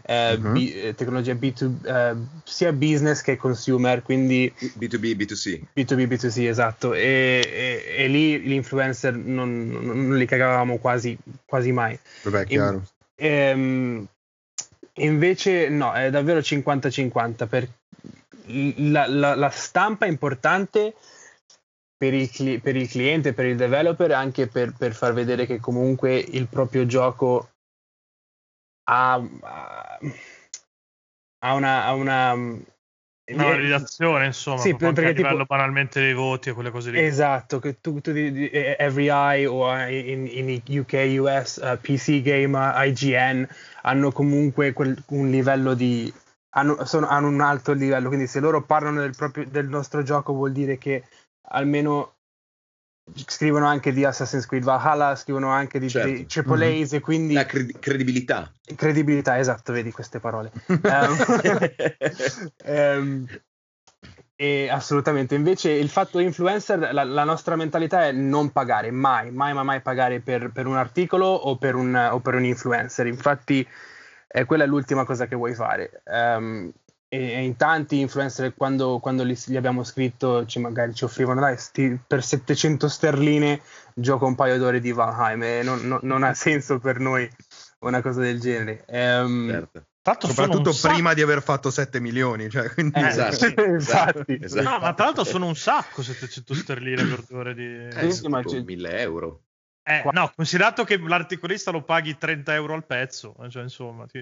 eh, 0.06 0.34
uh-huh. 0.34 0.52
B, 0.52 0.94
tecnologia 0.94 1.32
B2, 1.32 1.86
eh, 1.86 2.14
sia 2.44 2.72
business 2.72 3.22
che 3.22 3.36
consumer, 3.36 4.02
quindi 4.02 4.52
B2B, 4.58 5.16
B2C. 5.16 5.60
B2B, 5.74 6.06
B2C, 6.06 6.46
esatto. 6.46 6.92
E, 6.92 7.40
e, 7.42 7.94
e 7.96 8.08
lì 8.08 8.40
gli 8.40 8.52
influencer 8.52 9.14
non, 9.14 9.68
non, 9.68 10.16
li 10.16 10.26
cagavamo 10.26 10.76
quasi, 10.76 11.16
quasi 11.46 11.72
mai. 11.72 11.98
Vabbè, 12.22 12.44
chiaro. 12.44 12.84
E, 13.14 13.28
ehm, 13.28 14.06
invece 14.96 15.68
no, 15.70 15.92
è 15.92 16.10
davvero 16.10 16.40
50-50 16.40 17.48
per 17.48 17.68
la, 18.46 19.06
la, 19.06 19.34
la 19.34 19.48
stampa 19.48 20.04
è 20.04 20.08
importante 20.08 20.94
per 21.96 22.12
il, 22.12 22.61
per 22.61 22.76
il, 22.76 22.88
cliente, 22.88 23.32
per 23.32 23.46
il 23.46 23.57
developer, 23.57 24.12
anche 24.12 24.46
per, 24.48 24.74
per, 24.76 24.92
far 24.92 25.14
vedere 25.14 25.46
che 25.46 25.61
comunque 25.61 26.16
il 26.16 26.46
proprio 26.48 26.84
gioco 26.84 27.48
ha, 28.85 29.22
ha, 31.41 31.55
una, 31.55 31.85
ha 31.85 31.95
una, 31.95 32.32
una 32.32 32.64
validazione, 33.26 34.26
insomma, 34.26 34.61
sì, 34.61 34.74
perché 34.74 35.07
a 35.07 35.09
livello 35.11 35.30
tipo, 35.32 35.45
banalmente 35.47 36.01
dei 36.01 36.14
voti 36.14 36.51
e 36.51 36.53
quelle 36.53 36.70
cose 36.70 36.91
lì. 36.91 37.01
esatto, 37.01 37.59
che 37.59 37.80
tu, 37.80 38.01
tu 38.01 38.11
eh, 38.11 38.76
Every 38.78 39.09
Eye 39.09 39.47
o 39.47 39.76
eh, 39.76 40.11
in, 40.11 40.26
in 40.26 40.62
UK, 40.78 41.18
US, 41.20 41.59
eh, 41.59 41.78
PC 41.80 42.22
Gamer, 42.22 42.87
IGN 42.87 43.49
hanno 43.82 44.12
comunque 44.12 44.72
quel- 44.72 45.03
un 45.09 45.30
livello 45.30 45.74
di 45.74 46.12
hanno, 46.57 46.85
sono- 46.85 47.09
hanno 47.09 47.28
un 47.28 47.41
alto 47.41 47.72
livello, 47.72 48.09
quindi 48.09 48.26
se 48.26 48.41
loro 48.41 48.62
parlano 48.62 49.01
del, 49.01 49.14
proprio, 49.16 49.45
del 49.47 49.66
nostro 49.68 50.03
gioco 50.03 50.32
vuol 50.32 50.53
dire 50.53 50.78
che 50.78 51.03
almeno 51.49 52.12
scrivono 53.26 53.66
anche 53.66 53.92
di 53.92 54.05
Assassin's 54.05 54.46
Creed 54.46 54.64
Valhalla, 54.64 55.14
scrivono 55.16 55.50
anche 55.50 55.78
di, 55.78 55.88
Certo. 55.88 56.24
Triple 56.26 56.80
A's 56.82 56.92
e 56.94 57.00
quindi 57.00 57.34
La 57.34 57.46
credi- 57.46 57.76
credibilità. 57.78 58.50
credibilità, 58.74 59.38
esatto, 59.38 59.72
vedi 59.72 59.92
queste 59.92 60.20
parole. 60.20 60.50
Ehm, 62.64 63.26
e 64.36 64.68
assolutamente. 64.68 65.34
Invece 65.34 65.70
il 65.70 65.88
fatto 65.88 66.18
influencer, 66.18 66.92
la, 66.92 67.05
la 67.05 67.24
nostra 67.24 67.57
mentalità 67.57 68.07
è 68.07 68.12
non 68.12 68.50
pagare 68.50 68.90
mai, 68.90 69.30
mai, 69.30 69.52
mai, 69.52 69.64
mai 69.64 69.80
pagare 69.80 70.20
per, 70.20 70.50
per 70.50 70.66
un 70.66 70.76
articolo 70.76 71.26
o 71.26 71.57
per 71.57 71.74
un, 71.74 71.94
o 71.94 72.20
per 72.20 72.34
un 72.34 72.44
influencer. 72.44 73.07
Infatti, 73.07 73.66
eh, 74.26 74.44
quella 74.44 74.64
è 74.64 74.66
l'ultima 74.66 75.05
cosa 75.05 75.26
che 75.26 75.36
vuoi 75.36 75.55
fare. 75.55 76.02
Ehm, 76.05 76.72
e, 77.14 77.32
e 77.32 77.42
in 77.44 77.56
tanti 77.56 78.00
influencer, 78.00 78.54
quando, 78.54 78.98
quando 78.98 79.22
li, 79.22 79.38
gli 79.46 79.56
abbiamo 79.56 79.84
scritto, 79.84 80.44
ci, 80.46 80.58
magari 80.58 80.94
ci 80.94 81.04
offrivano 81.04 81.40
dai, 81.40 81.56
sti- 81.56 82.00
per 82.06 82.22
700 82.24 82.88
sterline 82.88 83.60
gioco 83.94 84.26
un 84.26 84.34
paio 84.34 84.58
d'ore 84.58 84.80
di 84.80 84.92
Valheim 84.92 85.42
e 85.42 85.62
non, 85.62 85.80
non- 85.86 86.00
non 86.02 86.22
ha 86.24 86.34
senso 86.34 86.78
per 86.78 86.98
noi 86.98 87.28
una 87.80 88.00
cosa 88.02 88.20
del 88.20 88.40
genere. 88.40 88.84
Ehm, 88.86 89.48
Certo. 89.50 89.84
Tanto 90.04 90.26
sono 90.26 90.34
Soprattutto 90.42 90.68
un 90.68 90.74
sacco- 90.74 90.92
prima 90.94 91.14
di 91.14 91.22
aver 91.22 91.42
fatto 91.42 91.70
7 91.70 91.98
milioni. 91.98 92.50
Cioè, 92.50 92.68
quindi... 92.74 93.00
Eh, 93.00 93.06
Esatto, 93.06 93.46
infatti. 93.64 94.38
esatto. 94.42 94.62
No, 94.62 94.78
ma 94.78 94.92
tra 94.92 95.06
l'altro 95.06 95.24
sono 95.24 95.46
un 95.46 95.56
sacco 95.56 96.02
700 96.02 96.52
sterline 96.52 97.04
per 97.04 97.22
due 97.26 97.38
ore 97.38 97.54
di... 97.54 97.64
Eh, 97.64 98.10
Sì, 98.10 98.28
ma 98.28 98.40
tipo 98.42 98.50
c'è- 98.50 98.62
1000 98.64 99.00
euro. 99.00 99.43
Eh, 99.87 100.03
no, 100.12 100.32
considerato 100.35 100.82
che 100.85 100.97
l'articolista 100.97 101.70
lo 101.70 101.82
paghi 101.82 102.16
30 102.16 102.55
euro 102.55 102.72
al 102.72 102.87
pezzo, 102.87 103.37
cioè 103.51 103.62
insomma, 103.64 104.07
ti- 104.07 104.18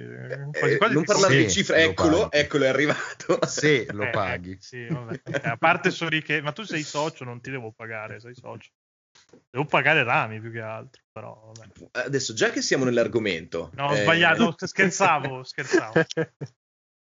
quasi 0.59 0.75
Eh, 0.75 0.77
quasi 0.77 0.95
non 0.95 1.05
parlare 1.05 1.37
Sì, 1.37 1.45
di 1.45 1.51
cifre, 1.51 1.85
lo 1.85 1.91
eccolo, 1.91 2.23
paghi. 2.23 2.37
eccolo, 2.37 2.65
è 2.65 2.69
arrivato. 2.69 3.39
Se 3.47 3.87
lo 3.93 4.05
Eh, 4.05 4.11
paghi. 4.11 4.57
sì, 4.61 4.85
vabbè. 4.87 5.21
Eh, 5.25 5.49
a 5.49 5.57
parte 5.57 5.93
sono 5.93 6.11
che 6.19 6.43
ma 6.43 6.51
tu 6.51 6.65
sei 6.65 6.83
socio, 6.83 7.23
non 7.23 7.41
ti 7.41 7.53
devo 7.53 7.71
pagare, 7.71 8.19
sei 8.19 8.35
socio. 8.35 8.71
Devo 9.51 9.65
pagare 9.67 10.03
rami 10.03 10.41
più 10.41 10.51
che 10.51 10.61
altro, 10.61 11.01
però 11.13 11.53
vabbè. 11.55 12.05
Adesso, 12.07 12.35
già 12.35 12.51
che 12.51 12.61
siamo 12.61 12.85
nell'argomento, 12.85 13.71
No, 13.77 13.87
ho 13.87 13.95
eh, 13.95 14.03
sbagliato, 14.03 14.57
scherzavo, 14.59 15.45
scherzavo. 15.45 15.93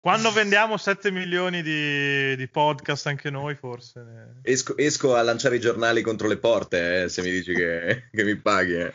Quando 0.03 0.33
vendiamo 0.33 0.77
7 0.79 1.13
milioni 1.13 1.63
di, 1.63 2.35
di 2.35 2.49
podcast 2.49 3.07
anche 3.07 3.31
noi, 3.31 3.55
forse. 3.55 4.03
ne- 4.03 4.41
Esco, 4.43 4.77
esco 4.77 5.15
a 5.15 5.23
lanciare 5.23 5.55
i 5.57 5.61
giornali 5.61 6.03
contro 6.03 6.27
le 6.27 6.39
porte, 6.39 7.05
eh, 7.05 7.09
se 7.09 7.23
mi 7.23 7.31
dici 7.31 7.55
che, 7.55 8.09
che 8.11 8.25
mi 8.25 8.35
paghi. 8.35 8.75
eh. 8.81 8.93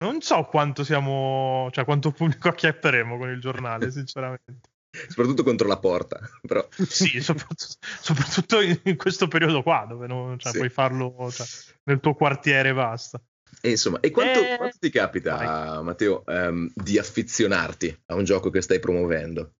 Non 0.00 0.20
so 0.20 0.44
quanto 0.44 0.84
siamo, 0.84 1.70
cioè 1.72 1.86
quanto 1.86 2.10
pubblico 2.12 2.48
acchiapperemo 2.48 3.16
con 3.16 3.30
il 3.30 3.40
giornale, 3.40 3.90
sinceramente. 3.90 4.60
Soprattutto 5.08 5.42
contro 5.42 5.66
la 5.66 5.78
porta. 5.78 6.20
Però, 6.46 6.68
Sì, 6.70 7.22
soprattutto, 7.22 7.76
soprattutto 8.02 8.60
in 8.60 8.96
questo 8.98 9.28
periodo 9.28 9.62
qua, 9.62 9.86
dove 9.88 10.06
non, 10.06 10.38
cioè, 10.38 10.52
Sì. 10.52 10.58
puoi 10.58 10.68
farlo 10.70 11.30
cioè, 11.30 11.46
nel 11.84 11.98
tuo 12.00 12.12
quartiere 12.12 12.68
e 12.68 12.74
basta. 12.74 13.18
E 13.62 13.70
insomma, 13.70 14.00
e 14.00 14.10
quanto, 14.10 14.40
Eh, 14.44 14.56
quanto 14.58 14.76
ti 14.78 14.90
capita, 14.90 15.80
Matteo, 15.80 16.26
ehm, 16.26 16.70
di 16.74 16.98
affezionarti 16.98 18.02
a 18.08 18.16
un 18.16 18.24
gioco 18.24 18.50
che 18.50 18.60
stai 18.60 18.80
promuovendo? 18.80 19.54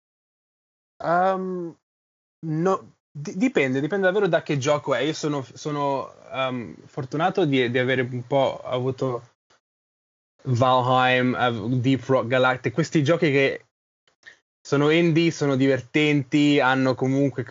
Um, 1.03 1.75
no, 2.47 2.93
di- 3.11 3.37
dipende, 3.37 3.81
dipende 3.81 4.07
davvero 4.07 4.29
da 4.29 4.43
che 4.43 4.59
gioco 4.59 4.95
è. 4.95 5.01
Io 5.01 5.13
sono, 5.13 5.45
sono, 5.53 6.13
um, 6.33 6.75
fortunato 6.87 7.45
di, 7.45 7.71
di 7.71 7.79
avere 7.79 8.03
un 8.03 8.27
po' 8.27 8.61
avuto 8.61 9.31
Valheim, 10.45 11.79
Deep 11.81 12.05
Rock 12.07 12.27
Galactic, 12.27 12.73
questi 12.73 13.03
giochi 13.03 13.31
che 13.31 13.65
sono 14.61 14.91
indie, 14.91 15.31
sono 15.31 15.57
divertenti, 15.57 16.61
hanno 16.61 16.95
comunque, 16.95 17.45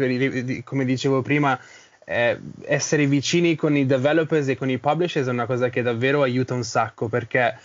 come 0.63 0.85
dicevo 0.85 1.21
prima, 1.21 1.59
eh, 2.05 2.39
essere 2.63 3.05
vicini 3.05 3.55
con 3.55 3.75
i 3.75 3.85
developers 3.85 4.47
e 4.47 4.57
con 4.57 4.69
i 4.69 4.79
publishers 4.79 5.27
è 5.27 5.31
una 5.31 5.45
cosa 5.45 5.69
che 5.69 5.81
davvero 5.81 6.23
aiuta 6.23 6.53
un 6.53 6.63
sacco 6.63 7.07
perché 7.07 7.57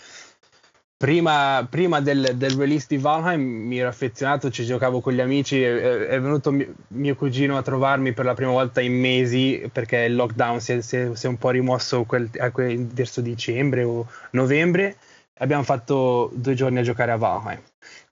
prima, 0.97 1.65
prima 1.69 2.01
del, 2.01 2.31
del 2.35 2.51
release 2.51 2.87
di 2.89 2.97
Valheim 2.97 3.41
mi 3.41 3.77
ero 3.79 3.89
affezionato, 3.89 4.49
ci 4.49 4.65
giocavo 4.65 4.99
con 4.99 5.13
gli 5.13 5.21
amici, 5.21 5.61
è, 5.61 6.07
è 6.07 6.19
venuto 6.19 6.51
mio, 6.51 6.73
mio 6.89 7.15
cugino 7.15 7.55
a 7.57 7.61
trovarmi 7.61 8.13
per 8.13 8.25
la 8.25 8.33
prima 8.33 8.51
volta 8.51 8.81
in 8.81 8.99
mesi 8.99 9.69
perché 9.71 9.97
il 9.99 10.15
lockdown 10.15 10.59
si 10.59 10.73
è, 10.73 10.81
si 10.81 10.97
è- 10.97 11.09
si 11.15 11.25
è 11.25 11.29
un 11.29 11.37
po' 11.37 11.51
rimosso 11.51 12.03
quel, 12.03 12.29
a 12.39 12.49
quel, 12.51 12.85
verso 12.87 13.21
dicembre 13.21 13.83
o 13.83 14.07
novembre. 14.31 14.97
Abbiamo 15.39 15.61
fatto 15.63 16.31
due 16.33 16.55
giorni 16.55 16.79
a 16.79 16.81
giocare 16.81 17.11
a 17.11 17.15
Valheim. 17.15 17.61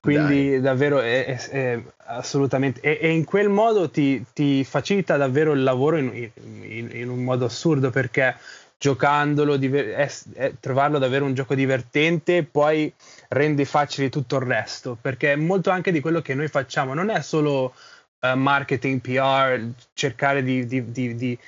Quindi 0.00 0.60
davvero 0.60 1.00
è, 1.00 1.24
è- 1.48 1.82
assolutamente 2.08 2.78
e, 2.80 2.98
e 3.02 3.08
in 3.10 3.24
quel 3.24 3.48
modo 3.48 3.90
ti, 3.90 4.24
ti 4.32 4.62
facilita 4.62 5.16
davvero 5.16 5.50
il 5.52 5.64
lavoro 5.64 5.96
in, 5.96 6.30
in- 6.62 6.90
in 6.92 7.08
un 7.08 7.24
modo 7.24 7.46
assurdo 7.46 7.90
perché 7.90 8.36
giocandolo 8.78 9.56
diver- 9.56 9.94
è- 9.94 10.12
è- 10.34 10.52
trovarlo 10.60 10.98
davvero 10.98 11.24
un 11.24 11.34
gioco 11.34 11.54
divertente 11.54 12.44
poi 12.44 12.92
rende 13.28 13.64
facile 13.64 14.08
tutto 14.10 14.36
il 14.36 14.42
resto 14.42 14.96
perché 15.00 15.34
molto 15.36 15.70
anche 15.70 15.92
di 15.92 16.00
quello 16.00 16.20
che 16.20 16.34
noi 16.34 16.48
facciamo 16.48 16.92
non 16.94 17.08
è 17.10 17.22
solo 17.22 17.74
eh, 18.20 18.34
marketing 18.34 19.00
PR 19.00 19.66
cercare 19.94 20.42
di, 20.42 20.66
di- 20.66 20.90
di- 20.90 21.14
di- 21.14 21.38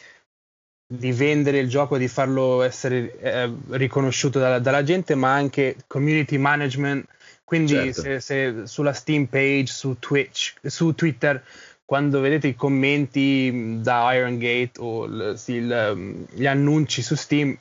di 0.91 1.13
vendere 1.13 1.59
il 1.59 1.69
gioco 1.69 1.99
di 1.99 2.09
farlo 2.09 2.63
essere 2.63 3.19
eh, 3.21 3.53
riconosciuto 3.71 4.39
dalla, 4.39 4.59
dalla 4.59 4.83
gente 4.83 5.15
ma 5.15 5.33
anche 5.35 5.77
community 5.87 6.39
management 6.39 7.07
quindi 7.45 7.93
Certo. 7.93 8.03
se, 8.03 8.21
se 8.21 8.67
sulla 8.67 8.93
Steam 8.93 9.25
page, 9.25 9.73
su 9.73 9.97
Twitch, 9.99 10.57
su 10.63 10.95
Twitter, 10.95 11.43
quando 11.89 12.21
vedete 12.21 12.49
i 12.49 12.55
commenti 12.55 13.51
mh, 13.51 13.81
da 13.83 14.13
Iron 14.13 14.37
Gate 14.37 14.73
o 14.79 15.07
l- 15.07 15.39
sì, 15.39 15.55
il, 15.55 15.91
um, 15.95 16.27
gli 16.29 16.47
annunci 16.47 17.01
su 17.01 17.15
Steam 17.15 17.57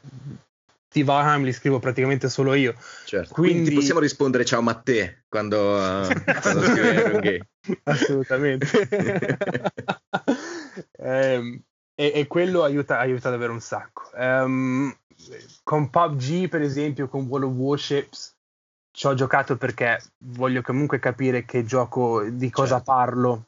di 0.92 1.02
Valheim 1.04 1.44
li 1.46 1.54
scrivo 1.54 1.80
praticamente 1.80 2.28
solo 2.28 2.54
io. 2.54 2.76
Certo. 3.06 3.34
Quindi, 3.34 3.54
Quindi- 3.60 3.76
possiamo 3.76 4.02
rispondere 4.02 4.44
ciao 4.44 4.62
Matteo 4.62 5.14
quando, 5.30 5.78
eh, 5.78 6.24
quando 6.42 6.62
scrive 6.62 6.94
Iron 6.96 7.20
Gate. 7.22 7.48
Assolutamente. 7.84 8.68
Ehm, 11.00 11.62
e, 11.96 12.12
e 12.14 12.28
quello 12.28 12.64
aiuta, 12.64 13.00
aiuta 13.00 13.30
davvero 13.30 13.54
un 13.54 13.62
sacco. 13.62 14.12
Ehm, 14.14 14.94
con 15.64 15.90
PUBG, 15.90 16.50
per 16.50 16.62
esempio, 16.62 17.08
con 17.08 17.26
World 17.28 17.48
of 17.50 17.56
Warships, 17.56 18.36
ci 18.92 19.08
ho 19.08 19.14
giocato 19.14 19.56
perché 19.58 20.00
voglio 20.26 20.62
comunque 20.62 21.00
capire 21.00 21.46
che 21.46 21.64
gioco, 21.66 22.24
di 22.30 22.50
cosa 22.52 22.76
Certo. 22.78 22.92
parlo. 22.92 23.47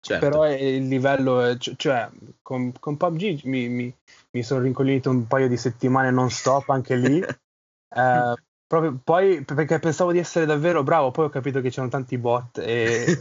Certo. 0.00 0.26
Però 0.28 0.50
il 0.50 0.88
livello, 0.88 1.56
c- 1.58 1.74
cioè, 1.76 2.08
con, 2.42 2.72
con 2.78 2.96
PUBG 2.96 3.44
mi, 3.44 3.68
mi- 3.68 3.94
mi 4.30 4.42
sono 4.42 4.62
rincoglionito 4.62 5.10
un 5.10 5.26
paio 5.26 5.48
di 5.48 5.56
settimane 5.56 6.10
non 6.10 6.30
stop 6.30 6.68
anche 6.70 6.96
lì. 6.96 7.22
Eh, 7.92 8.34
proprio 8.70 9.00
poi 9.02 9.42
perché 9.42 9.80
pensavo 9.80 10.12
di 10.12 10.20
essere 10.20 10.46
davvero 10.46 10.84
bravo, 10.84 11.10
poi 11.10 11.24
ho 11.24 11.28
capito 11.28 11.60
che 11.60 11.70
c'erano 11.70 11.90
tanti 11.90 12.16
bot 12.18 12.58
e 12.58 13.02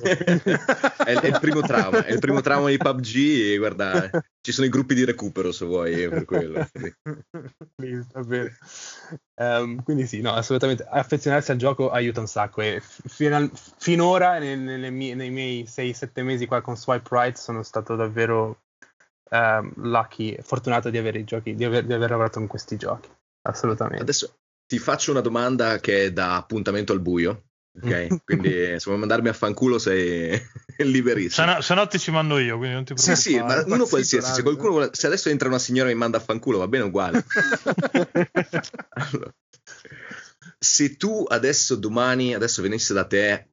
è, 1.04 1.14
è 1.16 1.26
il 1.26 1.40
primo 1.42 1.62
trauma, 1.62 2.06
è 2.06 2.12
il 2.12 2.20
primo 2.20 2.40
trauma 2.40 2.70
di 2.70 2.78
PUBG 2.78 3.16
e 3.16 3.58
guarda, 3.58 4.12
ci 4.42 4.52
sono 4.52 4.68
i 4.68 4.70
gruppi 4.70 4.94
di 4.94 5.06
recupero 5.06 5.52
se 5.52 5.66
vuoi 5.66 6.08
per 6.08 6.26
quello. 6.26 6.70
Please, 7.74 8.08
va 8.14 8.22
bene. 8.22 8.58
Ehm, 9.42 9.82
quindi 9.82 10.06
sì, 10.06 10.22
no, 10.22 10.34
assolutamente 10.34 10.86
affezionarsi 10.88 11.50
al 11.50 11.58
gioco 11.58 11.90
aiuta 11.90 12.20
un 12.20 12.28
sacco 12.28 12.62
e 12.62 12.80
final- 12.80 13.50
finora 13.80 14.38
nel- 14.38 14.60
nelle 14.60 14.92
mie- 14.92 15.16
nei 15.16 15.32
miei 15.32 15.66
6-7 15.66 16.22
mesi 16.22 16.46
qua 16.46 16.62
con 16.62 16.78
Swipe 16.78 17.10
Right 17.10 17.38
sono 17.38 17.64
stato 17.64 17.96
davvero 17.96 18.66
ehm, 19.32 19.74
lucky, 19.78 20.38
fortunato 20.44 20.92
di 20.92 21.00
avere 21.00 21.18
i 21.18 21.24
giochi, 21.24 21.56
di 21.56 21.66
aver, 21.66 21.86
di 21.86 21.94
aver 21.94 22.12
lavorato 22.12 22.38
con 22.38 22.48
questi 22.48 22.76
giochi. 22.76 23.10
Assolutamente. 23.48 24.04
Adesso 24.04 24.34
ti 24.70 24.78
faccio 24.78 25.10
una 25.10 25.22
domanda 25.22 25.80
che 25.80 26.06
è 26.06 26.12
da 26.14 26.36
appuntamento 26.36 26.94
al 26.94 27.00
buio. 27.02 27.46
Ok, 27.82 28.22
quindi 28.24 28.52
se 28.78 28.84
vuoi 28.86 29.00
mandarmi 29.00 29.30
a 29.30 29.34
fanculo 29.34 29.80
sei 29.80 30.32
Se 30.78 30.84
liberissimo. 30.84 31.48
no, 31.54 31.62
se 31.62 31.74
no 31.74 31.88
ti 31.88 31.98
ci 31.98 32.12
mando 32.12 32.38
io, 32.38 32.58
quindi 32.58 32.76
non 32.76 32.86
ti 32.86 32.94
Sì, 32.96 33.16
sì, 33.16 33.32
ma 33.38 33.46
preoccupare. 33.46 33.74
uno 33.74 33.86
qualsiasi. 33.88 34.34
Se, 34.34 34.42
vuole- 34.44 34.90
se 34.92 35.08
adesso 35.08 35.30
entra 35.30 35.48
una 35.48 35.58
signora 35.58 35.90
e 35.90 35.94
mi 35.94 35.98
manda 36.00 36.18
a 36.18 36.22
fanculo, 36.22 36.60
va 36.60 36.68
bene 36.68 36.84
uguale. 36.84 37.26
Allora, 38.90 39.34
se 40.60 40.98
tu 40.98 41.26
adesso 41.28 41.76
domani, 41.76 42.36
adesso 42.36 42.62
venisse 42.62 42.94
da 42.94 43.06
te 43.06 43.50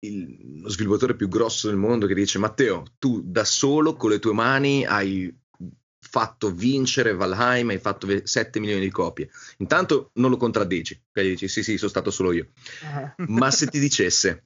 il- 0.00 0.60
lo 0.62 0.68
sviluppatore 0.68 1.14
più 1.14 1.28
grosso 1.28 1.68
del 1.68 1.76
mondo 1.76 2.06
che 2.06 2.14
dice 2.14 2.38
Matteo, 2.38 2.82
tu 2.98 3.22
da 3.24 3.44
solo 3.44 3.94
con 3.94 4.10
le 4.10 4.18
tue 4.18 4.32
mani 4.32 4.84
hai 4.84 5.32
fatto 6.14 6.52
vincere 6.52 7.12
Valheim, 7.12 7.70
hai 7.70 7.78
fatto 7.80 8.06
ve- 8.06 8.24
7 8.24 8.60
milioni 8.60 8.82
di 8.82 8.90
copie. 8.90 9.28
Intanto 9.58 10.10
non 10.14 10.30
lo 10.30 10.36
contraddici, 10.36 10.94
ok? 11.08 11.20
dici 11.22 11.48
sì 11.48 11.64
sì, 11.64 11.76
sono 11.76 11.90
stato 11.90 12.12
solo 12.12 12.30
io. 12.30 12.50
Ma 13.16 13.50
se 13.50 13.66
ti 13.66 13.80
dicesse 13.80 14.44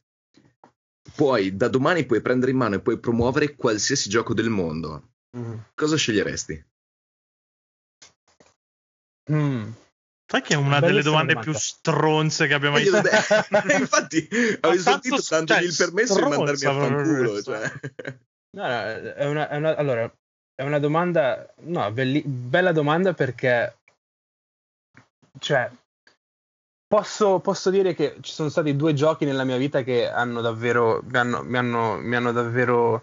puoi, 1.14 1.54
da 1.56 1.68
domani 1.68 2.06
puoi 2.06 2.22
prendere 2.22 2.52
in 2.52 2.56
mano 2.56 2.76
e 2.76 2.80
puoi 2.80 2.98
promuovere 2.98 3.54
qualsiasi 3.54 4.08
gioco 4.08 4.32
del 4.32 4.48
mondo, 4.48 5.10
Mm. 5.36 5.56
cosa 5.74 5.94
sceglieresti? 5.96 6.64
Mm. 9.30 9.70
Sai 10.30 10.40
che 10.40 10.54
è 10.54 10.56
una 10.56 10.80
delle 10.80 11.02
domande 11.02 11.38
più 11.38 11.52
stronze 11.52 12.46
che 12.46 12.54
abbiamo 12.54 12.76
mai 12.80 12.86
fatto. 12.86 13.08
de- 13.10 13.76
Infatti, 13.78 14.26
avevo 14.60 14.82
tanto 14.82 15.16
sentito 15.18 15.22
dandogli 15.28 15.58
cioè, 15.58 15.68
il 15.68 15.74
permesso 15.76 16.14
di 16.14 16.22
mandarmi 16.22 16.64
a 16.64 16.72
fanculo. 16.72 17.42
Cioè. 17.42 17.72
No, 18.56 18.62
no, 18.62 18.82
è 19.12 19.26
una, 19.26 19.48
è 19.50 19.56
una- 19.56 19.76
allora, 19.76 20.17
è 20.58 20.64
una 20.64 20.80
domanda, 20.80 21.54
no, 21.66 21.88
belli- 21.92 22.24
bella 22.24 22.72
domanda 22.72 23.12
perché, 23.12 23.76
cioè, 25.38 25.70
posso, 26.84 27.38
posso 27.38 27.70
dire 27.70 27.94
che 27.94 28.16
ci 28.22 28.32
sono 28.32 28.48
stati 28.48 28.74
due 28.74 28.92
giochi 28.92 29.24
nella 29.24 29.44
mia 29.44 29.56
vita 29.56 29.82
che 29.82 30.08
hanno 30.10 30.40
davvero, 30.40 31.00
mi 31.04 31.16
hanno, 31.16 31.44
mi 31.44 31.58
hanno, 31.58 31.98
mi 31.98 32.16
hanno 32.16 32.32
davvero 32.32 33.00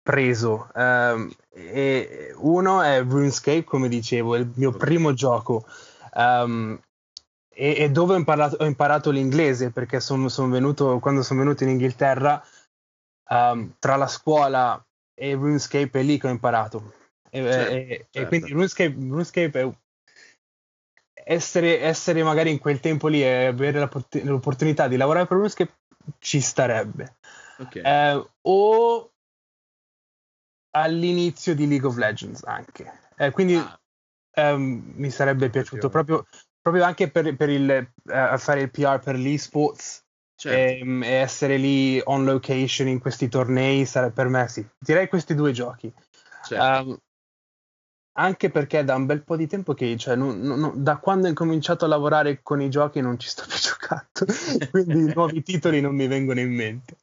preso. 0.00 0.70
Ehm, 0.74 1.30
e 1.50 2.32
uno 2.38 2.80
è 2.80 3.02
RuneScape, 3.02 3.64
come 3.64 3.88
dicevo, 3.88 4.34
è 4.34 4.38
il 4.38 4.50
mio 4.54 4.72
primo 4.72 5.12
gioco. 5.12 5.66
Ehm, 6.14 6.80
e, 7.50 7.74
e 7.76 7.90
dove 7.90 8.14
ho 8.14 8.16
imparato, 8.16 8.56
ho 8.58 8.64
imparato 8.64 9.10
l'inglese 9.10 9.70
perché 9.70 10.00
sono, 10.00 10.30
sono 10.30 10.48
venuto, 10.48 10.98
quando 10.98 11.22
sono 11.22 11.40
venuto 11.40 11.62
in 11.64 11.68
Inghilterra, 11.68 12.42
ehm, 13.28 13.74
tra 13.78 13.96
la 13.96 14.06
scuola 14.06 14.82
e 15.22 15.34
RuneScape 15.34 16.00
è 16.00 16.02
lì 16.02 16.18
che 16.18 16.26
ho 16.26 16.30
imparato. 16.30 16.94
E, 17.30 17.42
Certo, 17.42 17.72
e- 17.72 17.76
e 17.78 18.06
certo. 18.10 18.28
quindi 18.28 18.50
RuneScape, 18.50 18.94
RuneScape 18.98 19.60
è 19.60 19.72
essere, 21.24 21.80
essere 21.80 22.24
magari 22.24 22.50
in 22.50 22.58
quel 22.58 22.80
tempo 22.80 23.06
lì 23.06 23.22
e 23.22 23.46
avere 23.46 23.78
l'opportunità 23.78 24.88
di 24.88 24.96
lavorare 24.96 25.26
per 25.26 25.36
RuneScape 25.36 25.72
ci 26.18 26.40
starebbe. 26.40 27.18
Ok. 27.58 27.76
Eh, 27.76 28.30
o 28.40 29.12
all'inizio 30.70 31.54
di 31.54 31.68
League 31.68 31.86
of 31.86 31.96
Legends 31.96 32.42
anche. 32.42 32.92
Eh, 33.16 33.30
quindi 33.30 33.54
Ah. 33.54 33.78
ehm, 34.32 34.94
mi 34.96 35.10
sarebbe 35.10 35.50
piaciuto 35.50 35.88
proprio, 35.88 36.26
proprio 36.60 36.82
anche 36.82 37.08
per, 37.08 37.36
per 37.36 37.48
il, 37.48 37.70
eh, 37.70 38.38
fare 38.38 38.62
il 38.62 38.70
PR 38.72 38.98
per 38.98 39.14
l'esports 39.14 40.04
Certo. 40.42 40.84
ehm, 40.84 41.04
e 41.04 41.08
essere 41.12 41.56
lì 41.56 42.00
on 42.02 42.24
location 42.24 42.88
in 42.88 42.98
questi 42.98 43.28
tornei 43.28 43.86
sarebbe 43.86 44.12
per 44.14 44.26
me 44.26 44.48
sì. 44.48 44.66
Direi 44.76 45.08
questi 45.08 45.36
due 45.36 45.52
giochi. 45.52 45.92
certo. 46.44 46.90
Ehm, 46.90 46.98
anche 48.14 48.50
perché 48.50 48.82
da 48.82 48.96
un 48.96 49.06
bel 49.06 49.22
po' 49.22 49.36
di 49.36 49.46
tempo 49.46 49.72
che, 49.72 49.96
cioè, 49.96 50.16
non- 50.16 50.40
non- 50.40 50.58
non- 50.58 50.82
da 50.82 50.96
quando 50.96 51.26
ho 51.26 51.28
incominciato 51.28 51.84
a 51.84 51.88
lavorare 51.88 52.40
con 52.42 52.60
i 52.60 52.68
giochi 52.68 53.00
non 53.00 53.20
ci 53.20 53.28
sto 53.28 53.44
più 53.46 53.56
giocando, 53.62 54.68
quindi 54.70 54.98
i 55.10 55.12
nuovi 55.14 55.42
titoli 55.44 55.80
non 55.80 55.94
mi 55.94 56.08
vengono 56.08 56.40
in 56.40 56.52
mente. 56.52 56.96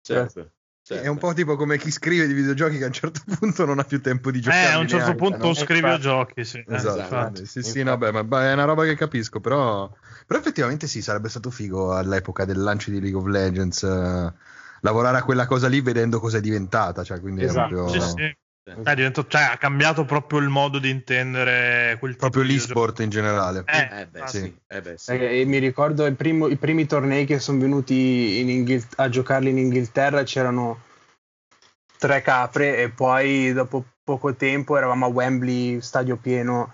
certo, 0.00 0.52
certo. 0.84 1.04
È 1.04 1.08
un 1.08 1.18
po' 1.18 1.32
tipo 1.32 1.56
come 1.56 1.78
chi 1.78 1.90
scrive 1.90 2.26
di 2.26 2.32
videogiochi 2.32 2.78
che 2.78 2.84
a 2.84 2.86
un 2.88 2.92
certo 2.92 3.20
punto 3.38 3.64
non 3.64 3.78
ha 3.78 3.84
più 3.84 4.00
tempo 4.00 4.30
di 4.30 4.38
Eh, 4.38 4.42
giocare. 4.42 4.72
a 4.74 4.78
un 4.78 4.88
certo 4.88 5.14
punto 5.14 5.48
no? 5.48 5.54
scrivi 5.54 5.88
a 5.88 5.98
giochi, 5.98 6.44
sì. 6.44 6.58
Eh, 6.58 6.64
Esatto, 6.66 6.98
infatti. 6.98 7.46
sì, 7.46 7.62
sì, 7.62 7.82
Infatti. 7.82 7.82
no, 7.82 7.96
beh, 7.98 8.12
ma 8.12 8.24
beh, 8.24 8.50
è 8.50 8.52
una 8.54 8.64
roba 8.64 8.84
che 8.84 8.94
capisco, 8.96 9.40
però, 9.40 9.90
però 10.26 10.38
effettivamente 10.38 10.86
sì, 10.86 11.02
sarebbe 11.02 11.28
stato 11.28 11.50
figo 11.50 11.94
all'epoca 11.94 12.44
del 12.44 12.60
lancio 12.62 12.90
di 12.90 13.00
League 13.00 13.18
of 13.18 13.26
Legends 13.26 13.82
eh, 13.82 14.32
lavorare 14.80 15.18
a 15.18 15.22
quella 15.24 15.46
cosa 15.46 15.68
lì 15.68 15.80
vedendo 15.80 16.20
cosa 16.20 16.38
è 16.38 16.40
diventata, 16.40 17.04
cioè, 17.04 17.20
quindi 17.20 17.42
è 17.42 17.44
Esatto. 17.44 17.86
proprio, 17.86 17.88
Sì, 17.88 18.00
sì. 18.00 18.36
Eh, 18.66 18.94
diventa- 18.94 19.26
cioè, 19.28 19.42
ha 19.42 19.58
cambiato 19.58 20.06
proprio 20.06 20.38
il 20.38 20.48
modo 20.48 20.78
di 20.78 20.88
intendere 20.88 21.96
quel 21.98 22.12
tipo 22.12 22.30
proprio 22.30 22.42
di 22.44 22.54
l'e-sport 22.54 23.00
in 23.00 23.10
generale. 23.10 23.62
Eh, 23.66 23.88
Eh 24.00 24.06
beh, 24.06 24.20
ah, 24.20 24.26
sì. 24.26 24.38
sì. 24.38 24.56
Eh 24.68 24.80
beh, 24.80 24.96
sì. 24.96 25.10
Eh, 25.12 25.40
e 25.40 25.44
mi 25.44 25.58
ricordo 25.58 26.06
il 26.06 26.14
primo- 26.14 26.48
i 26.48 26.56
primi 26.56 26.86
tornei 26.86 27.26
che 27.26 27.38
sono 27.38 27.58
venuti 27.58 28.40
in 28.40 28.48
Inghil- 28.48 28.86
a 28.96 29.10
giocarli 29.10 29.50
in 29.50 29.58
Inghilterra 29.58 30.22
c'erano 30.22 30.80
tre 31.98 32.22
capre 32.22 32.78
e 32.78 32.88
poi 32.88 33.52
dopo 33.52 33.84
poco 34.02 34.34
tempo 34.34 34.76
eravamo 34.78 35.04
a 35.06 35.08
Wembley, 35.08 35.80
stadio 35.82 36.16
pieno. 36.16 36.72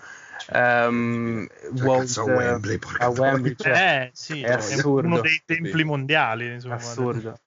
ehm, 0.53 1.47
Cioè, 1.47 1.87
World- 1.87 2.07
cazzo, 2.07 2.25
Wembley, 2.25 2.79
a 2.99 3.09
Wembley, 3.09 3.55
cioè, 3.57 3.73
Eh, 3.73 4.11
sì, 4.15 4.43
È 4.43 4.49
è, 4.49 4.55
assurdo. 4.55 5.07
uno 5.09 5.21
dei 5.21 5.43
templi 5.45 5.85
mondiali. 5.85 6.53
Insomma, 6.55 6.77
assurdo. 6.77 7.39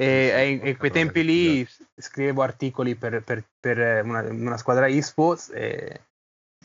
E, 0.00 0.60
in, 0.62 0.76
quei 0.76 0.92
tempi 0.92 1.24
lì 1.24 1.68
scrivevo 1.96 2.42
articoli 2.42 2.94
per, 2.94 3.22
per- 3.24 3.44
per 3.58 4.04
una, 4.04 4.20
una 4.22 4.56
squadra 4.56 4.88
esports 4.88 5.50
e, 5.52 6.02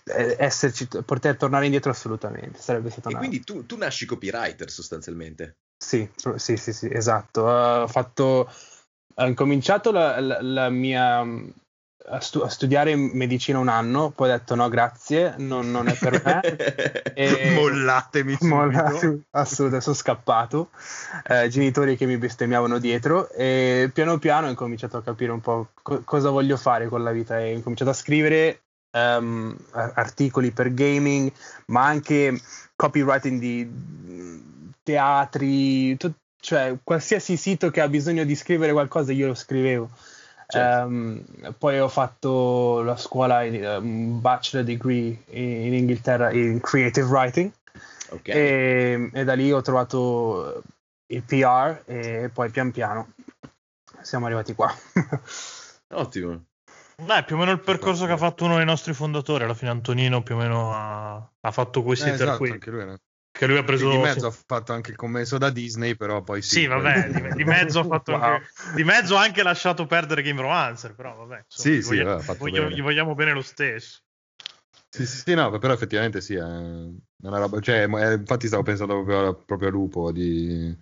e 0.06 0.36
esserci, 0.38 0.88
poter 1.04 1.36
tornare 1.36 1.66
indietro 1.66 1.90
assolutamente 1.90 2.60
sarebbe 2.60 2.92
stato 2.92 3.08
E 3.10 3.12
una... 3.12 3.18
quindi 3.20 3.44
tu, 3.44 3.66
tu 3.66 3.76
nasci 3.76 4.06
copywriter 4.06 4.70
sostanzialmente. 4.70 5.58
Sì, 5.84 6.08
sì, 6.36 6.58
sì, 6.58 6.72
sì, 6.74 6.90
esatto. 6.92 7.42
ho 7.42 7.88
fatto, 7.88 8.52
ho 9.16 9.26
incominciato 9.26 9.92
la, 9.92 10.20
la- 10.20 10.42
la 10.42 10.70
mia 10.70 11.26
a, 12.06 12.20
stu- 12.20 12.42
a 12.42 12.50
studiare 12.50 12.96
medicina 12.96 13.60
un 13.60 13.68
anno, 13.70 14.10
poi 14.10 14.30
ho 14.30 14.34
detto 14.34 14.56
no, 14.56 14.68
grazie, 14.70 15.36
non, 15.38 15.72
non 15.72 15.88
è 15.88 15.96
per 15.98 16.22
me. 16.24 16.42
E- 17.16 17.52
Mollatemi 17.54 18.34
subito. 18.40 18.56
Molla- 18.56 18.98
sì, 18.98 19.22
assolutamente, 19.32 19.82
sono 19.82 19.96
scappato. 19.96 20.70
Eh, 21.28 21.48
genitori 21.48 21.96
che 21.96 22.06
mi 22.06 22.18
bestemmiavano 22.18 22.80
dietro 22.80 23.30
e 23.30 23.90
piano 23.94 24.18
piano 24.18 24.48
ho 24.48 24.50
incominciato 24.50 24.98
a 24.98 25.04
capire 25.04 25.32
un 25.32 25.40
po' 25.42 25.70
co- 25.82 26.02
cosa 26.04 26.30
voglio 26.32 26.58
fare 26.58 26.88
con 26.88 27.04
la 27.04 27.12
vita 27.12 27.40
e 27.40 27.52
ho 27.52 27.56
incominciato 27.56 27.92
a 27.92 27.94
scrivere 27.94 28.62
a- 28.92 29.18
articoli 29.72 30.52
per 30.52 30.74
gaming, 30.74 31.32
ma 31.68 31.86
anche 31.86 32.40
copywriting 32.76 33.40
di 33.40 33.70
teatri, 34.84 35.96
tut- 35.98 36.18
cioè 36.40 36.76
qualsiasi 36.84 37.38
sito 37.38 37.70
che 37.70 37.82
ha 37.82 37.88
bisogno 37.88 38.24
di 38.24 38.36
scrivere 38.36 38.72
qualcosa 38.72 39.12
io 39.12 39.28
lo 39.28 39.36
scrivevo. 39.36 39.90
Certo. 40.48 40.86
Ehm, 40.88 41.24
poi 41.58 41.80
ho 41.80 41.88
fatto 41.90 42.82
la 42.82 42.98
scuola, 42.98 43.44
in- 43.44 43.64
un 43.82 44.22
bachelor 44.22 44.64
degree 44.66 45.24
in, 45.30 45.44
in 45.66 45.74
Inghilterra 45.74 46.32
in 46.32 46.60
creative 46.62 47.08
writing 47.08 47.52
Ok. 48.10 48.28
e, 48.30 49.10
e 49.12 49.24
da 49.24 49.34
lì 49.34 49.52
ho 49.52 49.62
trovato 49.62 50.62
il 51.08 51.24
PR 51.24 51.82
e 51.86 52.30
poi 52.34 52.50
pian 52.50 52.72
piano 52.72 53.14
siamo 54.02 54.26
arrivati 54.26 54.54
qua. 54.54 54.74
Ottimo. 55.94 56.46
Dai, 56.96 57.24
più 57.24 57.36
o 57.36 57.40
meno 57.40 57.52
il 57.52 57.60
percorso 57.60 58.06
che 58.06 58.12
ha 58.12 58.18
fatto 58.18 58.46
uno 58.46 58.58
dei 58.58 58.66
nostri 58.66 58.94
fondatori. 58.94 59.44
Alla 59.44 59.54
fine 59.56 59.72
Antonino 59.72 60.22
più 60.22 60.36
o 60.36 60.38
meno 60.38 60.74
ha, 60.74 61.16
ha 61.16 61.52
fatto 61.52 61.82
questi 61.84 62.10
Eh, 62.10 62.12
per 62.14 62.22
esatto, 62.22 62.38
qui. 62.38 62.52
anche 62.52 62.70
lui 62.70 62.82
era- 62.82 63.00
Che 63.46 63.52
lui 63.52 63.58
ha 63.58 63.64
preso... 63.64 63.90
Sì, 63.90 63.98
di 63.98 64.02
mezzo 64.02 64.28
ha 64.28 64.32
fatto 64.32 64.74
anche 64.74 64.92
il 64.92 64.96
commesso 64.98 65.38
da 65.38 65.50
Disney, 65.50 65.96
però 65.96 66.22
poi 66.22 66.42
sì. 66.42 66.60
Sì, 66.62 66.66
vabbè, 66.66 67.10
di, 67.10 67.34
di 67.36 67.44
mezzo 67.44 67.80
ha 67.80 67.84
fatto 67.84 68.12
Wow. 68.14 68.22
anche, 68.22 68.48
di 68.76 68.84
mezzo 68.84 69.16
anche 69.16 69.44
lasciato 69.44 69.86
perdere 69.86 70.22
Game 70.22 70.42
Romancer, 70.42 70.96
però 70.96 71.16
vabbè. 71.16 71.46
Sì, 71.48 71.78
gli 71.78 71.82
sì, 71.82 71.88
vogliamo- 71.90 72.22
vabbè, 72.22 72.36
voglio- 72.38 72.64
bene. 72.64 72.76
gli 72.76 72.82
vogliamo 72.82 73.16
bene 73.16 73.34
lo 73.34 73.42
stesso. 73.42 74.00
Sì, 74.90 75.06
sì, 75.08 75.18
sì, 75.18 75.34
no, 75.34 75.58
però 75.58 75.74
effettivamente 75.74 76.22
sì, 76.22 76.36
è 76.36 76.42
una 76.44 77.38
roba, 77.40 77.60
cioè, 77.60 77.88
eh, 77.88 78.14
infatti 78.14 78.48
stavo 78.48 78.64
pensando 78.64 78.94
proprio, 79.04 79.28
a- 79.28 79.36
proprio 79.36 79.68
a 79.70 79.72
Lupo, 79.72 80.12
di, 80.12 80.76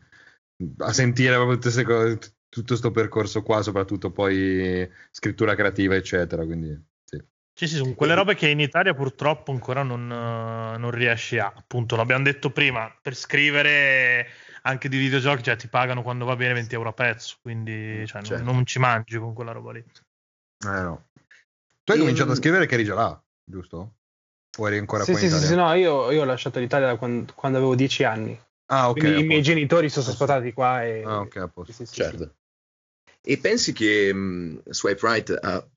a 0.79 0.91
sentire 0.91 1.35
proprio 1.35 1.57
tutte 1.57 1.83
cose, 1.83 2.17
tutto 2.49 2.65
questo 2.67 2.91
percorso 2.91 3.41
qua, 3.41 3.61
soprattutto 3.61 4.11
poi 4.11 4.89
scrittura 5.11 5.55
creativa, 5.55 5.95
eccetera, 5.95 6.43
quindi 6.45 6.77
sì. 7.53 7.65
Sì, 7.65 7.67
sì, 7.67 7.75
sono 7.77 7.93
quelle 7.93 8.15
robe 8.15 8.35
che 8.35 8.47
in 8.49 8.59
Italia 8.59 8.93
purtroppo 8.93 9.51
ancora 9.51 9.83
non, 9.83 10.09
eh, 10.11 10.77
non 10.77 10.91
riesci 10.91 11.37
a, 11.37 11.51
appunto, 11.55 11.95
l'abbiamo 11.95 12.23
detto 12.23 12.51
prima, 12.51 12.93
per 13.01 13.15
scrivere 13.15 14.27
anche 14.63 14.89
di 14.89 14.97
videogiochi, 14.97 15.43
cioè 15.43 15.55
ti 15.55 15.67
pagano 15.67 16.01
quando 16.01 16.25
va 16.25 16.35
bene 16.35 16.53
20 16.53 16.75
euro 16.75 16.89
a 16.89 16.93
pezzo, 16.93 17.37
quindi 17.41 18.05
cioè, 18.07 18.21
non- 18.21 18.29
Certo. 18.29 18.43
non, 18.43 18.65
ci 18.65 18.79
mangi 18.79 19.17
con 19.17 19.33
quella 19.33 19.51
roba 19.51 19.71
lì. 19.71 19.79
Eh, 19.79 20.81
no. 20.81 21.09
Tu 21.83 21.91
hai 21.91 21.97
Ehm, 21.97 21.99
cominciato 21.99 22.31
a 22.31 22.35
scrivere 22.35 22.65
che 22.65 22.75
eri 22.75 22.83
già 22.83 22.93
là, 22.95 23.23
giusto? 23.43 23.95
O 24.59 24.67
eri 24.67 24.77
ancora 24.77 25.03
sì, 25.03 25.11
qua 25.11 25.19
sì, 25.19 25.25
in 25.25 25.31
sì, 25.31 25.37
Italia? 25.37 25.49
sì, 25.49 25.55
no, 25.55 25.73
io, 25.73 26.11
io 26.11 26.21
ho 26.21 26.25
lasciato 26.25 26.59
l'Italia 26.59 26.87
da 26.87 26.97
quando, 26.97 27.33
quando 27.33 27.57
avevo 27.57 27.75
10 27.75 28.03
anni. 28.03 28.39
Ah, 28.67 28.89
ok. 28.89 28.99
Quindi 28.99 29.19
i 29.19 29.23
miei 29.23 29.41
genitori 29.41 29.89
sono 29.89 30.05
spostati 30.05 30.53
qua 30.53 30.83
e... 30.85 31.03
Ah, 31.03 31.19
ok, 31.21 31.35
a 31.37 31.47
posto. 31.47 31.73
sì, 31.73 31.85
sì, 31.85 31.93
sì, 31.93 32.01
Certo. 32.01 32.35
E 33.23 33.37
pensi 33.37 33.73
che 33.73 34.13
mh, 34.13 34.63
Swipe 34.69 35.07
Right 35.07 35.37
ha- 35.41 35.67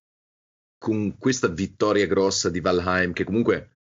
con 0.84 1.16
questa 1.16 1.48
vittoria 1.48 2.06
grossa 2.06 2.50
di 2.50 2.60
Valheim, 2.60 3.14
che 3.14 3.24
comunque 3.24 3.78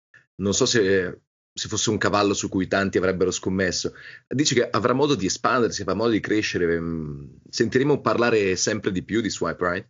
non 0.42 0.52
so 0.52 0.66
se, 0.66 1.20
se 1.54 1.68
fosse 1.68 1.90
un 1.90 1.96
cavallo 1.96 2.34
su 2.34 2.48
cui 2.48 2.66
tanti 2.66 2.98
avrebbero 2.98 3.30
scommesso, 3.30 3.94
dici 4.26 4.52
che 4.56 4.68
avrà 4.68 4.94
modo 4.94 5.14
di 5.14 5.26
espandersi, 5.26 5.82
avrà 5.82 5.94
modo 5.94 6.10
di 6.10 6.18
crescere, 6.18 6.80
mh, 6.80 7.42
sentiremo 7.48 8.00
parlare 8.00 8.56
sempre 8.56 8.90
di 8.90 9.04
più 9.04 9.20
di 9.20 9.30
Swipe 9.30 9.64
Right? 9.64 9.88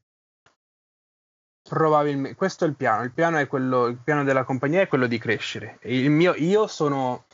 Probabilmente, 1.63 2.37
questo 2.37 2.67
è 2.67 2.69
il 2.69 2.75
piano. 2.75 3.05
Il 3.05 3.13
piano, 3.13 3.39
è 3.39 3.47
quello, 3.47 3.87
il 3.87 3.97
piano 4.05 4.23
della 4.23 4.45
compagnia 4.45 4.83
è 4.83 4.87
quello 4.89 5.07
di 5.07 5.17
crescere. 5.19 5.79
Il 5.85 6.11
mio, 6.11 6.35
io 6.35 6.67
sono, 6.67 7.25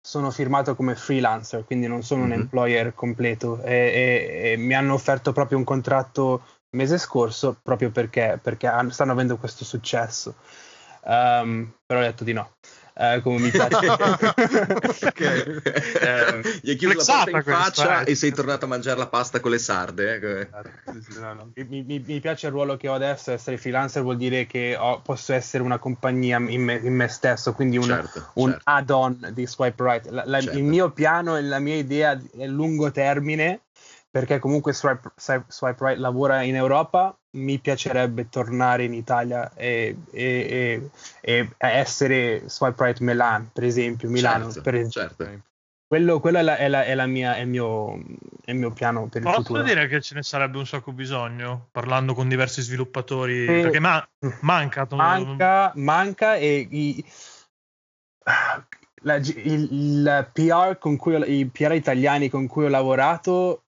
sono 0.00 0.32
firmato 0.32 0.74
come 0.74 0.96
freelancer, 0.96 1.64
quindi 1.64 1.86
non 1.86 2.02
sono 2.02 2.22
un 2.22 2.30
Mhm. 2.30 2.40
employer 2.40 2.94
completo 2.94 3.62
e, 3.62 3.74
e- 3.74 4.50
e 4.52 4.56
mi 4.56 4.74
hanno 4.74 4.94
offerto 4.94 5.32
proprio 5.32 5.56
un 5.58 5.64
contratto 5.64 6.44
mese 6.70 6.98
scorso 6.98 7.56
proprio 7.62 7.90
perché, 7.90 8.38
perché 8.42 8.70
stanno 8.90 9.12
avendo 9.12 9.36
questo 9.36 9.64
successo. 9.64 10.34
Um, 11.02 11.72
però 11.86 12.00
ho 12.00 12.02
detto 12.02 12.24
di 12.24 12.34
no. 12.34 12.52
eh, 12.94 13.20
come 13.22 13.38
mi 13.38 13.50
piace. 13.50 13.86
Ok. 15.02 15.20
Eh, 15.20 16.60
Gli 16.62 16.70
hai 16.70 16.76
chiuso 16.76 16.98
la 16.98 17.04
porta 17.04 17.30
in 17.30 17.42
questa, 17.42 17.62
faccia 17.62 18.00
eh. 18.02 18.10
e 18.10 18.14
sei 18.14 18.32
tornato 18.32 18.66
a 18.66 18.68
mangiare 18.68 18.98
la 18.98 19.06
pasta 19.06 19.40
con 19.40 19.50
le 19.50 19.58
sarde. 19.58 20.14
eh. 20.16 20.48
Sì, 21.00 21.18
no, 21.18 21.32
no. 21.32 21.52
Mi, 21.54 21.82
mi- 21.82 22.02
mi 22.06 22.20
piace 22.20 22.46
il 22.46 22.52
ruolo 22.52 22.76
che 22.76 22.88
ho 22.88 22.94
adesso, 22.94 23.32
essere 23.32 23.56
freelancer 23.56 24.02
vuol 24.02 24.16
dire 24.18 24.46
che 24.46 24.76
ho- 24.78 25.00
posso 25.00 25.32
essere 25.32 25.62
una 25.62 25.78
compagnia 25.78 26.36
in 26.38 26.62
me, 26.62 26.74
in 26.74 26.94
me 26.94 27.08
stesso, 27.08 27.52
quindi 27.54 27.78
un, 27.78 27.84
Certo, 27.84 28.30
un 28.34 28.50
certo. 28.50 28.70
add-on 28.70 29.30
di 29.32 29.46
Swipe 29.46 29.82
Right. 29.82 30.06
La- 30.10 30.24
la- 30.26 30.40
Certo. 30.40 30.58
Il 30.58 30.64
mio 30.64 30.90
piano 30.90 31.36
e 31.36 31.42
la 31.42 31.58
mia 31.58 31.76
idea 31.76 32.20
è 32.36 32.46
lungo 32.46 32.90
termine, 32.90 33.62
perché 34.10 34.38
comunque 34.40 34.72
Swipe, 34.72 35.12
Swipe- 35.16 35.46
Swipe 35.52 35.84
Right 35.84 35.98
lavora 36.00 36.42
in 36.42 36.56
Europa, 36.56 37.16
mi 37.36 37.58
piacerebbe 37.60 38.28
tornare 38.28 38.82
in 38.84 38.92
Italia 38.92 39.52
e, 39.54 39.96
e- 40.10 40.90
e- 41.20 41.50
e 41.56 41.56
essere 41.58 42.42
Swipe 42.48 42.82
Right 42.84 42.98
Milan, 43.00 43.50
per 43.52 43.64
esempio, 43.64 44.08
Milano. 44.10 44.46
Certo, 44.46 44.60
per 44.62 44.74
esempio. 44.74 45.00
certo. 45.00 45.48
Quello, 45.90 46.20
quello 46.20 46.38
è, 46.38 46.42
la, 46.42 46.56
è, 46.56 46.68
la- 46.68 46.84
è 46.84 46.94
la 46.94 47.06
mia, 47.06 47.34
è, 47.36 47.40
il 47.40 47.48
mio, 47.48 47.96
è 48.44 48.50
il 48.52 48.56
mio 48.56 48.70
piano 48.70 49.08
per 49.08 49.22
il 49.22 49.28
Posso 49.28 49.42
futuro. 49.42 49.62
dire 49.62 49.86
che 49.88 50.00
ce 50.00 50.14
ne 50.14 50.22
sarebbe 50.22 50.58
un 50.58 50.66
sacco 50.66 50.92
bisogno 50.92 51.68
parlando 51.72 52.14
con 52.14 52.28
diversi 52.28 52.62
sviluppatori 52.62 53.46
Sì. 53.46 53.60
perché 53.60 53.80
ma- 53.80 54.08
manca 54.42 54.86
manca, 54.90 55.72
manca 55.76 56.36
e 56.36 56.66
i, 56.70 57.04
la- 59.02 59.16
il, 59.16 59.68
il 59.72 60.30
PR 60.32 60.78
con 60.78 60.96
cui 60.96 61.14
ho- 61.14 61.24
i 61.24 61.46
PR 61.46 61.72
italiani 61.74 62.28
con 62.28 62.46
cui 62.46 62.64
ho 62.66 62.68
lavorato 62.68 63.64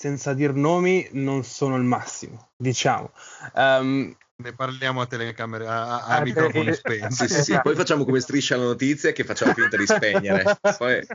senza 0.00 0.32
dir 0.32 0.54
nomi 0.54 1.06
non 1.12 1.44
sono 1.44 1.76
il 1.76 1.82
massimo 1.82 2.52
diciamo 2.56 3.12
Ehm, 3.54 4.16
Ne 4.40 4.54
parliamo 4.54 5.02
a 5.02 5.06
telecamere, 5.06 5.66
a, 5.66 6.02
a, 6.02 6.16
a 6.16 6.20
microfoni 6.22 6.70
eh, 6.70 6.72
spenti. 6.72 7.12
Sì, 7.14 7.28
sì, 7.28 7.42
sì. 7.42 7.60
Poi 7.60 7.74
facciamo 7.74 8.06
come 8.06 8.20
striscia 8.20 8.56
la 8.56 8.64
notizia 8.64 9.12
che 9.12 9.22
facciamo 9.22 9.52
finta 9.52 9.76
di 9.76 9.84
spegnere. 9.84 10.58
Poi, 10.78 11.06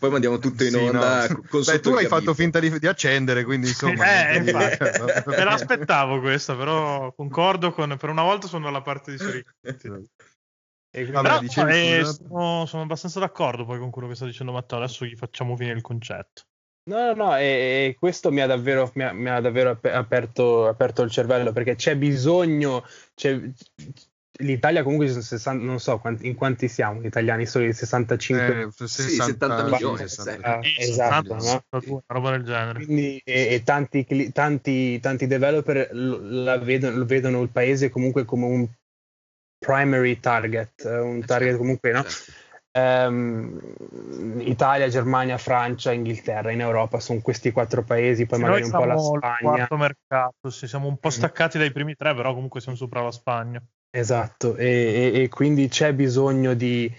poi 0.00 0.10
mandiamo 0.10 0.38
tutto 0.40 0.64
in 0.64 0.70
Sì, 0.70 0.76
onda. 0.78 1.28
no. 1.28 1.42
con 1.48 1.62
Beh, 1.64 1.78
tu 1.78 1.90
hai 1.90 2.06
fatto 2.08 2.34
finta 2.34 2.58
di, 2.58 2.76
di 2.76 2.88
accendere, 2.88 3.44
quindi 3.44 3.68
insomma... 3.68 4.28
Eh, 4.28 4.40
me 4.40 5.44
l'aspettavo 5.44 6.18
questa 6.18 6.56
però 6.56 7.12
concordo 7.14 7.72
con 7.72 7.96
per 7.96 8.08
una 8.10 8.22
volta 8.22 8.48
sono 8.48 8.64
dalla 8.64 8.82
parte 8.82 9.12
di 9.12 9.18
Soric 9.18 9.54
e 9.60 9.76
quindi- 9.78 10.10
Vabbè, 10.90 11.22
Però, 11.22 11.38
dicevi, 11.38 11.98
eh, 11.98 12.04
sono, 12.04 12.66
sono 12.66 12.82
abbastanza 12.82 13.20
d'accordo 13.20 13.64
poi 13.64 13.78
con 13.78 13.90
quello 13.90 14.08
che 14.08 14.16
sta 14.16 14.26
dicendo 14.26 14.50
Matteo 14.52 14.78
adesso 14.78 15.04
gli 15.04 15.14
facciamo 15.14 15.56
finire 15.56 15.76
il 15.76 15.82
concetto 15.82 16.42
No, 16.84 16.98
no, 16.98 17.14
no, 17.14 17.36
e, 17.36 17.86
e 17.90 17.96
questo 17.96 18.32
mi 18.32 18.40
ha 18.40 18.46
davvero, 18.46 18.90
mi 18.94 19.04
ha, 19.04 19.12
mi 19.12 19.28
ha 19.28 19.40
davvero 19.40 19.70
ap- 19.70 19.84
aperto, 19.84 20.66
aperto 20.66 21.02
il 21.02 21.10
cervello 21.10 21.52
perché 21.52 21.76
c'è 21.76 21.96
bisogno. 21.96 22.84
C'è, 23.14 23.40
L'Italia 24.38 24.82
comunque 24.82 25.08
sono 25.08 25.20
60, 25.20 25.64
non 25.64 25.78
so 25.78 25.98
quanti, 25.98 26.26
in 26.26 26.34
quanti 26.34 26.66
siamo 26.66 27.00
gli 27.00 27.06
italiani, 27.06 27.46
solo 27.46 27.66
i 27.66 27.72
65. 27.72 28.62
Eh, 28.62 28.68
Sì, 28.88 29.10
70 29.10 29.64
milioni, 29.64 30.08
60. 30.08 30.58
Ah, 30.58 30.60
esatto, 30.78 31.34
no? 31.34 31.40
62, 31.40 31.90
una 31.90 32.02
roba 32.06 32.30
del 32.32 32.42
genere 32.42 32.84
Quindi, 32.84 33.20
e, 33.24 33.54
e 33.54 33.62
tanti, 33.62 34.32
tanti, 34.32 34.98
tanti 34.98 35.26
developer 35.28 35.90
lo, 35.92 36.18
la 36.20 36.58
vedono, 36.58 36.96
lo 36.96 37.04
vedono 37.04 37.42
il 37.42 37.50
paese 37.50 37.90
comunque 37.90 38.24
come 38.24 38.46
un 38.46 38.68
primary 39.58 40.18
target, 40.18 40.84
eh, 40.84 40.98
un 40.98 41.24
target 41.24 41.56
comunque, 41.56 41.92
no? 41.92 42.02
Certo. 42.02 42.32
Ehm, 42.74 43.60
Italia, 44.40 44.88
Germania, 44.88 45.36
Francia, 45.36 45.92
Inghilterra 45.92 46.50
in 46.52 46.60
Europa 46.60 47.00
sono 47.00 47.20
questi 47.20 47.52
quattro 47.52 47.82
paesi, 47.82 48.24
poi 48.26 48.38
Sì, 48.38 48.44
magari 48.44 48.62
un 48.64 48.70
po' 48.70 48.84
la 48.84 48.96
Spagna. 48.96 49.38
quarto 49.40 49.76
mercato 49.76 50.50
sì, 50.50 50.66
siamo 50.66 50.88
un 50.88 50.98
po' 50.98 51.08
Mm. 51.08 51.12
staccati 51.12 51.58
dai 51.58 51.70
primi 51.72 51.94
tre 51.94 52.14
però 52.14 52.32
comunque 52.34 52.60
siamo 52.60 52.76
sopra 52.76 53.02
la 53.02 53.10
Spagna 53.10 53.62
Esatto, 53.94 54.56
e, 54.56 55.12
e- 55.14 55.22
e 55.24 55.28
quindi 55.28 55.68
c'è 55.68 55.92
bisogno 55.92 56.54
di 56.54 56.90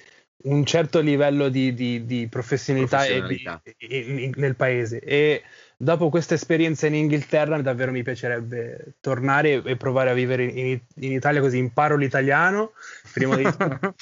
un 0.43 0.63
certo 0.65 0.99
livello 0.99 1.49
di, 1.49 1.73
di- 1.73 2.05
di 2.05 2.27
professionalità, 2.27 3.05
e 3.05 3.07
di- 3.25 3.41
Professionalità. 3.41 3.61
e- 3.63 4.23
in- 4.25 4.33
nel 4.35 4.55
paese. 4.55 4.99
E 4.99 5.41
dopo 5.75 6.09
questa 6.09 6.35
esperienza 6.35 6.85
in 6.85 6.93
Inghilterra, 6.95 7.59
davvero 7.61 7.91
mi 7.91 8.03
piacerebbe 8.03 8.95
tornare 8.99 9.63
e 9.63 9.75
provare 9.75 10.11
a 10.11 10.13
vivere 10.13 10.43
in, 10.43 10.79
in 10.97 11.11
Italia 11.13 11.41
così 11.41 11.57
imparo 11.57 11.95
l'italiano 11.95 12.73
prima 13.11 13.35
di 13.37 13.43
tutto. 13.57 13.95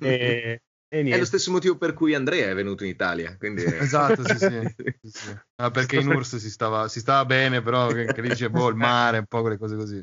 e 0.00 0.60
È 0.92 1.16
lo 1.16 1.24
stesso 1.24 1.50
motivo 1.50 1.78
per 1.78 1.94
cui 1.94 2.14
Andrea 2.14 2.50
è 2.50 2.54
venuto 2.54 2.84
in 2.84 2.90
Italia. 2.90 3.34
Quindi... 3.38 3.64
Esatto, 3.82 4.22
sì, 4.26 4.36
sì. 4.36 4.74
sì, 5.00 5.10
sì. 5.10 5.36
Ah, 5.56 5.70
perché 5.70 5.96
in 5.96 6.08
URSS 6.08 6.36
si 6.36 6.50
stava, 6.50 6.86
si 6.88 7.00
stava 7.00 7.24
bene, 7.24 7.62
però 7.62 7.86
che, 7.88 8.12
che 8.12 8.20
lì 8.20 8.28
dice, 8.28 8.50
boh, 8.50 8.68
il 8.68 8.74
mare, 8.74 9.18
un 9.18 9.26
po' 9.26 9.40
quelle 9.40 9.56
cose 9.56 9.76
così. 9.76 10.02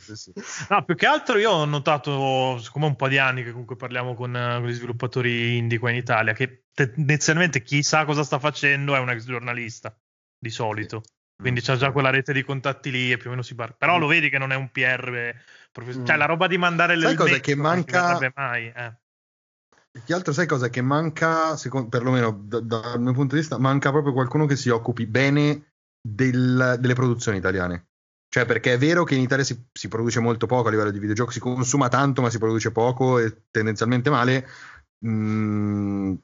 Sì, 0.00 0.16
sì. 0.16 0.32
No, 0.70 0.84
più 0.84 0.94
che 0.94 1.04
altro 1.04 1.36
io 1.36 1.50
ho 1.50 1.64
notato, 1.66 2.58
siccome 2.58 2.86
un 2.86 2.96
po' 2.96 3.08
di 3.08 3.18
anni 3.18 3.44
che 3.44 3.50
comunque 3.50 3.76
parliamo 3.76 4.14
con, 4.14 4.34
eh, 4.34 4.58
con 4.58 4.66
gli 4.66 4.72
sviluppatori 4.72 5.58
indie 5.58 5.78
qua 5.78 5.90
in 5.90 5.96
Italia, 5.96 6.32
che 6.32 6.64
tendenzialmente 6.72 7.62
chi 7.62 7.82
sa 7.82 8.06
cosa 8.06 8.22
sta 8.22 8.38
facendo 8.38 8.94
è 8.94 8.98
un 8.98 9.10
ex 9.10 9.24
giornalista, 9.24 9.94
di 10.38 10.50
solito. 10.50 11.02
Quindi 11.36 11.60
c'ha 11.60 11.76
già 11.76 11.90
quella 11.92 12.10
rete 12.10 12.32
di 12.32 12.42
contatti 12.42 12.90
lì 12.90 13.12
e 13.12 13.18
più 13.18 13.26
o 13.26 13.30
meno 13.30 13.42
si 13.42 13.54
parla. 13.54 13.74
Però 13.76 13.98
lo 13.98 14.06
vedi 14.06 14.30
che 14.30 14.38
non 14.38 14.50
è 14.50 14.54
un 14.54 14.70
PR 14.70 15.34
professionale. 15.70 16.08
Cioè, 16.08 16.16
la 16.16 16.24
roba 16.24 16.46
di 16.46 16.56
mandare 16.56 16.96
le 16.96 17.06
Sai 17.06 17.14
cos'è 17.16 17.40
che 17.40 17.54
manca? 17.54 18.32
Mai, 18.34 18.72
eh. 18.74 18.96
Più 19.94 20.02
che 20.02 20.12
altro 20.12 20.32
sai 20.32 20.46
cosa? 20.46 20.70
Che 20.70 20.82
manca, 20.82 21.56
secondo, 21.56 21.88
perlomeno 21.88 22.32
da- 22.32 22.58
dal 22.58 23.00
mio 23.00 23.12
punto 23.12 23.36
di 23.36 23.40
vista, 23.42 23.58
manca 23.58 23.92
proprio 23.92 24.12
qualcuno 24.12 24.44
che 24.44 24.56
si 24.56 24.68
occupi 24.68 25.06
bene 25.06 25.74
del- 26.02 26.78
delle 26.80 26.94
produzioni 26.94 27.38
italiane. 27.38 27.90
Cioè, 28.28 28.44
perché 28.44 28.72
è 28.72 28.78
vero 28.78 29.04
che 29.04 29.14
in 29.14 29.20
Italia 29.20 29.44
si, 29.44 29.68
si 29.72 29.86
produce 29.86 30.18
molto 30.18 30.46
poco 30.46 30.66
a 30.66 30.70
livello 30.72 30.90
di 30.90 30.98
videogiochi, 30.98 31.34
si 31.34 31.38
consuma 31.38 31.86
tanto, 31.88 32.22
ma 32.22 32.28
si 32.30 32.38
produce 32.38 32.72
poco 32.72 33.20
e 33.20 33.42
tendenzialmente 33.52 34.10
male. 34.10 34.48
Mm, 35.06 36.14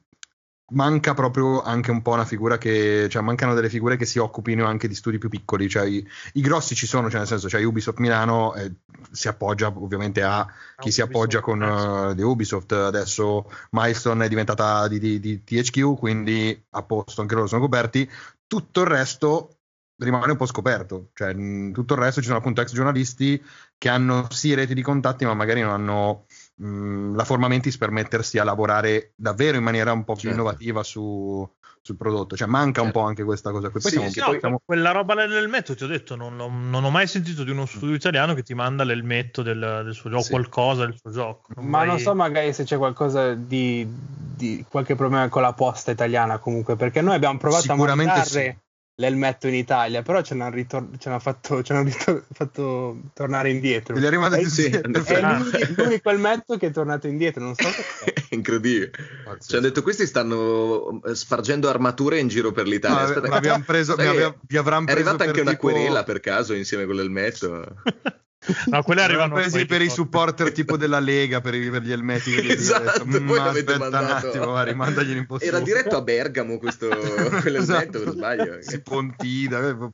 manca 0.71 1.13
proprio 1.13 1.61
anche 1.61 1.91
un 1.91 2.01
po' 2.01 2.11
una 2.11 2.25
figura 2.25 2.57
che, 2.57 3.07
cioè, 3.09 3.21
mancano 3.21 3.53
delle 3.53 3.69
figure 3.69 3.97
che 3.97 4.05
si 4.05 4.19
occupino 4.19 4.65
anche 4.65 4.87
di 4.87 4.95
studi 4.95 5.17
più 5.17 5.29
piccoli. 5.29 5.69
Cioè, 5.69 5.85
i, 5.85 6.07
i 6.33 6.41
grossi 6.41 6.75
ci 6.75 6.87
sono, 6.87 7.09
cioè, 7.09 7.19
nel 7.19 7.27
senso, 7.27 7.49
cioè, 7.49 7.63
Ubisoft 7.63 7.99
Milano 7.99 8.53
eh, 8.55 8.71
si 9.11 9.27
appoggia 9.27 9.67
ovviamente 9.67 10.21
a 10.23 10.47
chi 10.77 10.91
si 10.91 11.01
appoggia 11.01 11.39
con 11.41 11.61
uh, 11.61 12.13
di 12.13 12.21
Ubisoft. 12.21 12.71
Adesso 12.71 13.49
Milestone 13.71 14.25
è 14.25 14.29
diventata 14.29 14.87
di, 14.87 14.99
di- 14.99 15.19
di 15.19 15.43
THQ, 15.43 15.97
quindi 15.97 16.65
a 16.71 16.83
posto, 16.83 17.21
anche 17.21 17.35
loro 17.35 17.47
sono 17.47 17.61
coperti. 17.61 18.09
Tutto 18.47 18.81
il 18.81 18.87
resto 18.87 19.57
rimane 20.01 20.31
un 20.31 20.37
po' 20.37 20.45
scoperto. 20.45 21.09
Cioè, 21.13 21.33
tutto 21.71 21.93
il 21.93 21.99
resto 21.99 22.21
ci 22.21 22.27
sono 22.27 22.39
appunto 22.39 22.61
ex 22.61 22.73
giornalisti 22.73 23.41
che 23.77 23.89
hanno 23.89 24.27
sì 24.29 24.53
reti 24.53 24.73
di 24.73 24.81
contatti, 24.81 25.25
ma 25.25 25.33
magari 25.33 25.61
non 25.61 25.71
hanno 25.71 26.25
mh, 26.61 27.15
la 27.15 27.23
forma 27.23 27.47
mentis 27.47 27.77
per 27.77 27.91
mettersi 27.91 28.37
a 28.37 28.43
lavorare 28.43 29.13
davvero 29.15 29.57
in 29.57 29.63
maniera 29.63 29.91
un 29.91 30.03
po' 30.03 30.13
più 30.13 30.29
Certo. 30.29 30.35
innovativa 30.39 30.83
su- 30.83 31.49
sul 31.83 31.97
prodotto. 31.97 32.35
Cioè, 32.35 32.47
manca 32.47 32.81
un 32.81 32.87
Certo. 32.87 32.99
po' 32.99 33.05
anche 33.07 33.23
questa 33.23 33.49
cosa 33.51 33.69
qui. 33.71 33.81
Poi 33.81 33.89
Sì, 33.89 33.97
siamo, 33.97 34.11
sì, 34.11 34.19
No, 34.19 34.25
poi- 34.27 34.39
siamo- 34.39 34.61
quella 34.63 34.91
roba 34.91 35.15
del 35.25 35.47
metodo, 35.47 35.77
ti 35.79 35.83
ho 35.83 35.87
detto, 35.87 36.15
non, 36.15 36.37
l'ho- 36.37 36.47
non 36.51 36.83
ho 36.83 36.91
mai 36.91 37.07
sentito 37.07 37.43
di 37.43 37.49
uno 37.49 37.65
studio 37.65 37.95
italiano 37.95 38.35
che 38.35 38.43
ti 38.43 38.53
manda 38.53 38.83
l'elmetto 38.83 39.41
del, 39.41 39.81
del 39.83 39.93
suo 39.95 40.11
gioco, 40.11 40.21
Sì. 40.21 40.29
qualcosa 40.29 40.85
del 40.85 40.95
suo 40.95 41.11
gioco. 41.11 41.51
Non 41.55 41.65
Ma 41.65 41.79
vai- 41.79 41.87
non 41.87 41.97
so 41.97 42.13
magari 42.13 42.53
se 42.53 42.65
c'è 42.65 42.77
qualcosa 42.77 43.33
di, 43.33 43.83
di 43.87 44.63
qualche 44.69 44.93
problema 44.95 45.27
con 45.29 45.41
la 45.41 45.53
posta 45.53 45.89
italiana 45.89 46.37
comunque, 46.37 46.75
perché 46.75 47.01
noi 47.01 47.15
abbiamo 47.15 47.39
provato 47.39 47.71
a 47.71 47.75
mandare 47.75 48.59
l'elmetto 49.01 49.47
in 49.47 49.55
Italia, 49.55 50.01
però 50.01 50.21
ce 50.21 50.35
l'hanno, 50.35 50.53
ritor- 50.55 50.97
ce 50.97 51.09
l'hanno 51.09 51.19
fatto, 51.21 51.61
ce 51.63 51.73
l'hanno 51.73 51.85
ritor- 51.89 52.23
fatto 52.31 53.01
tornare 53.13 53.49
indietro. 53.49 53.95
Ha 53.97 54.09
rimandati 54.09 54.43
È- 54.43 54.47
Sì, 54.49 54.69
tutti- 54.69 54.85
hanno 54.85 55.03
È 55.03 55.21
Ah. 55.21 55.37
l'uni- 55.39 55.75
l'unico 55.75 56.09
elmetto 56.09 56.57
che 56.57 56.67
è 56.67 56.71
tornato 56.71 57.07
indietro, 57.07 57.43
non 57.43 57.55
so 57.55 57.67
perché. 58.03 58.25
Incredibile. 58.35 58.91
Pazzesco. 59.25 59.43
Ci 59.49 59.55
hanno 59.55 59.65
detto 59.67 59.81
questi 59.81 60.05
stanno 60.07 61.01
eh, 61.03 61.15
spargendo 61.15 61.67
armature 61.69 62.19
in 62.19 62.27
giro 62.27 62.51
per 62.51 62.67
l'Italia. 62.67 63.01
Aspetta, 63.03 63.27
ma 63.27 63.35
abbiamo 63.35 63.63
preso- 63.65 63.95
sai 63.95 64.07
aveva- 64.07 64.35
vi 64.47 64.57
avranno 64.57 64.83
è 64.87 64.93
preso 64.93 64.99
arrivata 65.09 65.17
per 65.17 65.27
anche 65.27 65.41
una 65.41 65.51
tipo- 65.51 65.67
querela 65.69 66.03
per 66.03 66.19
caso 66.19 66.53
insieme 66.53 66.85
con 66.85 66.95
l'elmetto. 66.95 67.65
No, 68.65 68.81
quelle 68.81 69.03
arrivano 69.03 69.35
presi 69.35 69.57
poi 69.57 69.65
per 69.67 69.81
i 69.83 69.89
supporter 69.89 70.51
tipo 70.51 70.75
della 70.75 70.99
Lega 70.99 71.41
per, 71.41 71.53
i- 71.53 71.69
per 71.69 71.83
gli 71.83 71.91
che 72.31 72.43
gli 72.43 72.51
Esatto, 72.51 73.03
detto, 73.03 73.23
voi 73.23 73.37
"Ma 73.37 73.45
l'avete 73.45 73.73
aspetta 73.73 73.77
mandato." 73.77 74.25
un 74.25 74.31
attimo 74.33 74.51
va, 74.51 74.63
rimandaglieli 74.63 75.19
un 75.19 75.25
po' 75.27 75.39
Era 75.39 75.57
su." 75.59 75.63
diretto 75.63 75.95
a 75.95 76.01
Bergamo 76.01 76.57
questo 76.57 76.87
quell'elmetto 77.41 77.61
Esatto. 77.61 77.99
per 77.99 78.09
sbaglio. 78.09 78.61
si 78.61 78.81
Pontida 78.81 79.59
eh, 79.59 79.75
proprio 79.75 79.89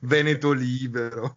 Veneto 0.00 0.50
libero 0.52 1.32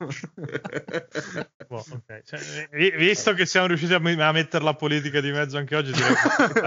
Boh, 1.67 1.85
ok. 1.87 2.21
Cioè, 2.25 2.67
vi- 2.71 2.93
visto 2.97 3.33
che 3.33 3.45
siamo 3.45 3.67
riusciti 3.67 3.93
a, 3.93 3.99
mettere 4.31 4.63
la 4.63 4.73
politica 4.73 5.21
di 5.21 5.31
mezzo 5.31 5.57
anche 5.57 5.75
oggi, 5.75 5.91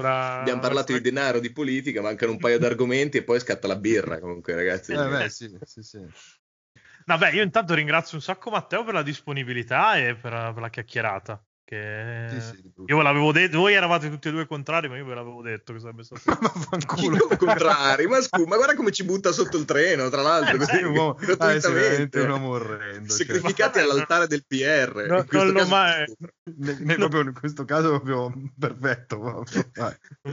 la. 0.00 0.40
Abbiamo 0.40 0.60
parlato 0.60 0.92
di 0.92 1.00
denaro, 1.00 1.38
di 1.40 1.50
politica, 1.52 2.02
mancano 2.02 2.32
un 2.32 2.38
paio 2.38 2.58
di 2.58 2.66
argomenti 2.66 3.16
e 3.16 3.22
poi 3.22 3.40
scatta 3.40 3.66
la 3.66 3.76
birra 3.76 4.18
comunque 4.20 4.54
ragazzi. 4.54 4.92
eh, 4.92 5.08
beh, 5.08 5.28
sì, 5.30 5.56
sì, 5.64 5.82
sì. 5.82 5.98
Vabbè, 7.04 7.30
io 7.32 7.42
intanto 7.42 7.74
ringrazio 7.74 8.16
un 8.16 8.22
sacco 8.22 8.50
Matteo 8.50 8.84
per 8.84 8.94
la 8.94 9.02
disponibilità 9.02 9.96
e 9.98 10.14
per, 10.14 10.52
per 10.52 10.58
la 10.60 10.70
chiacchierata. 10.70 11.42
Che... 11.64 12.26
Sì, 12.30 12.40
sì. 12.40 12.72
Io 12.86 12.96
ve 12.96 13.02
l'avevo 13.02 13.30
detto, 13.32 13.56
voi 13.58 13.72
eravate 13.74 14.10
tutti 14.10 14.28
e 14.28 14.30
due 14.30 14.46
contrari, 14.46 14.88
ma 14.88 14.96
io 14.96 15.04
ve 15.06 15.14
l'avevo 15.14 15.40
detto 15.42 15.72
che 15.72 15.78
sarebbe 15.78 16.02
stato. 16.02 16.20
Ma 16.42 16.48
fanculo. 16.48 17.26
contrari? 17.38 18.06
Ma 18.08 18.20
scusa, 18.20 18.46
ma 18.46 18.56
guarda 18.56 18.74
come 18.74 18.90
ci 18.90 19.04
butta 19.04 19.30
sotto 19.32 19.56
il 19.56 19.64
treno, 19.64 20.08
tra 20.10 20.22
l'altro, 20.22 20.56
Eh, 20.56 20.58
così, 20.58 20.76
Sì, 20.76 20.82
un 20.82 20.96
uomo- 20.96 21.16
ah, 21.38 21.58
veramente 21.58 22.20
un 22.20 22.30
uomo 22.30 22.48
orrendo. 22.48 23.08
cioè. 23.08 23.24
Sacrificati 23.26 23.78
Cioè. 23.78 23.88
all'altare 23.88 24.26
del 24.26 24.44
PR. 24.46 25.06
No, 25.08 25.18
in 25.18 25.26
questo 25.26 25.36
non 25.44 25.46
l'ho 25.52 25.58
caso- 25.60 25.70
mai- 25.70 26.04
Ne- 26.56 26.76
ne- 26.80 26.94
proprio 26.96 27.20
in 27.22 27.32
questo 27.32 27.64
caso 27.64 27.88
proprio 28.00 28.32
perfetto. 28.58 29.18
proprio. 29.20 29.70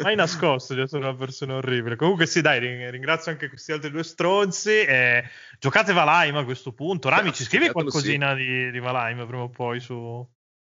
Mai 0.02 0.16
nascosto 0.16 0.74
di 0.74 0.82
essere 0.82 1.04
una 1.06 1.16
persona 1.16 1.56
orribile. 1.56 1.96
Comunque, 1.96 2.26
sì, 2.26 2.42
dai, 2.42 2.60
ring- 2.60 2.90
ringrazio 2.90 3.32
anche 3.32 3.48
questi 3.48 3.72
altri 3.72 3.92
due 3.92 4.04
stronzi. 4.04 4.72
E 4.72 5.24
giocate 5.60 5.94
Valheim 5.94 6.36
a 6.38 6.44
questo 6.44 6.74
punto. 6.74 7.08
Rami, 7.10 7.26
Cazzo, 7.30 7.36
ci 7.36 7.44
scrivi 7.44 7.66
giocatelo, 7.68 7.90
qualcosina 7.92 8.34
di, 8.34 8.72
di 8.72 8.80
Valheim 8.80 9.26
prima 9.28 9.44
o 9.44 9.50
poi 9.50 9.80
su. 9.80 10.28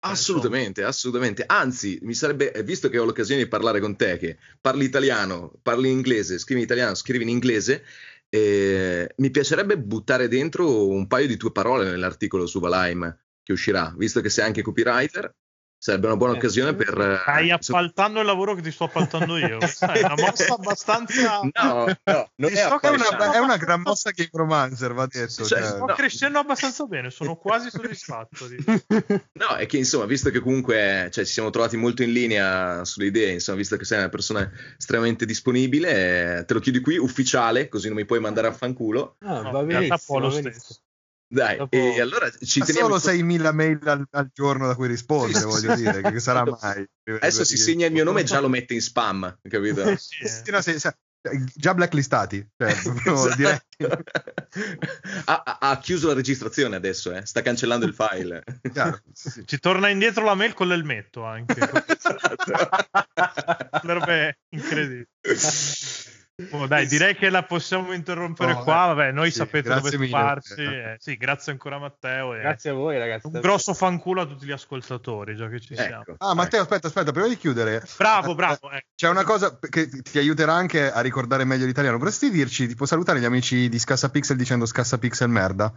Assolutamente, 0.06 0.82
assolutamente. 0.84 1.44
Anzi, 1.46 1.98
mi 2.02 2.12
sarebbe, 2.12 2.52
eh, 2.52 2.62
visto 2.62 2.90
che 2.90 2.98
ho 2.98 3.04
l'occasione 3.04 3.42
di 3.42 3.48
parlare 3.48 3.80
con 3.80 3.96
te, 3.96 4.18
che 4.18 4.36
parli 4.60 4.84
italiano, 4.84 5.52
parli 5.62 5.90
inglese, 5.90 6.38
scrivi 6.38 6.60
in 6.60 6.66
italiano, 6.66 6.94
scrivi 6.94 7.22
in 7.22 7.30
inglese, 7.30 7.82
eh, 8.28 9.10
mi 9.16 9.30
piacerebbe 9.30 9.78
buttare 9.78 10.28
dentro 10.28 10.88
un 10.88 11.06
paio 11.06 11.26
di 11.26 11.38
tue 11.38 11.52
parole 11.52 11.88
nell'articolo 11.88 12.46
su 12.46 12.60
Valheim 12.60 13.18
che 13.42 13.52
uscirà, 13.52 13.94
visto 13.96 14.20
che 14.20 14.28
sei 14.28 14.44
anche 14.44 14.60
copywriter. 14.60 15.34
Sarebbe 15.84 16.06
una 16.06 16.16
buona 16.16 16.32
Eh, 16.32 16.36
occasione 16.38 16.70
sì. 16.70 16.76
per... 16.76 16.98
eh, 16.98 17.18
Stai 17.20 17.50
appaltando 17.50 18.20
il 18.20 18.24
lavoro 18.24 18.54
che 18.54 18.62
ti 18.62 18.70
sto 18.70 18.84
appaltando 18.84 19.36
io. 19.36 19.58
È 19.60 19.98
una 20.02 20.14
mossa 20.16 20.54
abbastanza. 20.54 21.40
No, 21.42 21.84
no, 22.04 22.30
non 22.36 22.50
è 22.50 22.56
sto 22.56 22.80
È 22.80 22.88
una, 22.88 23.32
è 23.34 23.38
una 23.38 23.56
gran 23.58 23.82
mossa 23.82 24.10
Game 24.12 24.30
Romancer, 24.32 24.94
va 24.94 25.06
detto. 25.06 25.44
Cioè, 25.44 25.58
cioè. 25.60 25.68
Sto 25.68 25.84
no. 25.84 25.92
crescendo 25.92 26.38
abbastanza 26.38 26.86
bene, 26.86 27.10
sono 27.10 27.36
quasi 27.36 27.68
soddisfatto. 27.68 28.48
di- 28.48 28.64
No, 29.34 29.56
è 29.58 29.66
che 29.66 29.76
insomma, 29.76 30.06
visto 30.06 30.30
che 30.30 30.40
comunque 30.40 31.10
cioè, 31.12 31.26
ci 31.26 31.32
siamo 31.34 31.50
trovati 31.50 31.76
molto 31.76 32.02
in 32.02 32.12
linea 32.12 32.82
sulle 32.86 33.04
idee, 33.08 33.32
insomma, 33.32 33.58
visto 33.58 33.76
che 33.76 33.84
sei 33.84 33.98
una 33.98 34.08
persona 34.08 34.50
estremamente 34.78 35.26
disponibile, 35.26 36.44
te 36.46 36.54
lo 36.54 36.60
chiudi 36.60 36.80
qui 36.80 36.96
ufficiale, 36.96 37.68
così 37.68 37.88
non 37.88 37.96
mi 37.98 38.06
puoi 38.06 38.20
mandare 38.20 38.46
a 38.46 38.52
fanculo. 38.52 39.16
Ah, 39.18 39.42
No, 39.42 39.50
va 39.50 39.60
in 39.60 39.90
Dai, 41.34 41.56
Dopo- 41.56 41.76
e 41.76 42.00
allora 42.00 42.30
ci 42.30 42.60
Ma 42.60 42.64
teniamo. 42.64 42.96
solo 42.98 43.16
6.000 43.16 43.52
mail 43.52 43.80
al, 43.88 44.06
al 44.08 44.30
giorno 44.32 44.68
da 44.68 44.76
cui 44.76 44.86
rispondere, 44.86 45.40
Sì, 45.40 45.44
voglio 45.44 45.76
sì. 45.76 45.82
dire, 45.82 46.00
che 46.02 46.20
sarà 46.20 46.44
mai. 46.44 46.86
Adesso 47.04 47.44
si 47.44 47.56
segna 47.56 47.86
il 47.86 47.92
mio 47.92 48.04
nome 48.04 48.20
e 48.20 48.24
già 48.24 48.38
lo 48.38 48.48
mette 48.48 48.74
in 48.74 48.80
spam, 48.80 49.38
capito? 49.42 49.96
Sì, 49.96 50.50
no, 50.50 50.60
sì, 50.60 50.78
sì, 50.78 50.88
già 51.54 51.74
blacklistati, 51.74 52.46
cioè, 52.56 52.70
Esatto. 53.74 54.04
ha, 55.24 55.58
ha- 55.58 55.78
chiuso 55.78 56.06
la 56.08 56.14
registrazione 56.14 56.76
adesso, 56.76 57.12
eh? 57.12 57.26
sta 57.26 57.42
cancellando 57.42 57.84
il 57.84 57.94
file. 57.94 58.44
Chiaro, 58.72 59.00
sì, 59.12 59.30
sì. 59.30 59.46
Ci 59.46 59.58
torna 59.58 59.88
indietro 59.88 60.24
la 60.24 60.34
mail 60.34 60.54
con 60.54 60.68
l'elmetto 60.68 61.24
anche. 61.24 61.58
Esatto. 61.58 62.52
Sarebbe 63.82 64.38
incredibile. 64.50 65.08
Oh, 66.50 66.66
dai, 66.66 66.88
direi 66.88 67.14
che 67.14 67.30
la 67.30 67.44
possiamo 67.44 67.92
interrompere 67.92 68.54
No, 68.54 68.64
qua. 68.64 68.86
vabbè. 68.86 69.12
Noi 69.12 69.30
Sì, 69.30 69.36
sapete 69.36 69.68
dove 69.72 69.96
mille. 69.96 70.08
trovarci. 70.10 70.54
eh, 70.62 70.96
sì, 70.98 71.16
grazie 71.16 71.52
ancora 71.52 71.78
Matteo. 71.78 72.34
E 72.34 72.40
Grazie 72.40 72.70
a 72.70 72.72
voi, 72.72 72.98
ragazzi. 72.98 73.28
Un 73.28 73.38
grosso 73.40 73.72
fanculo 73.72 74.22
a 74.22 74.26
tutti 74.26 74.44
gli 74.44 74.50
ascoltatori, 74.50 75.36
già 75.36 75.48
che 75.48 75.60
ci 75.60 75.76
siamo. 75.76 76.02
Ecco. 76.02 76.16
Ah, 76.18 76.34
Matteo, 76.34 76.62
aspetta, 76.62 76.88
aspetta, 76.88 77.12
prima 77.12 77.28
di 77.28 77.36
chiudere. 77.36 77.84
Bravo, 77.96 78.32
eh, 78.32 78.34
bravo. 78.34 78.70
eh. 78.72 78.84
C'è 78.96 79.08
una 79.08 79.22
cosa 79.22 79.56
che 79.60 79.88
ti 79.88 80.18
aiuterà 80.18 80.54
anche 80.54 80.90
a 80.90 81.00
ricordare 81.02 81.44
meglio 81.44 81.66
l'italiano. 81.66 81.98
Vorresti 81.98 82.30
dirci, 82.30 82.66
tipo 82.66 82.84
salutare 82.84 83.20
gli 83.20 83.24
amici 83.24 83.68
di 83.68 83.78
Scassa 83.78 84.10
Pixel 84.10 84.36
dicendo 84.36 84.66
Scassa 84.66 84.98
Pixel 84.98 85.28
merda? 85.28 85.72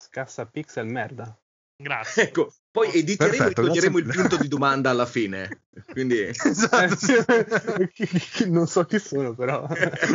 Scassa 0.00 0.46
pixel 0.46 0.86
merda. 0.86 1.36
Grazie. 1.76 2.22
Ecco, 2.30 2.52
poi 2.78 2.92
editeremo 2.92 3.36
Perfetto, 3.36 3.60
e 3.60 3.64
toglieremo 3.64 3.98
grazie 3.98 4.12
il 4.22 4.28
punto 4.28 4.42
di 4.42 4.48
domanda 4.48 4.90
alla 4.90 5.06
fine. 5.06 5.62
Quindi 5.90 6.30
Esatto. 6.32 6.96
sì. 6.96 8.46
non 8.50 8.66
so 8.66 8.84
chi 8.84 8.98
sono, 8.98 9.34
però. 9.34 9.66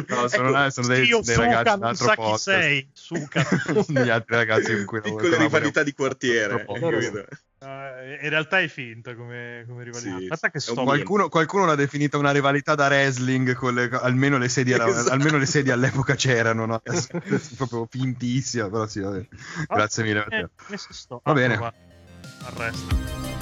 No, 0.08 0.28
sono, 0.28 0.58
Ecco, 0.58 0.70
sono 0.70 0.88
dei, 0.88 1.06
Io, 1.06 1.20
dei 1.22 1.36
Suca, 1.36 1.48
ragazzi 1.48 1.80
non 1.80 1.96
sa 1.96 2.16
chi 2.16 2.38
sei. 2.38 2.90
Suca. 2.94 3.46
Gli 3.88 4.10
altri 4.10 4.36
ragazzi 4.36 4.74
con 4.76 4.86
cui 4.86 5.02
piccole 5.02 5.38
rivalità 5.38 5.84
di 5.84 5.94
quartiere. 5.94 6.66
Eh, 6.66 8.20
in 8.22 8.30
realtà 8.30 8.60
è 8.60 8.68
finta 8.68 9.16
come, 9.16 9.64
come 9.68 9.84
rivalità. 9.86 10.18
Sì, 10.18 10.28
Aspetta 10.30 10.52
che 10.52 10.60
sto. 10.60 10.78
un 10.78 10.84
Qualcuno, 10.84 11.30
qualcuno 11.30 11.66
l'ha 11.66 11.76
definita 11.76 12.18
una 12.18 12.32
rivalità 12.32 12.76
da 12.76 12.88
wrestling, 12.88 13.54
con 13.54 13.74
le- 13.74 13.90
almeno, 13.90 14.38
le 14.38 14.50
sedie, 14.50 14.76
Esatto. 14.76 15.12
almeno 15.12 15.38
le 15.38 15.46
sedie 15.46 15.72
all'epoca 15.72 16.16
c'erano, 16.16 16.66
no? 16.66 16.82
Proprio 17.56 17.88
fintissima, 17.90 18.70
però 18.70 18.86
sì, 18.86 19.00
vabbè. 19.00 19.28
Grazie 19.68 20.04
mille. 20.04 20.26
Eh. 20.30 20.50
Va 21.24 21.34
bene. 21.34 21.58
qua. 21.58 21.74
Arresta. 22.48 23.33